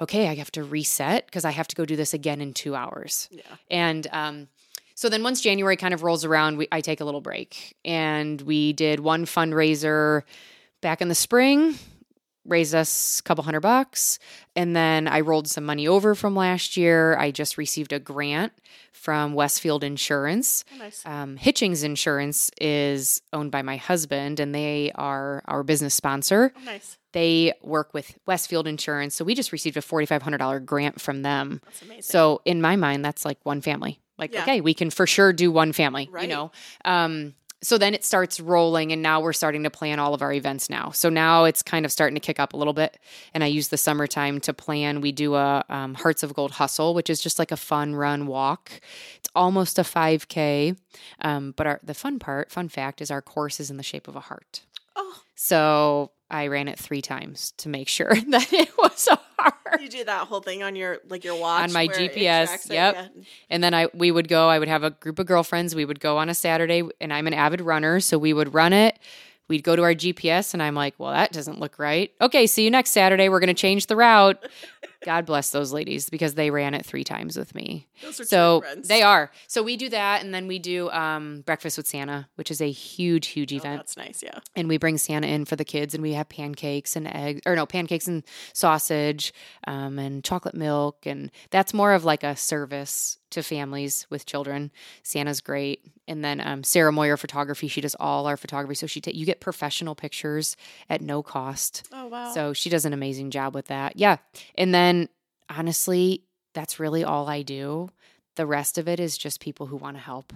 okay, 0.01 0.29
I 0.29 0.35
have 0.37 0.51
to 0.53 0.65
reset 0.65 1.27
because 1.27 1.45
I 1.45 1.51
have 1.51 1.69
to 1.69 1.77
go 1.77 1.85
do 1.85 1.97
this 1.97 2.15
again 2.15 2.41
in 2.41 2.55
two 2.55 2.75
hours. 2.75 3.29
Yeah. 3.31 3.43
And 3.71 4.07
um, 4.11 4.49
so 4.95 5.09
then 5.09 5.23
once 5.23 5.41
January 5.41 5.77
kind 5.77 5.93
of 5.95 6.03
rolls 6.03 6.25
around, 6.25 6.57
we, 6.57 6.67
I 6.73 6.81
take 6.81 7.01
a 7.01 7.05
little 7.05 7.21
break. 7.21 7.77
And 7.85 8.41
we 8.41 8.73
did 8.73 9.01
one 9.01 9.27
fundraiser 9.27 10.23
back 10.81 11.01
in 11.03 11.09
the 11.09 11.15
spring, 11.15 11.75
raised 12.47 12.75
us 12.75 13.21
a 13.21 13.23
couple 13.23 13.45
hundred 13.45 13.61
bucks. 13.61 14.19
And 14.55 14.75
then 14.77 15.09
I 15.09 15.21
rolled 15.21 15.49
some 15.49 15.65
money 15.65 15.89
over 15.89 16.15
from 16.15 16.37
last 16.37 16.77
year. 16.77 17.17
I 17.17 17.31
just 17.31 17.57
received 17.59 17.93
a 17.93 17.99
grant 17.99 18.53
from 18.93 19.35
Westfield 19.35 19.83
Insurance. 19.85 20.65
Oh, 20.75 20.79
nice. 20.79 21.03
Um, 21.05 21.37
Hitchings 21.37 21.85
Insurance 21.85 22.51
is 22.61 23.21
owned 23.33 23.51
by 23.51 23.63
my 23.63 23.77
husband, 23.77 24.41
and 24.41 24.55
they 24.55 24.93
are 24.95 25.43
our 25.47 25.63
business 25.63 25.95
sponsor. 25.95 26.53
Oh, 26.57 26.65
nice. 26.65 26.97
They 27.13 27.53
work 27.63 27.93
with 27.95 28.17
Westfield 28.27 28.67
Insurance. 28.67 29.15
So 29.15 29.25
we 29.25 29.35
just 29.35 29.53
received 29.53 29.77
a 29.77 29.81
$4,500 29.83 30.65
grant 30.65 31.01
from 31.01 31.23
them. 31.23 31.61
That's 31.65 31.83
amazing. 31.83 32.03
So 32.03 32.41
in 32.45 32.61
my 32.61 32.77
mind, 32.77 33.05
that's 33.05 33.25
like 33.25 33.39
one 33.45 33.61
family. 33.61 34.01
Like, 34.19 34.33
Yeah. 34.33 34.43
okay, 34.43 34.61
we 34.61 34.75
can 34.75 34.91
for 34.91 35.07
sure 35.07 35.33
do 35.33 35.51
one 35.51 35.73
family, 35.73 36.09
Right. 36.11 36.23
you 36.23 36.29
know? 36.29 36.53
Um, 36.85 37.35
so 37.65 37.79
then 37.79 37.95
it 37.95 38.05
starts 38.05 38.39
rolling, 38.39 38.93
and 38.93 39.03
now 39.03 39.21
we're 39.21 39.33
starting 39.33 39.63
to 39.65 39.71
plan 39.71 39.99
all 39.99 40.13
of 40.15 40.23
our 40.23 40.33
events 40.33 40.69
now. 40.69 40.91
So 40.91 41.09
now 41.09 41.45
it's 41.45 41.63
kind 41.63 41.85
of 41.85 41.93
starting 41.93 42.15
to 42.15 42.21
kick 42.21 42.39
up 42.39 42.53
a 42.53 42.57
little 42.57 42.73
bit. 42.75 42.99
And 43.33 43.43
I 43.43 43.47
use 43.47 43.69
the 43.69 43.79
summertime 43.79 44.41
to 44.41 44.53
plan. 44.53 45.01
We 45.01 45.13
do 45.13 45.35
a 45.35 45.65
um, 45.69 45.95
Hearts 45.95 46.23
of 46.23 46.35
Gold 46.35 46.53
hustle, 46.53 46.95
which 46.95 47.09
is 47.09 47.21
just 47.21 47.39
like 47.39 47.51
a 47.51 47.57
fun 47.57 47.95
run 47.95 48.27
walk. 48.27 48.71
It's 49.17 49.29
almost 49.35 49.79
a 49.79 49.83
5K. 49.83 50.77
Um, 51.23 51.55
but 51.57 51.67
our, 51.67 51.81
the 51.83 51.95
fun 51.95 52.19
part, 52.19 52.53
fun 52.53 52.69
fact, 52.69 53.01
is 53.01 53.11
our 53.11 53.23
course 53.23 53.59
is 53.61 53.71
in 53.71 53.77
the 53.79 53.83
shape 53.83 54.09
of 54.09 54.17
a 54.17 54.21
heart. 54.21 54.63
oh, 54.95 55.21
So 55.35 56.11
I 56.31 56.47
ran 56.49 56.69
it 56.69 56.79
three 56.79 57.03
times 57.03 57.53
to 57.59 57.69
make 57.69 57.89
sure 57.89 58.15
that 58.29 58.53
it 58.53 58.77
was 58.77 59.09
a 59.11 59.19
heart. 59.39 59.81
you 59.81 59.89
do 59.89 60.05
that 60.05 60.27
whole 60.27 60.41
thing 60.41 60.63
on 60.63 60.75
your 60.75 60.99
like 61.09 61.25
your 61.25 61.39
watch 61.39 61.65
On 61.65 61.73
my 61.73 61.87
GPS, 61.89 62.71
yep. 62.71 62.95
Yeah. 62.95 63.09
And 63.51 63.63
then 63.63 63.75
I 63.75 63.89
we 63.95 64.11
would 64.11 64.29
go, 64.29 64.49
I 64.49 64.59
would 64.59 64.69
have 64.69 64.83
a 64.83 64.91
group 64.91 65.19
of 65.19 65.27
girlfriends, 65.27 65.75
we 65.75 65.85
would 65.85 66.01
go 66.01 66.17
on 66.19 66.29
a 66.29 66.35
Saturday 66.35 66.83
and 67.01 67.13
I'm 67.13 67.27
an 67.27 67.35
avid 67.35 67.61
runner, 67.61 68.01
so 68.01 68.19
we 68.19 68.33
would 68.33 68.55
run 68.55 68.73
it. 68.73 68.99
We'd 69.47 69.63
go 69.63 69.77
to 69.77 69.83
our 69.83 69.93
GPS 69.93 70.55
and 70.55 70.63
I'm 70.63 70.75
like, 70.75 70.95
"Well, 70.97 71.13
that 71.13 71.31
doesn't 71.31 71.61
look 71.61 71.79
right." 71.79 72.11
Okay, 72.19 72.47
see 72.47 72.65
you 72.65 72.71
next 72.71 72.93
Saturday. 72.93 73.29
We're 73.29 73.41
going 73.41 73.49
to 73.49 73.53
change 73.55 73.89
the 73.89 73.97
route. 73.97 74.43
God 75.05 75.27
bless 75.27 75.51
those 75.51 75.73
ladies 75.73 76.09
because 76.09 76.35
they 76.35 76.51
ran 76.51 76.75
it 76.75 76.85
three 76.85 77.05
times 77.05 77.37
with 77.37 77.55
me. 77.55 77.87
Those 78.03 78.21
are 78.21 78.25
So 78.25 78.65
they 78.85 79.03
are. 79.03 79.31
So 79.47 79.63
we 79.63 79.77
do 79.77 79.89
that, 79.91 80.25
and 80.25 80.35
then 80.35 80.47
we 80.47 80.59
do 80.59 80.91
um, 80.91 81.43
breakfast 81.47 81.77
with 81.77 81.87
Santa, 81.87 82.29
which 82.37 82.51
is 82.51 82.61
a 82.61 82.71
huge, 82.71 83.29
huge 83.29 83.53
Oh, 83.53 83.57
event. 83.57 83.77
that's 83.81 83.97
nice. 83.97 84.23
Yeah. 84.23 84.39
and 84.57 84.69
we 84.69 84.79
bring 84.79 84.99
Santa 84.99 85.27
in 85.29 85.45
for 85.45 85.57
the 85.57 85.65
kids, 85.65 85.95
and 85.95 86.03
we 86.03 86.13
have 86.15 86.29
pancakes 86.29 86.97
and 86.97 87.07
eggs, 87.07 87.41
or 87.47 87.55
no, 87.57 87.67
pancakes 87.67 88.09
and 88.09 88.25
sausage, 88.53 89.33
um, 89.67 89.99
and 89.99 90.25
chocolate 90.25 90.55
milk, 90.55 91.05
and 91.07 91.31
that's 91.51 91.75
more 91.75 91.93
of 91.93 92.05
like 92.05 92.23
a 92.25 92.35
service 92.37 93.19
to 93.31 93.43
families 93.43 94.07
with 94.11 94.27
children. 94.27 94.71
Santa's 95.03 95.41
great, 95.41 95.81
and 96.07 96.25
then 96.25 96.41
um, 96.41 96.63
Sarah 96.63 96.93
Moyer 96.93 97.17
Photography, 97.17 97.67
she 97.69 97.81
does 97.81 97.97
all 97.99 98.27
our 98.27 98.37
photography, 98.37 98.75
so 98.77 98.87
she 98.87 99.01
ta- 99.01 99.11
you 99.13 99.27
get 99.27 99.41
professional 99.41 99.95
pictures 99.95 100.57
at 100.89 101.01
no 101.03 101.23
cost. 101.23 101.89
Oh 101.93 102.07
wow. 102.07 102.31
So 102.33 102.53
she 102.53 102.71
does 102.71 102.85
an 102.85 102.93
amazing 102.93 103.31
job 103.31 103.55
with 103.55 103.67
that. 103.67 103.97
Yeah, 103.97 104.17
and 104.57 104.73
then 104.73 104.94
honestly, 105.49 106.25
that's 106.55 106.81
really 106.81 107.05
all 107.05 107.29
I 107.29 107.43
do. 107.43 107.91
The 108.37 108.47
rest 108.47 108.79
of 108.79 108.89
it 108.89 109.01
is 109.01 109.19
just 109.19 109.41
people 109.41 109.67
who 109.67 109.77
want 109.77 109.97
to 109.97 110.03
help. 110.03 110.33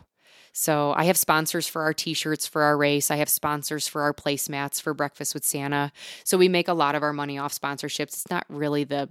So 0.53 0.93
I 0.97 1.05
have 1.05 1.17
sponsors 1.17 1.69
for 1.69 1.83
our 1.83 1.95
t-shirts 1.95 2.47
for 2.47 2.63
our 2.63 2.77
race. 2.77 3.11
I 3.11 3.17
have 3.17 3.29
sponsors 3.29 3.87
for 3.87 4.03
our 4.03 4.13
placemats 4.13 4.81
for 4.81 4.95
Breakfast 4.95 5.35
with 5.35 5.45
Santa. 5.45 5.93
So 6.25 6.39
we 6.39 6.49
make 6.49 6.69
a 6.69 6.75
lot 6.75 6.95
of 6.95 7.03
our 7.03 7.13
money 7.13 7.39
off 7.39 7.59
sponsorships. 7.59 8.15
It's 8.15 8.31
not 8.31 8.45
really 8.49 8.85
the 8.85 9.09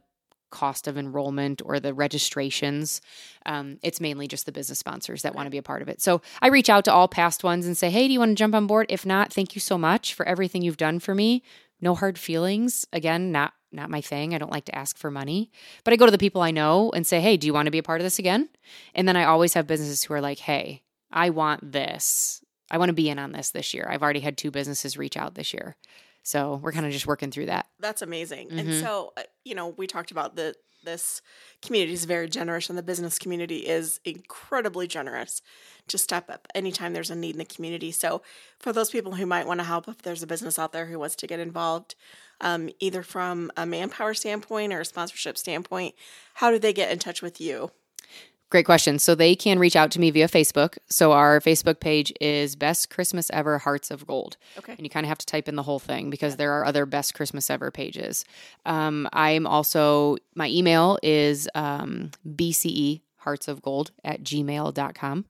cost 0.50 0.88
of 0.88 0.98
enrollment 0.98 1.62
or 1.66 1.80
the 1.80 1.94
registrations. 1.94 3.02
Um, 3.46 3.80
it's 3.84 4.00
mainly 4.02 4.28
just 4.28 4.46
the 4.46 4.52
business 4.52 4.80
sponsors 4.80 5.22
that 5.22 5.36
want 5.36 5.46
to 5.46 5.52
be 5.52 5.58
a 5.58 5.64
part 5.64 5.82
of 5.82 5.90
it. 5.90 6.02
So 6.02 6.22
I 6.42 6.48
reach 6.48 6.70
out 6.70 6.86
to 6.86 6.94
all 6.94 7.08
past 7.08 7.44
ones 7.44 7.66
and 7.66 7.78
say, 7.78 7.90
hey, 7.90 8.08
do 8.08 8.14
you 8.14 8.20
want 8.20 8.32
to 8.32 8.36
jump 8.36 8.56
on 8.56 8.68
board? 8.68 8.88
If 8.90 9.06
not, 9.06 9.34
thank 9.34 9.56
you 9.56 9.62
so 9.62 9.78
much 9.78 10.14
for 10.14 10.26
everything 10.26 10.62
you've 10.62 10.78
done 10.78 11.00
for 11.00 11.14
me. 11.14 11.44
No 11.82 11.96
hard 11.96 12.18
feelings. 12.18 12.86
Again, 12.92 13.32
not 13.32 13.54
not 13.72 13.90
my 13.90 14.02
thing. 14.02 14.34
I 14.34 14.38
don't 14.38 14.52
like 14.52 14.66
to 14.66 14.76
ask 14.76 14.98
for 14.98 15.12
money. 15.12 15.52
But 15.84 15.94
I 15.94 15.98
go 15.98 16.06
to 16.06 16.12
the 16.12 16.18
people 16.18 16.42
I 16.42 16.52
know 16.52 16.92
and 16.92 17.06
say, 17.06 17.20
hey, 17.20 17.38
do 17.38 17.48
you 17.48 17.54
want 17.54 17.66
to 17.68 17.72
be 17.72 17.78
a 17.78 17.84
part 17.84 18.00
of 18.02 18.06
this 18.06 18.20
again? 18.20 18.50
And 18.96 19.08
then 19.08 19.18
I 19.18 19.26
always 19.26 19.54
have 19.54 19.68
businesses 19.68 20.04
who 20.04 20.14
are 20.14 20.22
like, 20.22 20.40
hey, 20.40 20.84
I 21.12 21.30
want 21.30 21.72
this. 21.72 22.44
I 22.72 22.78
want 22.78 22.90
to 22.90 22.94
be 22.94 23.10
in 23.10 23.20
on 23.20 23.32
this 23.32 23.52
this 23.52 23.74
year. 23.74 23.88
I've 23.90 24.04
already 24.04 24.20
had 24.20 24.38
two 24.38 24.52
businesses 24.52 24.98
reach 24.98 25.18
out 25.18 25.36
this 25.36 25.54
year. 25.54 25.76
So 26.24 26.60
we're 26.62 26.74
kind 26.74 26.86
of 26.86 26.92
just 26.92 27.08
working 27.08 27.32
through 27.32 27.46
that. 27.46 27.68
That's 27.80 28.02
amazing. 28.02 28.50
And 28.52 28.68
Mhm. 28.70 28.82
so, 28.82 29.14
uh, 29.16 29.24
you 29.46 29.56
know, 29.56 29.68
we 29.70 29.88
talked 29.88 30.12
about 30.12 30.36
the 30.36 30.56
this 30.84 31.22
community 31.62 31.92
is 31.92 32.06
very 32.06 32.30
generous, 32.30 32.70
and 32.70 32.78
the 32.78 32.84
business 32.84 33.20
community 33.20 33.68
is 33.68 34.00
incredibly 34.06 34.88
generous 34.88 35.42
to 35.88 35.98
step 35.98 36.30
up 36.30 36.48
anytime 36.56 36.94
there's 36.94 37.10
a 37.12 37.16
need 37.16 37.32
in 37.32 37.40
the 37.40 37.46
community. 37.46 37.92
So, 37.92 38.22
for 38.60 38.72
those 38.72 38.90
people 38.90 39.16
who 39.16 39.26
might 39.26 39.48
want 39.48 39.60
to 39.60 39.66
help, 39.66 39.90
if 39.90 40.02
there's 40.04 40.24
a 40.24 40.28
business 40.28 40.58
out 40.58 40.72
there 40.72 40.86
who 40.86 41.00
wants 41.00 41.16
to 41.18 41.28
get 41.28 41.40
involved, 41.42 41.96
um, 42.42 42.70
either 42.80 43.04
from 43.04 43.52
a 43.58 43.66
manpower 43.66 44.14
standpoint 44.14 44.74
or 44.74 44.82
a 44.82 44.86
sponsorship 44.86 45.38
standpoint, 45.38 45.96
how 46.36 46.52
do 46.52 46.60
they 46.60 46.74
get 46.74 46.92
in 46.92 47.00
touch 47.00 47.22
with 47.22 47.42
you? 47.42 47.72
Great 48.50 48.66
question. 48.66 48.98
So 48.98 49.14
they 49.14 49.36
can 49.36 49.60
reach 49.60 49.76
out 49.76 49.92
to 49.92 50.00
me 50.00 50.10
via 50.10 50.30
Facebook. 50.30 50.78
So 50.90 51.12
our 51.12 51.42
Facebook 51.42 51.82
page 51.82 52.14
is 52.22 52.56
Best 52.56 52.90
Christmas 52.90 53.30
Ever 53.32 53.58
Hearts 53.58 53.92
of 53.92 54.08
Gold. 54.08 54.38
Okay. 54.58 54.72
And 54.72 54.82
you 54.82 54.90
kind 54.90 55.06
of 55.06 55.10
have 55.10 55.18
to 55.18 55.26
type 55.26 55.50
in 55.50 55.56
the 55.56 55.64
whole 55.64 55.80
thing 55.80 56.10
because 56.10 56.38
there 56.38 56.54
are 56.54 56.64
other 56.64 56.86
Best 56.86 57.14
Christmas 57.14 57.50
Ever 57.50 57.72
pages. 57.72 58.24
Um, 58.66 59.10
I'm 59.12 59.46
also, 59.46 60.16
my 60.34 60.48
email 60.48 60.98
is 61.04 61.50
um, 61.56 62.12
BCE 62.26 63.02
Hearts 63.18 63.50
of 63.50 63.62
Gold 63.62 63.92
at 64.06 64.24
gmail.com. 64.24 65.26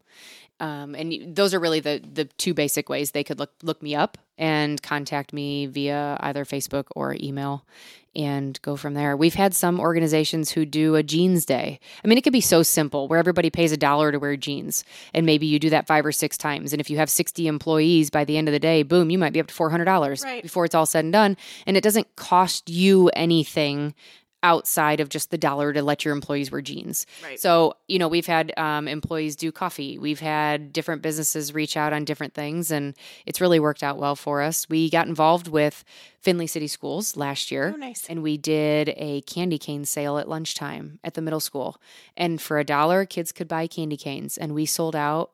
Um, 0.60 0.96
and 0.96 1.36
those 1.36 1.54
are 1.54 1.60
really 1.60 1.80
the 1.80 2.02
the 2.14 2.26
two 2.26 2.54
basic 2.54 2.90
ways 2.90 3.12
they 3.12 3.24
could 3.24 3.38
look 3.40 3.52
look 3.62 3.82
me 3.84 3.96
up 3.96 4.18
and 4.38 4.82
contact 4.82 5.34
me 5.34 5.66
via 5.68 6.18
either 6.20 6.46
Facebook 6.46 6.86
or 6.96 7.16
email 7.20 7.64
and 8.16 8.60
go 8.64 8.76
from 8.76 8.96
there. 8.96 9.16
We've 9.16 9.36
had 9.36 9.54
some 9.54 9.80
organizations 9.80 10.50
who 10.52 10.66
do 10.66 10.96
a 10.96 11.04
jeans 11.04 11.46
day. 11.46 11.80
I 12.04 12.08
mean, 12.08 12.18
it 12.18 12.24
could 12.24 12.34
be 12.34 12.42
so 12.42 12.64
simple 12.64 13.08
where 13.08 13.20
everybody 13.20 13.52
pays 13.52 13.72
a 13.72 13.78
dollar 13.78 14.12
to 14.12 14.18
wear 14.18 14.36
jeans, 14.36 14.84
and 15.14 15.26
maybe 15.28 15.46
you 15.46 15.60
do 15.60 15.70
that 15.70 15.86
five 15.86 16.04
or 16.06 16.12
six 16.12 16.36
times. 16.38 16.74
And 16.74 16.80
if 16.80 16.90
you 16.90 16.98
have 16.98 17.10
60 17.12 17.46
employees 17.46 18.10
by 18.10 18.26
the 18.26 18.38
end 18.38 18.48
of 18.48 18.54
the 18.54 18.60
day, 18.60 18.82
boom, 18.82 19.12
you 19.12 19.20
might 19.20 19.34
be 19.34 19.40
up 19.40 19.48
to 19.48 19.54
$400 19.54 20.24
Right. 20.24 20.42
before 20.42 20.66
it's 20.66 20.74
all 20.74 20.88
said 20.88 21.06
and 21.06 21.14
done. 21.14 21.38
And 21.68 21.78
it 21.78 21.84
doesn't 21.84 22.16
cost 22.16 22.70
you 22.70 23.10
anything 23.10 23.94
outside 24.44 25.00
of 25.00 25.10
just 25.10 25.32
the 25.32 25.38
dollar 25.38 25.74
to 25.74 25.82
let 25.82 26.06
your 26.06 26.14
employees 26.14 26.52
wear 26.52 26.62
jeans. 26.62 27.06
Right. 27.24 27.40
So, 27.40 27.74
you 27.88 27.98
know, 27.98 28.08
we've 28.08 28.26
had 28.26 28.54
um, 28.58 28.88
employees 28.88 29.36
do 29.36 29.52
coffee. 29.52 29.98
We've 29.98 30.20
had 30.20 30.72
different 30.72 31.02
businesses 31.02 31.54
reach 31.54 31.76
out 31.76 31.92
on 31.92 32.06
different 32.06 32.34
things, 32.34 32.72
and 32.72 32.96
it's 33.26 33.42
really 33.42 33.60
worked 33.60 33.84
out 33.84 33.98
well 33.98 34.16
for 34.16 34.42
us. 34.42 34.70
We 34.70 34.90
got 34.90 35.08
involved 35.08 35.48
with 35.48 35.84
Findlay 36.22 36.48
City 36.48 36.68
Schools 36.68 37.18
last 37.18 37.52
year. 37.52 37.72
Oh, 37.74 37.78
nice. 37.78 38.06
And 38.08 38.22
we 38.22 38.38
did 38.38 38.94
a 38.98 39.22
candy 39.22 39.58
cane 39.58 39.86
sale 39.86 40.18
at 40.18 40.30
lunchtime 40.30 41.00
at 41.04 41.16
the 41.16 41.22
middle 41.22 41.40
school. 41.40 41.78
And 42.16 42.42
for 42.42 42.60
a 42.60 42.64
dollar, 42.64 43.06
kids 43.06 43.32
could 43.32 43.48
buy 43.48 43.68
candy 43.68 43.98
canes. 43.98 44.38
And 44.38 44.54
we 44.54 44.66
sold 44.66 44.96
out, 44.96 45.32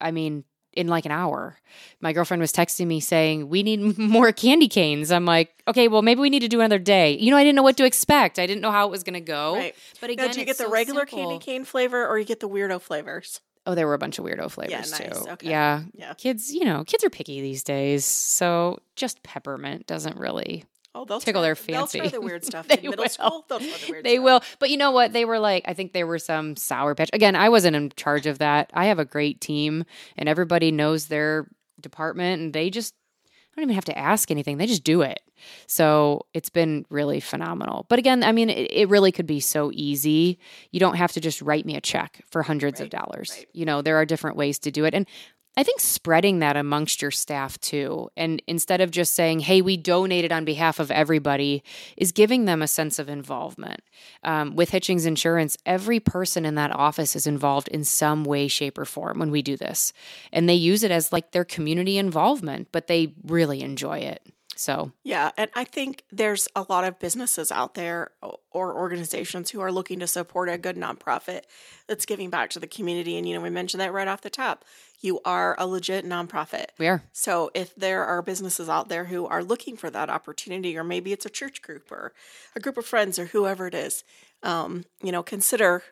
I 0.00 0.10
mean, 0.10 0.44
in 0.76 0.86
like 0.88 1.04
an 1.06 1.12
hour. 1.12 1.58
My 2.00 2.12
girlfriend 2.12 2.40
was 2.40 2.52
texting 2.52 2.86
me 2.86 3.00
saying, 3.00 3.48
We 3.48 3.62
need 3.62 3.98
more 3.98 4.30
candy 4.32 4.68
canes. 4.68 5.10
I'm 5.10 5.24
like, 5.24 5.50
Okay, 5.66 5.88
well, 5.88 6.02
maybe 6.02 6.20
we 6.20 6.30
need 6.30 6.40
to 6.40 6.48
do 6.48 6.60
another 6.60 6.78
day. 6.78 7.16
You 7.18 7.30
know, 7.30 7.36
I 7.36 7.42
didn't 7.42 7.56
know 7.56 7.62
what 7.62 7.76
to 7.78 7.84
expect. 7.84 8.38
I 8.38 8.46
didn't 8.46 8.60
know 8.60 8.70
how 8.70 8.86
it 8.86 8.90
was 8.90 9.02
going 9.02 9.14
to 9.14 9.20
go. 9.20 9.54
Right. 9.56 9.74
But 10.00 10.08
Now, 10.10 10.12
again, 10.12 10.30
do 10.32 10.40
you 10.40 10.46
get 10.46 10.58
the 10.58 10.64
so 10.64 10.70
regular 10.70 11.06
simple. 11.06 11.30
candy 11.30 11.44
cane 11.44 11.64
flavor 11.64 12.06
or 12.06 12.18
you 12.18 12.24
get 12.24 12.40
the 12.40 12.48
weirdo 12.48 12.80
flavors? 12.80 13.40
Oh, 13.68 13.74
there 13.74 13.86
were 13.88 13.94
a 13.94 13.98
bunch 13.98 14.18
of 14.20 14.24
weirdo 14.24 14.48
flavors 14.50 14.92
nice. 14.92 15.24
too. 15.24 15.30
Okay. 15.30 15.50
Yeah. 15.50 15.82
Yeah. 15.94 16.14
Kids, 16.14 16.54
you 16.54 16.64
know, 16.64 16.84
kids 16.84 17.02
are 17.02 17.10
picky 17.10 17.40
these 17.40 17.64
days. 17.64 18.04
So 18.04 18.78
just 18.94 19.22
peppermint 19.24 19.88
doesn't 19.88 20.16
really 20.16 20.64
Oh, 20.96 21.04
they'll 21.04 21.20
Tickle 21.20 21.42
try, 21.42 21.48
their 21.48 21.54
They'll 21.54 21.86
try 21.86 22.00
fancy. 22.00 22.16
the 22.16 22.20
weird 22.22 22.44
stuff. 22.50 22.66
They 22.68 22.78
in 22.78 22.90
middle 22.90 23.02
will. 23.04 23.08
school, 23.10 23.44
they'll 23.48 23.58
try 23.58 23.68
the 23.86 23.92
weird 23.92 24.04
they 24.04 24.14
stuff. 24.14 24.24
will. 24.24 24.40
But 24.58 24.70
you 24.70 24.78
know 24.78 24.90
what? 24.92 25.12
They 25.12 25.24
were 25.26 25.38
like, 25.38 25.64
I 25.66 25.74
think 25.74 25.92
there 25.92 26.06
were 26.06 26.18
some 26.18 26.56
sour 26.56 26.94
patch. 26.94 27.10
Again, 27.12 27.36
I 27.36 27.48
wasn't 27.50 27.76
in 27.76 27.90
charge 27.96 28.26
of 28.26 28.38
that. 28.38 28.70
I 28.74 28.86
have 28.86 28.98
a 28.98 29.04
great 29.04 29.40
team 29.40 29.84
and 30.16 30.28
everybody 30.28 30.72
knows 30.72 31.06
their 31.08 31.46
department 31.80 32.40
and 32.40 32.52
they 32.54 32.70
just 32.70 32.94
I 33.28 33.60
don't 33.60 33.70
even 33.70 33.74
have 33.76 33.86
to 33.86 33.98
ask 33.98 34.30
anything. 34.30 34.58
They 34.58 34.66
just 34.66 34.84
do 34.84 35.00
it. 35.00 35.18
So 35.66 36.26
it's 36.34 36.50
been 36.50 36.84
really 36.90 37.20
phenomenal. 37.20 37.86
But 37.88 37.98
again, 37.98 38.22
I 38.22 38.32
mean, 38.32 38.50
it, 38.50 38.70
it 38.70 38.88
really 38.90 39.12
could 39.12 39.26
be 39.26 39.40
so 39.40 39.70
easy. 39.72 40.38
You 40.72 40.80
don't 40.80 40.96
have 40.96 41.12
to 41.12 41.20
just 41.20 41.40
write 41.40 41.64
me 41.64 41.74
a 41.74 41.80
check 41.80 42.22
for 42.30 42.42
hundreds 42.42 42.80
of 42.82 42.90
dollars. 42.90 43.32
right. 43.34 43.46
You 43.54 43.64
know, 43.64 43.80
there 43.80 43.96
are 43.96 44.04
different 44.04 44.36
ways 44.36 44.58
to 44.60 44.70
do 44.70 44.84
it. 44.84 44.92
And 44.92 45.06
I 45.58 45.62
think 45.62 45.80
spreading 45.80 46.40
that 46.40 46.56
amongst 46.56 47.00
your 47.00 47.10
staff 47.10 47.58
too, 47.60 48.10
and 48.14 48.42
instead 48.46 48.82
of 48.82 48.90
just 48.90 49.14
saying, 49.14 49.40
hey, 49.40 49.62
we 49.62 49.78
donated 49.78 50.30
on 50.30 50.44
behalf 50.44 50.78
of 50.78 50.90
everybody, 50.90 51.62
is 51.96 52.12
giving 52.12 52.44
them 52.44 52.60
a 52.60 52.68
sense 52.68 52.98
of 52.98 53.08
involvement. 53.08 53.80
Um, 54.22 54.54
with 54.54 54.70
Hitchings 54.70 55.06
Insurance, 55.06 55.56
every 55.64 55.98
person 55.98 56.44
in 56.44 56.56
that 56.56 56.76
office 56.76 57.16
is 57.16 57.26
involved 57.26 57.68
in 57.68 57.84
some 57.84 58.22
way, 58.22 58.48
shape, 58.48 58.76
or 58.76 58.84
form 58.84 59.18
when 59.18 59.30
we 59.30 59.40
do 59.40 59.56
this. 59.56 59.94
And 60.30 60.46
they 60.46 60.54
use 60.54 60.82
it 60.82 60.90
as 60.90 61.10
like 61.10 61.32
their 61.32 61.44
community 61.44 61.96
involvement, 61.96 62.68
but 62.70 62.86
they 62.86 63.14
really 63.24 63.62
enjoy 63.62 64.00
it. 64.00 64.22
So, 64.58 64.92
Yeah, 65.02 65.30
and 65.36 65.50
I 65.54 65.64
think 65.64 66.04
there's 66.10 66.48
a 66.56 66.64
lot 66.68 66.84
of 66.84 66.98
businesses 66.98 67.52
out 67.52 67.74
there 67.74 68.10
or 68.50 68.76
organizations 68.76 69.50
who 69.50 69.60
are 69.60 69.72
looking 69.72 70.00
to 70.00 70.06
support 70.06 70.48
a 70.48 70.58
good 70.58 70.76
nonprofit 70.76 71.42
that's 71.86 72.06
giving 72.06 72.30
back 72.30 72.50
to 72.50 72.60
the 72.60 72.66
community. 72.66 73.16
And, 73.16 73.28
you 73.28 73.34
know, 73.34 73.42
we 73.42 73.50
mentioned 73.50 73.80
that 73.80 73.92
right 73.92 74.08
off 74.08 74.22
the 74.22 74.30
top. 74.30 74.64
You 75.00 75.20
are 75.24 75.54
a 75.58 75.66
legit 75.66 76.04
nonprofit. 76.06 76.66
we 76.78 76.86
are. 76.86 77.02
So 77.12 77.50
if 77.54 77.74
there 77.74 78.04
are 78.04 78.22
businesses 78.22 78.68
out 78.68 78.88
there 78.88 79.04
who 79.04 79.26
are 79.26 79.44
looking 79.44 79.76
for 79.76 79.90
that 79.90 80.08
opportunity, 80.08 80.76
or 80.76 80.84
maybe 80.84 81.12
it's 81.12 81.26
a 81.26 81.30
church 81.30 81.62
group 81.62 81.92
or 81.92 82.12
a 82.54 82.60
group 82.60 82.78
of 82.78 82.86
friends 82.86 83.18
or 83.18 83.26
whoever 83.26 83.66
it 83.66 83.74
is, 83.74 84.04
um, 84.42 84.84
you 85.02 85.12
know, 85.12 85.22
consider 85.22 85.82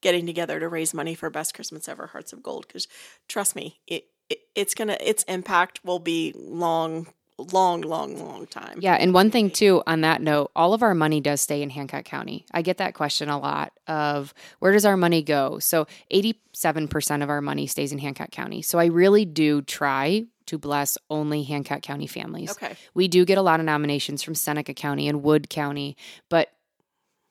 getting 0.00 0.26
together 0.26 0.60
to 0.60 0.68
raise 0.68 0.94
money 0.94 1.14
for 1.14 1.30
Best 1.30 1.54
Christmas 1.54 1.88
Ever 1.88 2.08
Hearts 2.08 2.32
of 2.32 2.42
Gold. 2.42 2.66
Because 2.66 2.88
trust 3.28 3.56
me, 3.56 3.80
it, 3.86 4.06
it 4.28 4.40
it's 4.54 4.74
gonna 4.74 4.96
its 5.00 5.22
impact 5.24 5.84
will 5.84 5.98
be 5.98 6.32
long, 6.36 7.08
long, 7.38 7.82
long, 7.82 8.18
long 8.18 8.46
time. 8.46 8.78
Yeah, 8.80 8.94
and 8.94 9.14
one 9.14 9.30
thing 9.30 9.50
too 9.50 9.82
on 9.86 10.00
that 10.02 10.20
note, 10.20 10.50
all 10.56 10.74
of 10.74 10.82
our 10.82 10.94
money 10.94 11.20
does 11.20 11.40
stay 11.40 11.62
in 11.62 11.70
Hancock 11.70 12.04
County. 12.04 12.44
I 12.52 12.62
get 12.62 12.78
that 12.78 12.94
question 12.94 13.28
a 13.28 13.38
lot 13.38 13.72
of 13.86 14.34
where 14.58 14.72
does 14.72 14.84
our 14.84 14.96
money 14.96 15.22
go? 15.22 15.58
So 15.58 15.86
87% 16.12 17.22
of 17.22 17.30
our 17.30 17.40
money 17.40 17.66
stays 17.66 17.92
in 17.92 17.98
Hancock 17.98 18.30
County. 18.30 18.62
So 18.62 18.78
I 18.78 18.86
really 18.86 19.24
do 19.24 19.62
try 19.62 20.26
to 20.46 20.58
bless 20.58 20.98
only 21.10 21.42
Hancock 21.42 21.82
County 21.82 22.06
families. 22.06 22.50
Okay. 22.50 22.74
We 22.94 23.06
do 23.06 23.24
get 23.24 23.38
a 23.38 23.42
lot 23.42 23.60
of 23.60 23.66
nominations 23.66 24.22
from 24.22 24.34
Seneca 24.34 24.74
County 24.74 25.06
and 25.06 25.22
Wood 25.22 25.50
County, 25.50 25.96
but 26.28 26.50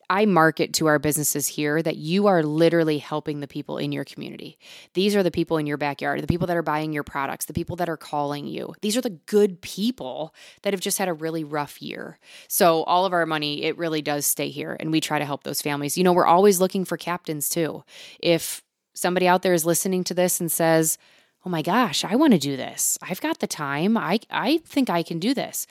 I 0.09 0.25
market 0.25 0.73
to 0.75 0.87
our 0.87 0.99
businesses 0.99 1.47
here 1.47 1.81
that 1.81 1.97
you 1.97 2.27
are 2.27 2.41
literally 2.41 2.97
helping 2.97 3.41
the 3.41 3.47
people 3.47 3.77
in 3.77 3.91
your 3.91 4.05
community. 4.05 4.57
These 4.93 5.15
are 5.15 5.23
the 5.23 5.31
people 5.31 5.57
in 5.57 5.67
your 5.67 5.77
backyard, 5.77 6.21
the 6.21 6.27
people 6.27 6.47
that 6.47 6.55
are 6.55 6.61
buying 6.61 6.93
your 6.93 7.03
products, 7.03 7.45
the 7.45 7.53
people 7.53 7.75
that 7.75 7.89
are 7.89 7.97
calling 7.97 8.47
you. 8.47 8.73
These 8.81 8.95
are 8.95 9.01
the 9.01 9.09
good 9.09 9.61
people 9.61 10.33
that 10.61 10.73
have 10.73 10.79
just 10.79 10.97
had 10.97 11.09
a 11.09 11.13
really 11.13 11.43
rough 11.43 11.81
year. 11.81 12.19
So 12.47 12.83
all 12.83 13.05
of 13.05 13.13
our 13.13 13.25
money, 13.25 13.63
it 13.63 13.77
really 13.77 14.01
does 14.01 14.25
stay 14.25 14.49
here 14.49 14.77
and 14.79 14.91
we 14.91 15.01
try 15.01 15.19
to 15.19 15.25
help 15.25 15.43
those 15.43 15.61
families. 15.61 15.97
You 15.97 16.03
know, 16.05 16.13
we're 16.13 16.25
always 16.25 16.61
looking 16.61 16.85
for 16.85 16.95
captains 16.97 17.49
too. 17.49 17.83
If 18.19 18.63
somebody 18.93 19.27
out 19.27 19.41
there 19.41 19.53
is 19.53 19.65
listening 19.65 20.03
to 20.05 20.13
this 20.13 20.39
and 20.39 20.51
says, 20.51 20.97
"Oh 21.45 21.49
my 21.49 21.61
gosh, 21.61 22.03
I 22.05 22.15
want 22.15 22.33
to 22.33 22.39
do 22.39 22.57
this. 22.57 22.97
I've 23.01 23.21
got 23.21 23.39
the 23.39 23.47
time. 23.47 23.97
I 23.97 24.19
I 24.29 24.59
think 24.59 24.89
I 24.89 25.03
can 25.03 25.19
do 25.19 25.33
this." 25.33 25.67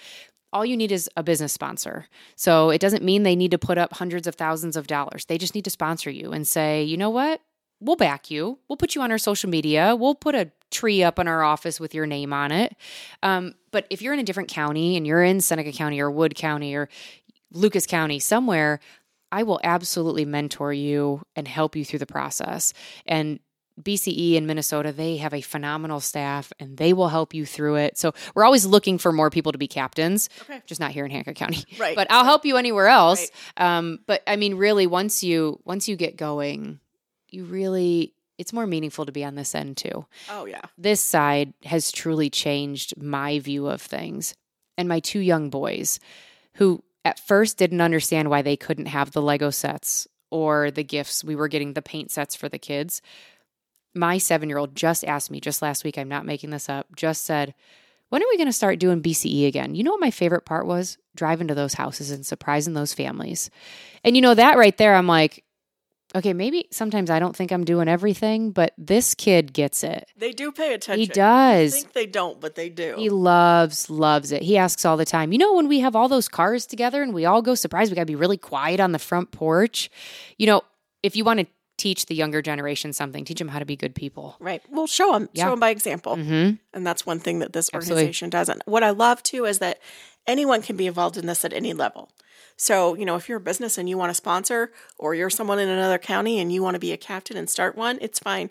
All 0.52 0.64
you 0.64 0.76
need 0.76 0.92
is 0.92 1.10
a 1.16 1.22
business 1.22 1.52
sponsor. 1.52 2.06
So 2.36 2.70
it 2.70 2.80
doesn't 2.80 3.04
mean 3.04 3.22
they 3.22 3.36
need 3.36 3.50
to 3.50 3.58
put 3.58 3.78
up 3.78 3.94
hundreds 3.94 4.26
of 4.26 4.34
thousands 4.34 4.76
of 4.76 4.86
dollars. 4.86 5.26
They 5.26 5.38
just 5.38 5.54
need 5.54 5.64
to 5.64 5.70
sponsor 5.70 6.10
you 6.10 6.32
and 6.32 6.46
say, 6.46 6.82
you 6.82 6.96
know 6.96 7.10
what? 7.10 7.40
We'll 7.80 7.96
back 7.96 8.30
you. 8.30 8.58
We'll 8.68 8.76
put 8.76 8.94
you 8.94 9.02
on 9.02 9.10
our 9.10 9.18
social 9.18 9.50
media. 9.50 9.94
We'll 9.94 10.14
put 10.14 10.34
a 10.34 10.50
tree 10.70 11.02
up 11.02 11.18
in 11.18 11.28
our 11.28 11.42
office 11.42 11.78
with 11.78 11.94
your 11.94 12.06
name 12.06 12.32
on 12.32 12.52
it. 12.52 12.74
Um, 13.22 13.54
but 13.70 13.86
if 13.90 14.00
you're 14.00 14.14
in 14.14 14.20
a 14.20 14.24
different 14.24 14.48
county 14.48 14.96
and 14.96 15.06
you're 15.06 15.22
in 15.22 15.40
Seneca 15.40 15.72
County 15.72 16.00
or 16.00 16.10
Wood 16.10 16.34
County 16.34 16.74
or 16.74 16.88
Lucas 17.52 17.86
County, 17.86 18.18
somewhere, 18.18 18.80
I 19.30 19.42
will 19.42 19.60
absolutely 19.62 20.24
mentor 20.24 20.72
you 20.72 21.22
and 21.34 21.46
help 21.46 21.76
you 21.76 21.84
through 21.84 21.98
the 21.98 22.06
process. 22.06 22.72
And 23.06 23.40
BCE 23.82 24.34
in 24.34 24.46
Minnesota, 24.46 24.92
they 24.92 25.18
have 25.18 25.34
a 25.34 25.40
phenomenal 25.40 26.00
staff 26.00 26.52
and 26.58 26.76
they 26.76 26.92
will 26.92 27.08
help 27.08 27.34
you 27.34 27.44
through 27.44 27.76
it. 27.76 27.98
So 27.98 28.12
we're 28.34 28.44
always 28.44 28.64
looking 28.66 28.96
for 28.98 29.12
more 29.12 29.28
people 29.30 29.52
to 29.52 29.58
be 29.58 29.68
captains, 29.68 30.28
Okay. 30.42 30.62
just 30.66 30.80
not 30.80 30.92
here 30.92 31.04
in 31.04 31.10
Hancock 31.10 31.34
County. 31.34 31.64
Right. 31.78 31.94
But 31.94 32.06
I'll 32.10 32.24
help 32.24 32.44
you 32.46 32.56
anywhere 32.56 32.86
else. 32.88 33.30
Um, 33.56 33.98
but 34.06 34.22
I 34.26 34.36
mean, 34.36 34.54
really, 34.54 34.86
once 34.86 35.22
you 35.22 35.60
once 35.64 35.88
you 35.88 35.96
get 35.96 36.16
going, 36.16 36.80
you 37.30 37.44
really 37.44 38.12
it's 38.38 38.52
more 38.52 38.66
meaningful 38.66 39.06
to 39.06 39.12
be 39.12 39.24
on 39.24 39.34
this 39.34 39.54
end 39.54 39.76
too. 39.76 40.06
Oh 40.30 40.44
yeah. 40.46 40.60
This 40.78 41.00
side 41.00 41.52
has 41.64 41.92
truly 41.92 42.30
changed 42.30 43.00
my 43.02 43.38
view 43.40 43.66
of 43.66 43.80
things. 43.82 44.34
And 44.78 44.88
my 44.88 45.00
two 45.00 45.20
young 45.20 45.48
boys, 45.50 45.98
who 46.54 46.82
at 47.04 47.18
first 47.18 47.56
didn't 47.56 47.80
understand 47.80 48.28
why 48.30 48.42
they 48.42 48.56
couldn't 48.56 48.86
have 48.86 49.12
the 49.12 49.22
Lego 49.22 49.50
sets 49.50 50.06
or 50.30 50.70
the 50.70 50.84
gifts 50.84 51.22
we 51.24 51.34
were 51.36 51.48
getting, 51.48 51.72
the 51.72 51.80
paint 51.82 52.10
sets 52.10 52.34
for 52.34 52.48
the 52.48 52.58
kids. 52.58 53.00
My 53.96 54.18
seven 54.18 54.48
year 54.48 54.58
old 54.58 54.76
just 54.76 55.04
asked 55.04 55.30
me 55.30 55.40
just 55.40 55.62
last 55.62 55.84
week, 55.84 55.98
I'm 55.98 56.08
not 56.08 56.26
making 56.26 56.50
this 56.50 56.68
up, 56.68 56.94
just 56.94 57.24
said, 57.24 57.54
When 58.10 58.22
are 58.22 58.28
we 58.28 58.36
going 58.36 58.48
to 58.48 58.52
start 58.52 58.78
doing 58.78 59.02
BCE 59.02 59.46
again? 59.46 59.74
You 59.74 59.82
know 59.82 59.92
what 59.92 60.00
my 60.00 60.10
favorite 60.10 60.44
part 60.44 60.66
was? 60.66 60.98
Driving 61.14 61.48
to 61.48 61.54
those 61.54 61.74
houses 61.74 62.10
and 62.10 62.24
surprising 62.24 62.74
those 62.74 62.94
families. 62.94 63.50
And 64.04 64.16
you 64.16 64.22
know, 64.22 64.34
that 64.34 64.58
right 64.58 64.76
there, 64.76 64.94
I'm 64.94 65.06
like, 65.06 65.44
okay, 66.14 66.32
maybe 66.32 66.66
sometimes 66.70 67.10
I 67.10 67.18
don't 67.18 67.36
think 67.36 67.52
I'm 67.52 67.64
doing 67.64 67.88
everything, 67.88 68.50
but 68.50 68.72
this 68.78 69.14
kid 69.14 69.52
gets 69.52 69.84
it. 69.84 70.08
They 70.16 70.32
do 70.32 70.52
pay 70.52 70.74
attention. 70.74 71.00
He 71.00 71.06
does. 71.06 71.74
I 71.74 71.80
think 71.80 71.92
they 71.92 72.06
don't, 72.06 72.40
but 72.40 72.54
they 72.54 72.68
do. 72.68 72.94
He 72.96 73.10
loves, 73.10 73.90
loves 73.90 74.32
it. 74.32 74.42
He 74.42 74.56
asks 74.56 74.84
all 74.84 74.96
the 74.96 75.04
time, 75.04 75.32
you 75.32 75.38
know, 75.38 75.54
when 75.54 75.68
we 75.68 75.80
have 75.80 75.96
all 75.96 76.08
those 76.08 76.28
cars 76.28 76.66
together 76.66 77.02
and 77.02 77.12
we 77.12 77.24
all 77.26 77.42
go 77.42 77.54
surprise, 77.54 77.90
we 77.90 77.96
got 77.96 78.02
to 78.02 78.06
be 78.06 78.14
really 78.14 78.38
quiet 78.38 78.80
on 78.80 78.92
the 78.92 78.98
front 78.98 79.30
porch. 79.30 79.90
You 80.38 80.46
know, 80.46 80.62
if 81.02 81.16
you 81.16 81.24
want 81.24 81.40
to 81.40 81.46
teach 81.76 82.06
the 82.06 82.14
younger 82.14 82.40
generation 82.42 82.92
something, 82.92 83.24
teach 83.24 83.38
them 83.38 83.48
how 83.48 83.58
to 83.58 83.64
be 83.66 83.76
good 83.76 83.94
people. 83.94 84.36
right. 84.40 84.62
Well, 84.70 84.86
show 84.86 85.12
them. 85.12 85.28
Yeah. 85.32 85.44
Show 85.44 85.50
them 85.50 85.60
by 85.60 85.70
example. 85.70 86.16
hmm 86.16 86.50
And 86.72 86.86
that's 86.86 87.04
one 87.04 87.18
thing 87.20 87.38
that 87.40 87.52
this 87.52 87.68
Absolutely. 87.72 88.02
organization 88.04 88.30
doesn't. 88.30 88.62
What 88.66 88.82
I 88.82 88.90
love 88.90 89.22
too 89.22 89.44
is 89.44 89.58
that 89.58 89.78
anyone 90.26 90.62
can 90.62 90.76
be 90.76 90.86
involved 90.86 91.16
in 91.16 91.26
this 91.26 91.44
at 91.44 91.52
any 91.52 91.72
level. 91.72 92.10
So, 92.56 92.94
you 92.94 93.04
know, 93.04 93.16
if 93.16 93.28
you're 93.28 93.36
a 93.36 93.40
business 93.40 93.76
and 93.76 93.86
you 93.88 93.98
want 93.98 94.08
to 94.10 94.14
sponsor, 94.14 94.72
or 94.98 95.14
you're 95.14 95.28
someone 95.28 95.58
in 95.58 95.68
another 95.68 95.98
county 95.98 96.38
and 96.40 96.50
you 96.50 96.62
want 96.62 96.74
to 96.74 96.80
be 96.80 96.92
a 96.92 96.96
captain 96.96 97.36
and 97.36 97.50
start 97.50 97.76
one, 97.76 97.98
it's 98.00 98.18
fine. 98.18 98.48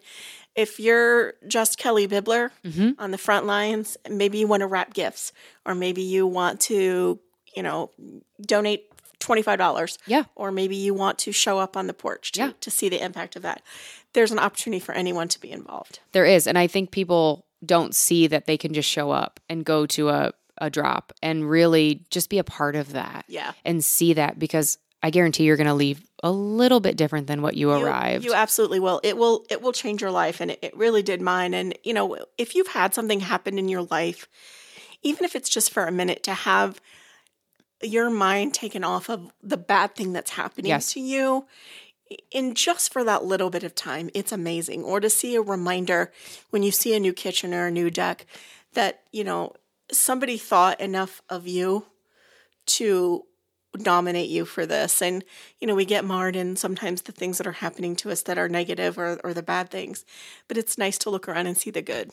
If 0.56 0.80
you're 0.80 1.34
just 1.48 1.80
Kelly 1.80 2.08
Bibler 2.08 2.52
Mm-hmm. 2.64 2.92
on 3.00 3.10
the 3.12 3.18
front 3.18 3.48
lines, 3.48 3.98
maybe 4.10 4.38
you 4.38 4.46
want 4.48 4.62
to 4.62 4.68
wrap 4.68 4.94
gifts, 4.94 5.34
or 5.66 5.74
maybe 5.74 6.04
you 6.04 6.28
want 6.28 6.62
to, 6.62 7.20
you 7.56 7.64
know, 7.64 7.90
donate 8.42 8.95
$25. 9.20 9.98
Yeah. 10.08 10.24
Or 10.36 10.52
maybe 10.52 10.76
you 10.76 10.94
want 10.94 11.18
to 11.20 11.32
show 11.32 11.60
up 11.60 11.76
on 11.78 11.88
the 11.88 11.94
porch 11.94 12.32
to, 12.34 12.40
Yeah. 12.40 12.52
to 12.62 12.72
see 12.72 12.90
the 12.90 13.04
impact 13.04 13.36
of 13.36 13.42
that. 13.44 13.62
There's 14.14 14.32
an 14.32 14.40
opportunity 14.40 14.80
for 14.80 14.94
anyone 14.94 15.28
to 15.30 15.40
be 15.40 15.52
involved. 15.52 16.00
There 16.12 16.26
is. 16.26 16.48
And 16.48 16.58
I 16.58 16.68
think 16.68 16.92
people 16.92 17.46
don't 17.66 17.96
see 17.96 18.28
that 18.28 18.46
they 18.46 18.58
can 18.58 18.74
just 18.74 18.90
show 18.90 19.12
up 19.12 19.40
and 19.50 19.66
go 19.66 19.86
to 19.88 20.10
a, 20.10 20.32
a 20.60 20.70
drop 20.70 21.14
and 21.22 21.50
really 21.50 22.06
just 22.10 22.30
be 22.30 22.38
a 22.38 22.44
part 22.44 22.76
of 22.76 22.94
that 22.94 23.26
Yeah. 23.28 23.54
and 23.64 23.84
see 23.84 24.14
that 24.14 24.38
because 24.40 24.78
I 25.04 25.10
guarantee 25.10 25.44
you're 25.44 25.58
going 25.58 25.68
to 25.68 25.74
leave 25.74 26.02
a 26.24 26.32
little 26.32 26.80
bit 26.80 26.96
different 26.98 27.28
than 27.28 27.42
what 27.42 27.56
you, 27.56 27.72
You- 27.76 27.84
arrived. 27.86 28.26
You 28.26 28.34
absolutely 28.34 28.80
will. 28.80 29.00
It 29.04 29.18
will 29.18 29.46
it 29.50 29.62
will 29.62 29.74
change 29.74 30.02
your 30.02 30.12
life 30.12 30.42
and 30.42 30.52
it, 30.52 30.60
it 30.64 30.76
really 30.78 31.04
did 31.04 31.22
mine. 31.22 31.54
And 31.54 31.78
you 31.84 31.94
know, 31.94 32.18
if 32.38 32.56
you've 32.56 32.68
had 32.70 32.94
something 32.96 33.20
happen 33.20 33.60
in 33.60 33.68
your 33.70 33.84
life, 33.84 34.28
even 35.04 35.24
if 35.26 35.36
it's 35.36 35.50
just 35.50 35.72
for 35.72 35.86
a 35.86 35.92
minute 35.92 36.24
to 36.24 36.34
have 36.34 36.82
your 37.88 38.10
mind 38.10 38.54
taken 38.54 38.84
off 38.84 39.10
of 39.10 39.32
the 39.42 39.58
bad 39.58 39.96
thing 39.96 40.14
that's 40.14 40.32
happening 40.32 40.70
Yes. 40.70 40.94
to 40.94 41.00
you 41.00 41.46
in 42.32 42.54
just 42.54 42.94
for 42.94 43.04
that 43.04 43.24
little 43.24 43.50
bit 43.50 43.64
of 43.64 43.74
time, 43.74 44.10
it's 44.14 44.32
amazing. 44.32 44.84
Or 44.84 45.00
to 45.00 45.10
see 45.10 45.36
a 45.36 45.42
reminder 45.42 46.12
when 46.50 46.64
you 46.64 46.72
see 46.72 46.94
a 46.96 47.00
new 47.00 47.14
kitchen 47.14 47.54
or 47.54 47.68
a 47.68 47.72
new 47.72 47.90
deck 47.90 48.26
that, 48.74 49.02
you 49.12 49.24
know, 49.24 49.54
somebody 49.92 50.38
thought 50.38 50.80
enough 50.80 51.22
of 51.30 51.48
you 51.48 51.86
to 52.68 53.24
nominate 53.78 54.30
you 54.30 54.46
for 54.46 54.66
this. 54.66 55.02
And, 55.02 55.24
you 55.60 55.68
know, 55.68 55.76
we 55.76 55.86
get 55.86 56.06
marred 56.06 56.36
in 56.36 56.56
sometimes 56.56 57.02
the 57.02 57.12
things 57.12 57.38
that 57.38 57.48
are 57.48 57.54
happening 57.54 57.96
to 57.98 58.12
us 58.12 58.22
that 58.24 58.38
are 58.38 58.50
negative 58.50 58.98
or, 58.98 59.20
or 59.24 59.34
the 59.34 59.44
bad 59.44 59.70
things. 59.70 60.06
But 60.48 60.58
it's 60.58 60.78
nice 60.78 60.98
to 61.00 61.10
look 61.10 61.28
around 61.28 61.48
and 61.48 61.58
see 61.58 61.72
the 61.72 61.82
good. 61.82 62.12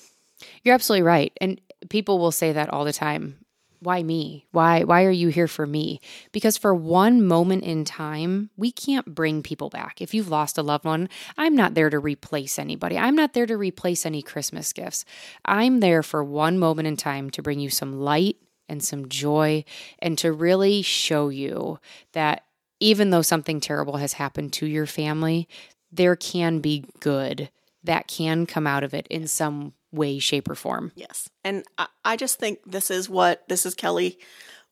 You're 0.62 0.74
absolutely 0.74 1.04
right. 1.04 1.32
And 1.40 1.60
people 1.88 2.18
will 2.18 2.32
say 2.32 2.52
that 2.52 2.70
all 2.70 2.84
the 2.84 2.92
time. 2.92 3.41
Why 3.82 4.04
me? 4.04 4.46
Why 4.52 4.84
why 4.84 5.02
are 5.04 5.10
you 5.10 5.28
here 5.28 5.48
for 5.48 5.66
me? 5.66 6.00
Because 6.30 6.56
for 6.56 6.72
one 6.72 7.26
moment 7.26 7.64
in 7.64 7.84
time, 7.84 8.50
we 8.56 8.70
can't 8.70 9.12
bring 9.12 9.42
people 9.42 9.70
back. 9.70 10.00
If 10.00 10.14
you've 10.14 10.28
lost 10.28 10.56
a 10.56 10.62
loved 10.62 10.84
one, 10.84 11.08
I'm 11.36 11.56
not 11.56 11.74
there 11.74 11.90
to 11.90 11.98
replace 11.98 12.60
anybody. 12.60 12.96
I'm 12.96 13.16
not 13.16 13.32
there 13.32 13.46
to 13.46 13.56
replace 13.56 14.06
any 14.06 14.22
Christmas 14.22 14.72
gifts. 14.72 15.04
I'm 15.44 15.80
there 15.80 16.04
for 16.04 16.22
one 16.22 16.60
moment 16.60 16.86
in 16.86 16.96
time 16.96 17.28
to 17.30 17.42
bring 17.42 17.58
you 17.58 17.70
some 17.70 18.00
light 18.00 18.36
and 18.68 18.84
some 18.84 19.08
joy 19.08 19.64
and 19.98 20.16
to 20.18 20.32
really 20.32 20.82
show 20.82 21.28
you 21.28 21.80
that 22.12 22.44
even 22.78 23.10
though 23.10 23.22
something 23.22 23.58
terrible 23.58 23.96
has 23.96 24.12
happened 24.12 24.52
to 24.52 24.66
your 24.66 24.86
family, 24.86 25.48
there 25.90 26.14
can 26.14 26.60
be 26.60 26.84
good 27.00 27.50
that 27.82 28.06
can 28.06 28.46
come 28.46 28.68
out 28.68 28.84
of 28.84 28.94
it 28.94 29.08
in 29.08 29.26
some 29.26 29.72
way, 29.92 30.18
shape, 30.18 30.48
or 30.48 30.54
form. 30.54 30.92
Yes. 30.94 31.28
And 31.44 31.64
I, 31.78 31.86
I 32.04 32.16
just 32.16 32.38
think 32.38 32.60
this 32.66 32.90
is 32.90 33.08
what 33.08 33.48
this 33.48 33.66
is 33.66 33.74
Kelly 33.74 34.18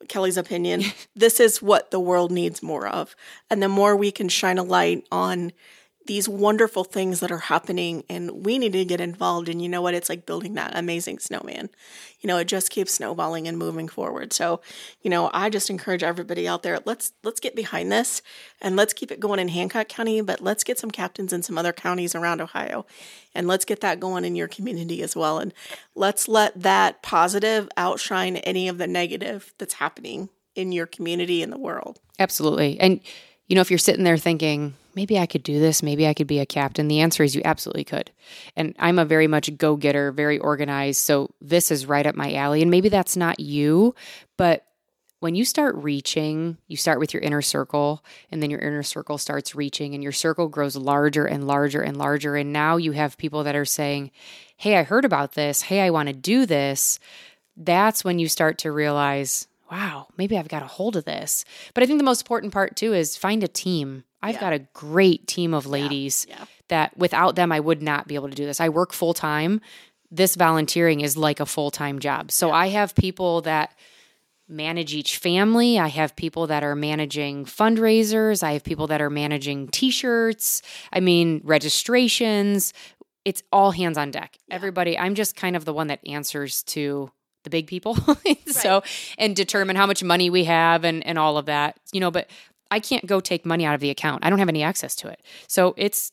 Kelly's 0.09 0.37
opinion. 0.37 0.83
this 1.16 1.41
is 1.41 1.62
what 1.62 1.91
the 1.91 2.01
world 2.01 2.31
needs 2.31 2.62
more 2.62 2.87
of. 2.87 3.14
And 3.51 3.62
the 3.62 3.68
more 3.68 3.97
we 3.97 4.11
can 4.11 4.29
shine 4.29 4.59
a 4.59 4.62
light 4.62 5.07
on 5.12 5.53
these 6.07 6.28
wonderful 6.28 6.82
things 6.82 7.20
that 7.20 7.30
are 7.30 7.38
happening 7.38 8.05
and 8.09 8.44
we 8.44 8.59
need 8.59 8.72
to 8.72 8.84
get 8.84 9.01
involved. 9.01 9.48
And 9.48 9.62
you 9.62 9.68
know 9.68 9.82
what? 9.82 9.94
It's 9.94 10.09
like 10.09 10.26
building 10.26 10.55
that 10.55 10.76
amazing 10.76 11.18
snowman. 11.18 11.70
You 12.20 12.28
know 12.28 12.38
it 12.38 12.46
just 12.46 12.70
keeps 12.70 12.94
snowballing 12.94 13.48
and 13.48 13.57
moving 13.59 13.88
forward. 13.88 14.32
So 14.32 14.61
you 15.03 15.11
know 15.11 15.30
i 15.32 15.48
just 15.48 15.70
encourage 15.70 16.03
everybody 16.03 16.46
out 16.46 16.62
there 16.62 16.78
let's 16.84 17.12
let's 17.22 17.40
get 17.40 17.57
behind 17.57 17.90
this 17.90 18.22
and 18.61 18.76
let's 18.76 18.92
keep 18.92 19.11
it 19.11 19.20
going 19.20 19.38
in 19.38 19.48
hancock 19.48 19.88
county 19.88 20.20
but 20.20 20.40
let's 20.40 20.64
get 20.64 20.78
some 20.78 20.90
captains 20.90 21.32
in 21.32 21.42
some 21.42 21.57
other 21.57 21.72
counties 21.72 22.14
around 22.14 22.40
ohio 22.40 22.84
and 23.34 23.46
let's 23.46 23.64
get 23.64 23.80
that 23.80 24.01
going 24.01 24.24
in 24.24 24.34
your 24.34 24.48
community 24.48 25.03
as 25.03 25.14
well. 25.14 25.38
And 25.38 25.53
let's 25.94 26.28
let 26.28 26.61
that 26.61 27.03
positive 27.03 27.68
outshine 27.76 28.36
any 28.38 28.68
of 28.68 28.78
the 28.78 28.86
negative 28.86 29.55
that's 29.59 29.74
happening 29.74 30.28
in 30.55 30.72
your 30.72 30.86
community 30.86 31.42
and 31.42 31.53
the 31.53 31.59
world. 31.59 32.01
Absolutely. 32.18 32.78
And, 32.80 33.01
you 33.46 33.55
know, 33.55 33.61
if 33.61 33.70
you're 33.70 33.78
sitting 33.78 34.05
there 34.05 34.18
thinking, 34.18 34.74
maybe 34.95 35.18
I 35.18 35.26
could 35.26 35.43
do 35.43 35.59
this, 35.61 35.82
maybe 35.82 36.07
I 36.07 36.14
could 36.14 36.26
be 36.26 36.38
a 36.41 36.47
captain, 36.47 36.88
the 36.88 37.01
answer 37.01 37.22
is 37.22 37.34
you 37.34 37.43
absolutely 37.45 37.84
could. 37.84 38.11
And 38.57 38.74
I'm 38.78 38.99
a 38.99 39.05
very 39.05 39.26
much 39.26 39.57
go 39.57 39.76
getter, 39.76 40.12
very 40.12 40.38
organized. 40.38 41.01
So 41.01 41.30
this 41.41 41.70
is 41.70 41.86
right 41.86 42.07
up 42.07 42.14
my 42.14 42.34
alley. 42.34 42.62
And 42.62 42.70
maybe 42.70 42.88
that's 42.88 43.16
not 43.16 43.41
you, 43.41 43.95
but 44.36 44.66
when 45.20 45.34
you 45.34 45.45
start 45.45 45.76
reaching, 45.76 46.57
you 46.66 46.78
start 46.78 46.99
with 46.99 47.12
your 47.12 47.22
inner 47.22 47.43
circle, 47.43 48.03
and 48.32 48.43
then 48.43 48.51
your 48.51 48.61
inner 48.61 48.82
circle 48.82 49.18
starts 49.18 49.55
reaching, 49.55 49.95
and 49.95 50.03
your 50.03 50.12
circle 50.12 50.49
grows 50.49 50.76
larger 50.76 51.26
and 51.26 51.47
larger 51.47 51.82
and 51.82 51.99
larger. 51.99 52.36
And 52.36 52.55
now 52.55 52.78
you 52.78 52.93
have 52.93 53.18
people 53.18 53.45
that 53.45 53.55
are 53.55 53.66
saying, 53.66 54.11
Hey, 54.57 54.76
I 54.76 54.82
heard 54.82 55.05
about 55.05 55.32
this. 55.32 55.62
Hey, 55.62 55.82
I 55.82 55.91
want 55.91 56.09
to 56.09 56.14
do 56.14 56.47
this. 56.47 56.99
That's 57.55 58.03
when 58.03 58.18
you 58.18 58.28
start 58.28 58.57
to 58.59 58.72
realize, 58.72 59.47
wow, 59.70 60.09
maybe 60.16 60.36
I've 60.38 60.49
got 60.49 60.62
a 60.62 60.66
hold 60.66 60.97
of 60.97 61.05
this. 61.05 61.45
But 61.74 61.82
I 61.82 61.86
think 61.86 61.99
the 61.99 62.05
most 62.05 62.22
important 62.22 62.53
part 62.53 62.76
too 62.76 62.95
is 62.95 63.16
find 63.16 63.45
a 63.45 63.49
team. 63.49 64.05
I've 64.23 64.35
Yeah. 64.35 64.41
got 64.41 64.53
a 64.53 64.59
great 64.75 65.27
team 65.27 65.55
of 65.55 65.66
ladies 65.66 66.27
yeah. 66.29 66.45
that 66.68 66.97
without 66.97 67.37
them, 67.37 67.53
I 67.53 67.61
would 67.61 67.83
not 67.83 68.07
be 68.07 68.14
able 68.14 68.29
to 68.29 68.35
do 68.35 68.47
this. 68.47 68.61
I 68.61 68.68
work 68.68 68.93
full 68.93 69.14
time. 69.14 69.61
This 70.11 70.35
volunteering 70.35 71.01
is 71.01 71.16
like 71.16 71.41
a 71.41 71.47
full 71.47 71.71
time 71.71 71.99
job. 71.99 72.31
So 72.33 72.51
I 72.51 72.68
have 72.68 72.95
people 72.95 73.43
that 73.43 73.75
manage 74.49 74.93
each 74.95 75.16
family. 75.18 75.79
I 75.79 75.87
have 75.87 76.16
people 76.16 76.49
that 76.49 76.64
are 76.64 76.75
managing 76.75 77.45
fundraisers. 77.45 78.43
I 78.43 78.53
have 78.55 78.64
people 78.64 78.89
that 78.89 79.01
are 79.01 79.11
managing 79.11 79.68
t 79.68 79.91
shirts. 79.91 80.62
I 80.93 80.99
mean, 81.01 81.41
registrations. 81.45 82.73
It's 83.25 83.43
all 83.53 83.71
hands 83.71 83.97
on 83.99 84.11
deck. 84.11 84.37
Everybody, 84.51 84.99
I'm 84.99 85.14
just 85.14 85.37
kind 85.37 85.55
of 85.55 85.64
the 85.64 85.73
one 85.75 85.87
that 85.89 86.01
answers 86.07 86.62
to 86.64 87.11
the 87.45 87.51
big 87.51 87.66
people. 87.66 87.97
so, 88.47 88.83
and 89.18 89.37
determine 89.37 89.77
how 89.77 89.87
much 89.87 90.03
money 90.03 90.31
we 90.31 90.45
have 90.45 90.85
and, 90.85 91.07
and 91.07 91.18
all 91.18 91.39
of 91.39 91.47
that, 91.47 91.79
you 91.93 92.01
know, 92.01 92.11
but 92.11 92.29
I 92.71 92.81
can't 92.81 93.07
go 93.07 93.21
take 93.21 93.45
money 93.45 93.64
out 93.64 93.75
of 93.75 93.81
the 93.81 93.91
account. 93.91 94.25
I 94.25 94.31
don't 94.31 94.39
have 94.39 94.49
any 94.49 94.62
access 94.62 94.95
to 94.97 95.09
it. 95.09 95.21
So 95.47 95.75
it's 95.77 96.12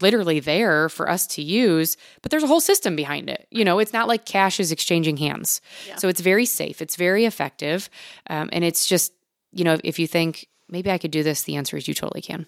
literally 0.00 0.40
there 0.40 0.88
for 0.88 1.08
us 1.08 1.26
to 1.26 1.42
use, 1.42 1.96
but 2.22 2.30
there's 2.30 2.42
a 2.42 2.46
whole 2.46 2.60
system 2.60 2.96
behind 2.96 3.30
it. 3.30 3.46
You 3.50 3.64
know, 3.64 3.78
it's 3.78 3.92
not 3.92 4.08
like 4.08 4.24
cash 4.24 4.58
is 4.58 4.72
exchanging 4.72 5.16
hands. 5.18 5.60
Yeah. 5.86 5.96
So 5.96 6.08
it's 6.08 6.20
very 6.20 6.46
safe, 6.46 6.82
it's 6.82 6.96
very 6.96 7.24
effective. 7.24 7.88
Um, 8.28 8.48
and 8.52 8.64
it's 8.64 8.86
just, 8.86 9.12
you 9.52 9.64
know, 9.64 9.78
if 9.84 9.98
you 9.98 10.06
think 10.06 10.48
maybe 10.68 10.90
I 10.90 10.98
could 10.98 11.10
do 11.10 11.22
this, 11.22 11.42
the 11.42 11.56
answer 11.56 11.76
is 11.76 11.86
you 11.86 11.94
totally 11.94 12.22
can. 12.22 12.46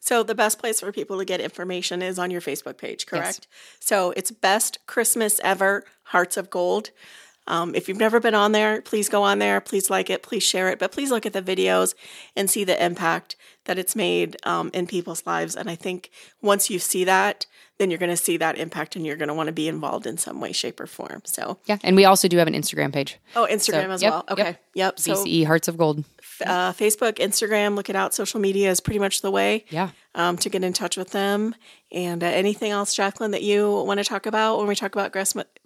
So 0.00 0.24
the 0.24 0.34
best 0.34 0.58
place 0.58 0.80
for 0.80 0.90
people 0.90 1.18
to 1.18 1.24
get 1.24 1.40
information 1.40 2.02
is 2.02 2.18
on 2.18 2.32
your 2.32 2.40
Facebook 2.40 2.76
page, 2.76 3.06
correct? 3.06 3.46
So 3.78 4.12
it's 4.16 4.32
best 4.32 4.78
Christmas 4.86 5.40
ever, 5.44 5.84
Hearts 6.04 6.36
of 6.36 6.50
Gold. 6.50 6.90
Um, 7.46 7.74
if 7.74 7.88
you've 7.88 7.98
never 7.98 8.20
been 8.20 8.34
on 8.34 8.52
there, 8.52 8.80
please 8.82 9.08
go 9.08 9.22
on 9.22 9.38
there. 9.38 9.60
Please 9.60 9.90
like 9.90 10.10
it. 10.10 10.22
Please 10.22 10.42
share 10.42 10.68
it. 10.70 10.78
But 10.78 10.92
please 10.92 11.10
look 11.10 11.26
at 11.26 11.32
the 11.32 11.42
videos 11.42 11.94
and 12.36 12.48
see 12.48 12.64
the 12.64 12.82
impact 12.84 13.36
that 13.64 13.78
it's 13.78 13.96
made 13.96 14.36
um, 14.44 14.70
in 14.72 14.86
people's 14.86 15.24
lives. 15.26 15.56
And 15.56 15.68
I 15.70 15.74
think 15.74 16.10
once 16.40 16.70
you 16.70 16.78
see 16.78 17.04
that, 17.04 17.46
then 17.78 17.90
you're 17.90 17.98
going 17.98 18.10
to 18.10 18.16
see 18.16 18.36
that 18.36 18.58
impact 18.58 18.94
and 18.96 19.04
you're 19.04 19.16
going 19.16 19.28
to 19.28 19.34
want 19.34 19.48
to 19.48 19.52
be 19.52 19.66
involved 19.66 20.06
in 20.06 20.16
some 20.18 20.40
way, 20.40 20.52
shape, 20.52 20.78
or 20.78 20.86
form. 20.86 21.22
So, 21.24 21.58
Yeah. 21.66 21.78
And 21.82 21.96
we 21.96 22.04
also 22.04 22.28
do 22.28 22.36
have 22.36 22.46
an 22.46 22.54
Instagram 22.54 22.92
page, 22.92 23.18
oh, 23.34 23.48
Instagram 23.50 23.86
So, 23.86 23.90
as 23.90 24.02
yep, 24.02 24.12
well. 24.12 24.24
Okay. 24.30 24.56
Yep. 24.74 25.00
So, 25.00 25.14
BCE 25.14 25.46
Hearts 25.46 25.68
of 25.68 25.76
Gold. 25.76 26.04
uh, 26.46 26.72
Facebook, 26.72 27.14
Instagram, 27.14 27.74
look 27.74 27.88
it 27.88 27.96
out. 27.96 28.14
Social 28.14 28.38
media 28.40 28.70
is 28.70 28.80
pretty 28.80 28.98
much 29.00 29.22
the 29.22 29.30
way 29.30 29.64
Yeah. 29.70 29.90
um, 30.14 30.36
to 30.38 30.48
get 30.48 30.62
in 30.62 30.72
touch 30.72 30.96
with 30.96 31.10
them. 31.10 31.54
And 31.90 32.22
uh, 32.22 32.26
anything 32.26 32.70
else, 32.70 32.94
Jaclyn, 32.96 33.32
that 33.32 33.42
you 33.42 33.68
want 33.70 33.98
to 33.98 34.04
talk 34.04 34.26
about 34.26 34.58
when 34.58 34.68
we 34.68 34.76
talk 34.76 34.94
about 34.94 35.12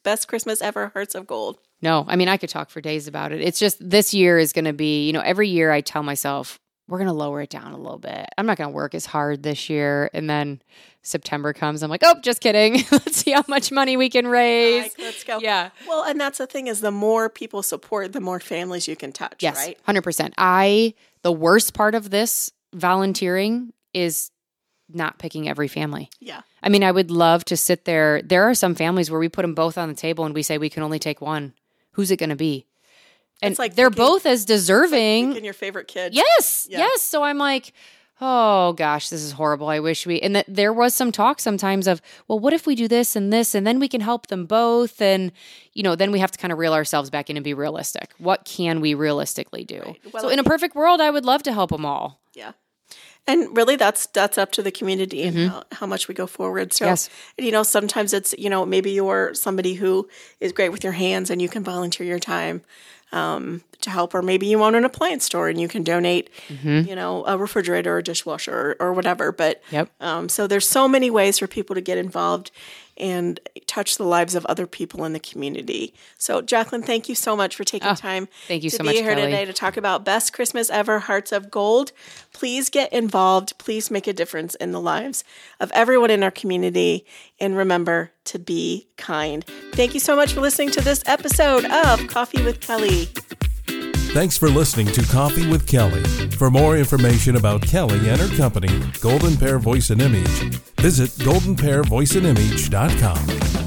best 0.03 0.29
Christmas 0.29 0.63
ever, 0.63 0.93
Hearts 0.95 1.15
of 1.15 1.27
Gold? 1.27 1.59
No, 1.83 2.05
I 2.09 2.17
mean, 2.17 2.29
I 2.29 2.37
could 2.37 2.49
talk 2.49 2.71
for 2.71 2.81
days 2.81 3.07
about 3.07 3.33
it. 3.33 3.41
It's 3.41 3.59
just 3.59 3.77
this 3.81 4.15
year 4.15 4.39
is 4.39 4.53
going 4.53 4.65
to 4.65 4.73
be, 4.73 5.07
you 5.07 5.13
know, 5.13 5.21
every 5.21 5.49
year 5.49 5.71
I 5.71 5.83
tell 5.83 6.03
myself, 6.03 6.59
we're 6.89 6.99
going 6.99 7.09
to 7.09 7.13
lower 7.13 7.41
it 7.43 7.51
down 7.51 7.73
a 7.73 7.77
little 7.77 7.99
bit. 7.99 8.27
I'm 8.39 8.47
not 8.47 8.57
going 8.57 8.71
to 8.71 8.75
work 8.75 8.95
as 8.95 9.07
hard 9.07 9.43
this 9.43 9.69
year. 9.69 10.09
And 10.15 10.31
then 10.31 10.63
September 11.03 11.53
comes, 11.53 11.83
I'm 11.83 11.91
like, 11.91 12.03
oh, 12.05 12.15
just 12.23 12.41
kidding. 12.41 12.75
Let's 12.93 13.17
see 13.17 13.33
how 13.33 13.45
much 13.49 13.73
money 13.73 13.97
we 13.97 14.09
can 14.09 14.27
raise. 14.27 14.85
Like, 14.85 14.95
let's 14.99 15.25
go. 15.25 15.39
Yeah. 15.41 15.71
Well, 15.89 16.05
and 16.05 16.21
that's 16.21 16.39
the 16.39 16.47
thing 16.47 16.69
is 16.69 16.81
the 16.81 16.93
more 16.93 17.29
people 17.29 17.63
support, 17.63 18.13
the 18.13 18.21
more 18.21 18.39
families 18.41 18.87
you 18.87 18.97
can 18.97 19.13
touch, 19.13 19.35
Yes, 19.41 19.57
right? 19.57 19.79
100%. 19.87 20.33
I, 20.39 20.95
the 21.23 21.33
worst 21.33 21.75
part 21.75 21.95
of 21.95 22.11
this 22.11 22.53
volunteering 22.73 23.73
is 23.93 24.31
not 24.89 25.19
picking 25.19 25.49
every 25.49 25.69
family. 25.69 26.09
Yeah. 26.21 26.43
I 26.63 26.69
mean, 26.69 26.85
I 26.85 26.93
would 26.93 27.11
love 27.11 27.45
to 27.47 27.57
sit 27.57 27.85
there. 27.85 28.23
There 28.23 28.45
are 28.45 28.55
some 28.55 28.75
families 28.77 29.11
where 29.11 29.21
we 29.21 29.29
put 29.29 29.43
them 29.43 29.55
both 29.55 29.77
on 29.77 29.89
the 29.89 29.95
table 29.95 30.25
and 30.25 30.35
we 30.35 30.43
say 30.43 30.59
we 30.59 30.71
can 30.71 30.83
only 30.85 30.99
take 31.01 31.21
one. 31.21 31.55
Who's 31.97 32.11
it 32.11 32.17
going 32.19 32.31
to 32.31 32.37
be? 32.37 32.65
And 33.43 33.53
It's 33.53 33.59
like 33.59 33.75
they're 33.75 33.91
picking- 33.91 34.05
both 34.05 34.25
as 34.25 34.45
deserving. 34.47 35.29
Picking 35.31 35.45
your 35.45 35.53
favorite 35.55 35.89
kid. 35.89 36.15
Yes, 36.15 36.67
Yeah. 36.71 36.79
yes. 36.79 37.03
So 37.03 37.23
I'm 37.23 37.37
like, 37.39 37.73
oh 38.21 38.73
gosh, 38.75 39.11
this 39.11 39.23
is 39.23 39.33
horrible. 39.33 39.69
I 39.69 39.79
wish 39.81 40.07
we. 40.07 40.21
And 40.21 40.35
that 40.37 40.47
there 40.49 40.73
was 40.73 40.95
some 40.95 41.13
talk 41.13 41.41
sometimes 41.41 41.87
of, 41.87 42.01
well, 42.29 42.39
what 42.39 42.53
if 42.55 42.67
we 42.67 42.75
do 42.75 42.89
this 42.89 43.15
and 43.17 43.31
this, 43.33 43.55
and 43.55 43.67
then 43.67 43.79
we 43.79 43.89
can 43.89 44.01
help 44.01 44.29
them 44.29 44.47
both, 44.47 45.03
and 45.03 45.33
you 45.75 45.83
know, 45.83 45.95
then 45.97 46.13
we 46.13 46.19
have 46.19 46.31
to 46.31 46.39
kind 46.39 46.51
of 46.53 46.59
reel 46.59 46.73
ourselves 46.73 47.11
back 47.11 47.29
in 47.29 47.37
and 47.37 47.45
be 47.45 47.53
realistic. 47.53 48.13
What 48.19 48.45
can 48.47 48.81
we 48.81 48.95
realistically 48.95 49.65
do? 49.65 49.95
Well, 50.13 50.23
so 50.23 50.29
in 50.31 50.39
a 50.39 50.45
perfect 50.45 50.75
world, 50.75 51.01
I 51.03 51.11
would 51.11 51.25
love 51.27 51.43
to 51.43 51.53
help 51.53 51.71
them 51.71 51.85
all. 51.85 52.21
Yeah. 52.35 52.53
And 53.27 53.57
really 53.57 53.77
that's 53.77 54.07
that's 54.07 54.39
up 54.39 54.53
to 54.53 54.63
the 54.63 54.71
community 54.71 55.23
and 55.25 55.51
how, 55.51 55.63
how 55.73 55.87
much 55.87 56.07
we 56.09 56.15
go 56.15 56.27
forward. 56.27 56.73
So 56.73 56.85
Mm-hmm. 56.85 56.91
Yes. 56.93 57.11
you 57.39 57.51
know, 57.51 57.63
sometimes 57.65 58.13
it's, 58.13 58.35
you 58.39 58.49
know, 58.49 58.65
maybe 58.65 58.91
you're 58.93 59.35
somebody 59.35 59.75
who 59.75 60.09
is 60.41 60.53
great 60.53 60.71
with 60.71 60.85
your 60.85 60.93
hands 60.95 61.31
and 61.31 61.43
you 61.43 61.49
can 61.49 61.65
volunteer 61.65 62.07
your 62.07 62.21
time 62.21 62.63
um, 63.13 63.63
to 63.81 63.91
help, 63.91 64.15
or 64.15 64.23
maybe 64.23 64.47
you 64.47 64.63
own 64.63 64.75
an 64.75 64.85
appliance 64.85 65.25
store 65.25 65.49
and 65.49 65.61
you 65.61 65.69
can 65.69 65.83
donate, 65.85 66.29
Mm-hmm. 66.49 66.89
you 66.89 66.95
know, 66.95 67.25
a 67.27 67.37
refrigerator 67.39 67.95
or 67.95 67.99
a 67.99 68.03
dishwasher 68.03 68.77
or, 68.81 68.89
or 68.89 68.93
whatever. 68.93 69.33
But 69.33 69.63
Yep. 69.71 69.91
um, 70.01 70.29
so 70.29 70.47
there's 70.47 70.69
so 70.69 70.89
many 70.89 71.11
ways 71.11 71.39
for 71.39 71.47
people 71.47 71.75
to 71.75 71.81
get 71.81 71.99
involved 71.99 72.51
and 72.97 73.41
touch 73.67 73.97
the 73.97 74.05
lives 74.05 74.35
of 74.35 74.45
other 74.47 74.67
people 74.67 75.05
in 75.05 75.13
the 75.13 75.21
community. 75.21 75.95
So 76.19 76.41
Jaclyn, 76.41 76.85
thank 76.85 77.09
you 77.09 77.15
so 77.15 77.37
much 77.37 77.57
for 77.57 77.65
taking 77.65 77.95
time. 77.95 78.29
Ah, 78.31 78.37
thank 78.49 78.63
you 78.63 78.71
to 78.71 78.77
so 78.77 78.83
be 78.83 78.89
much, 78.89 78.97
here 78.97 79.15
Kelly. 79.15 79.27
today 79.27 79.45
to 79.45 79.53
talk 79.53 79.77
about 79.77 80.05
best 80.05 80.33
Christmas 80.33 80.71
ever, 80.71 81.01
Hearts 81.01 81.33
of 81.33 81.51
Gold. 81.51 81.93
Please 82.33 82.69
get 82.69 82.93
involved. 82.93 83.57
Please 83.59 83.91
make 83.91 84.07
a 84.07 84.13
difference 84.13 84.55
in 84.57 84.73
the 84.73 84.81
lives 84.81 85.25
of 85.61 85.71
everyone 85.73 86.11
in 86.11 86.23
our 86.23 86.31
community. 86.31 87.05
And 87.39 87.57
remember 87.57 88.13
to 88.25 88.39
be 88.39 88.89
kind. 88.97 89.45
Thank 89.73 89.95
you 89.95 90.01
so 90.01 90.17
much 90.17 90.33
for 90.33 90.41
listening 90.41 90.71
to 90.71 90.81
this 90.81 91.03
episode 91.07 91.65
of 91.65 92.07
Coffee 92.09 92.43
with 92.43 92.61
Kelly. 92.61 93.09
Thanks 94.17 94.39
for 94.39 94.49
listening 94.49 94.87
to 94.87 95.03
Coffee 95.03 95.47
with 95.47 95.67
Kelly. 95.67 96.03
For 96.39 96.51
more 96.51 96.79
information 96.79 97.37
about 97.37 97.61
Kelly 97.61 98.09
and 98.09 98.19
her 98.19 98.35
company, 98.35 98.71
Golden 99.03 99.37
Pair 99.37 99.59
Voice 99.59 99.91
and 99.91 100.01
Image, 100.01 100.27
visit 100.81 101.11
goldenpairvoiceandimage.com. 101.23 103.66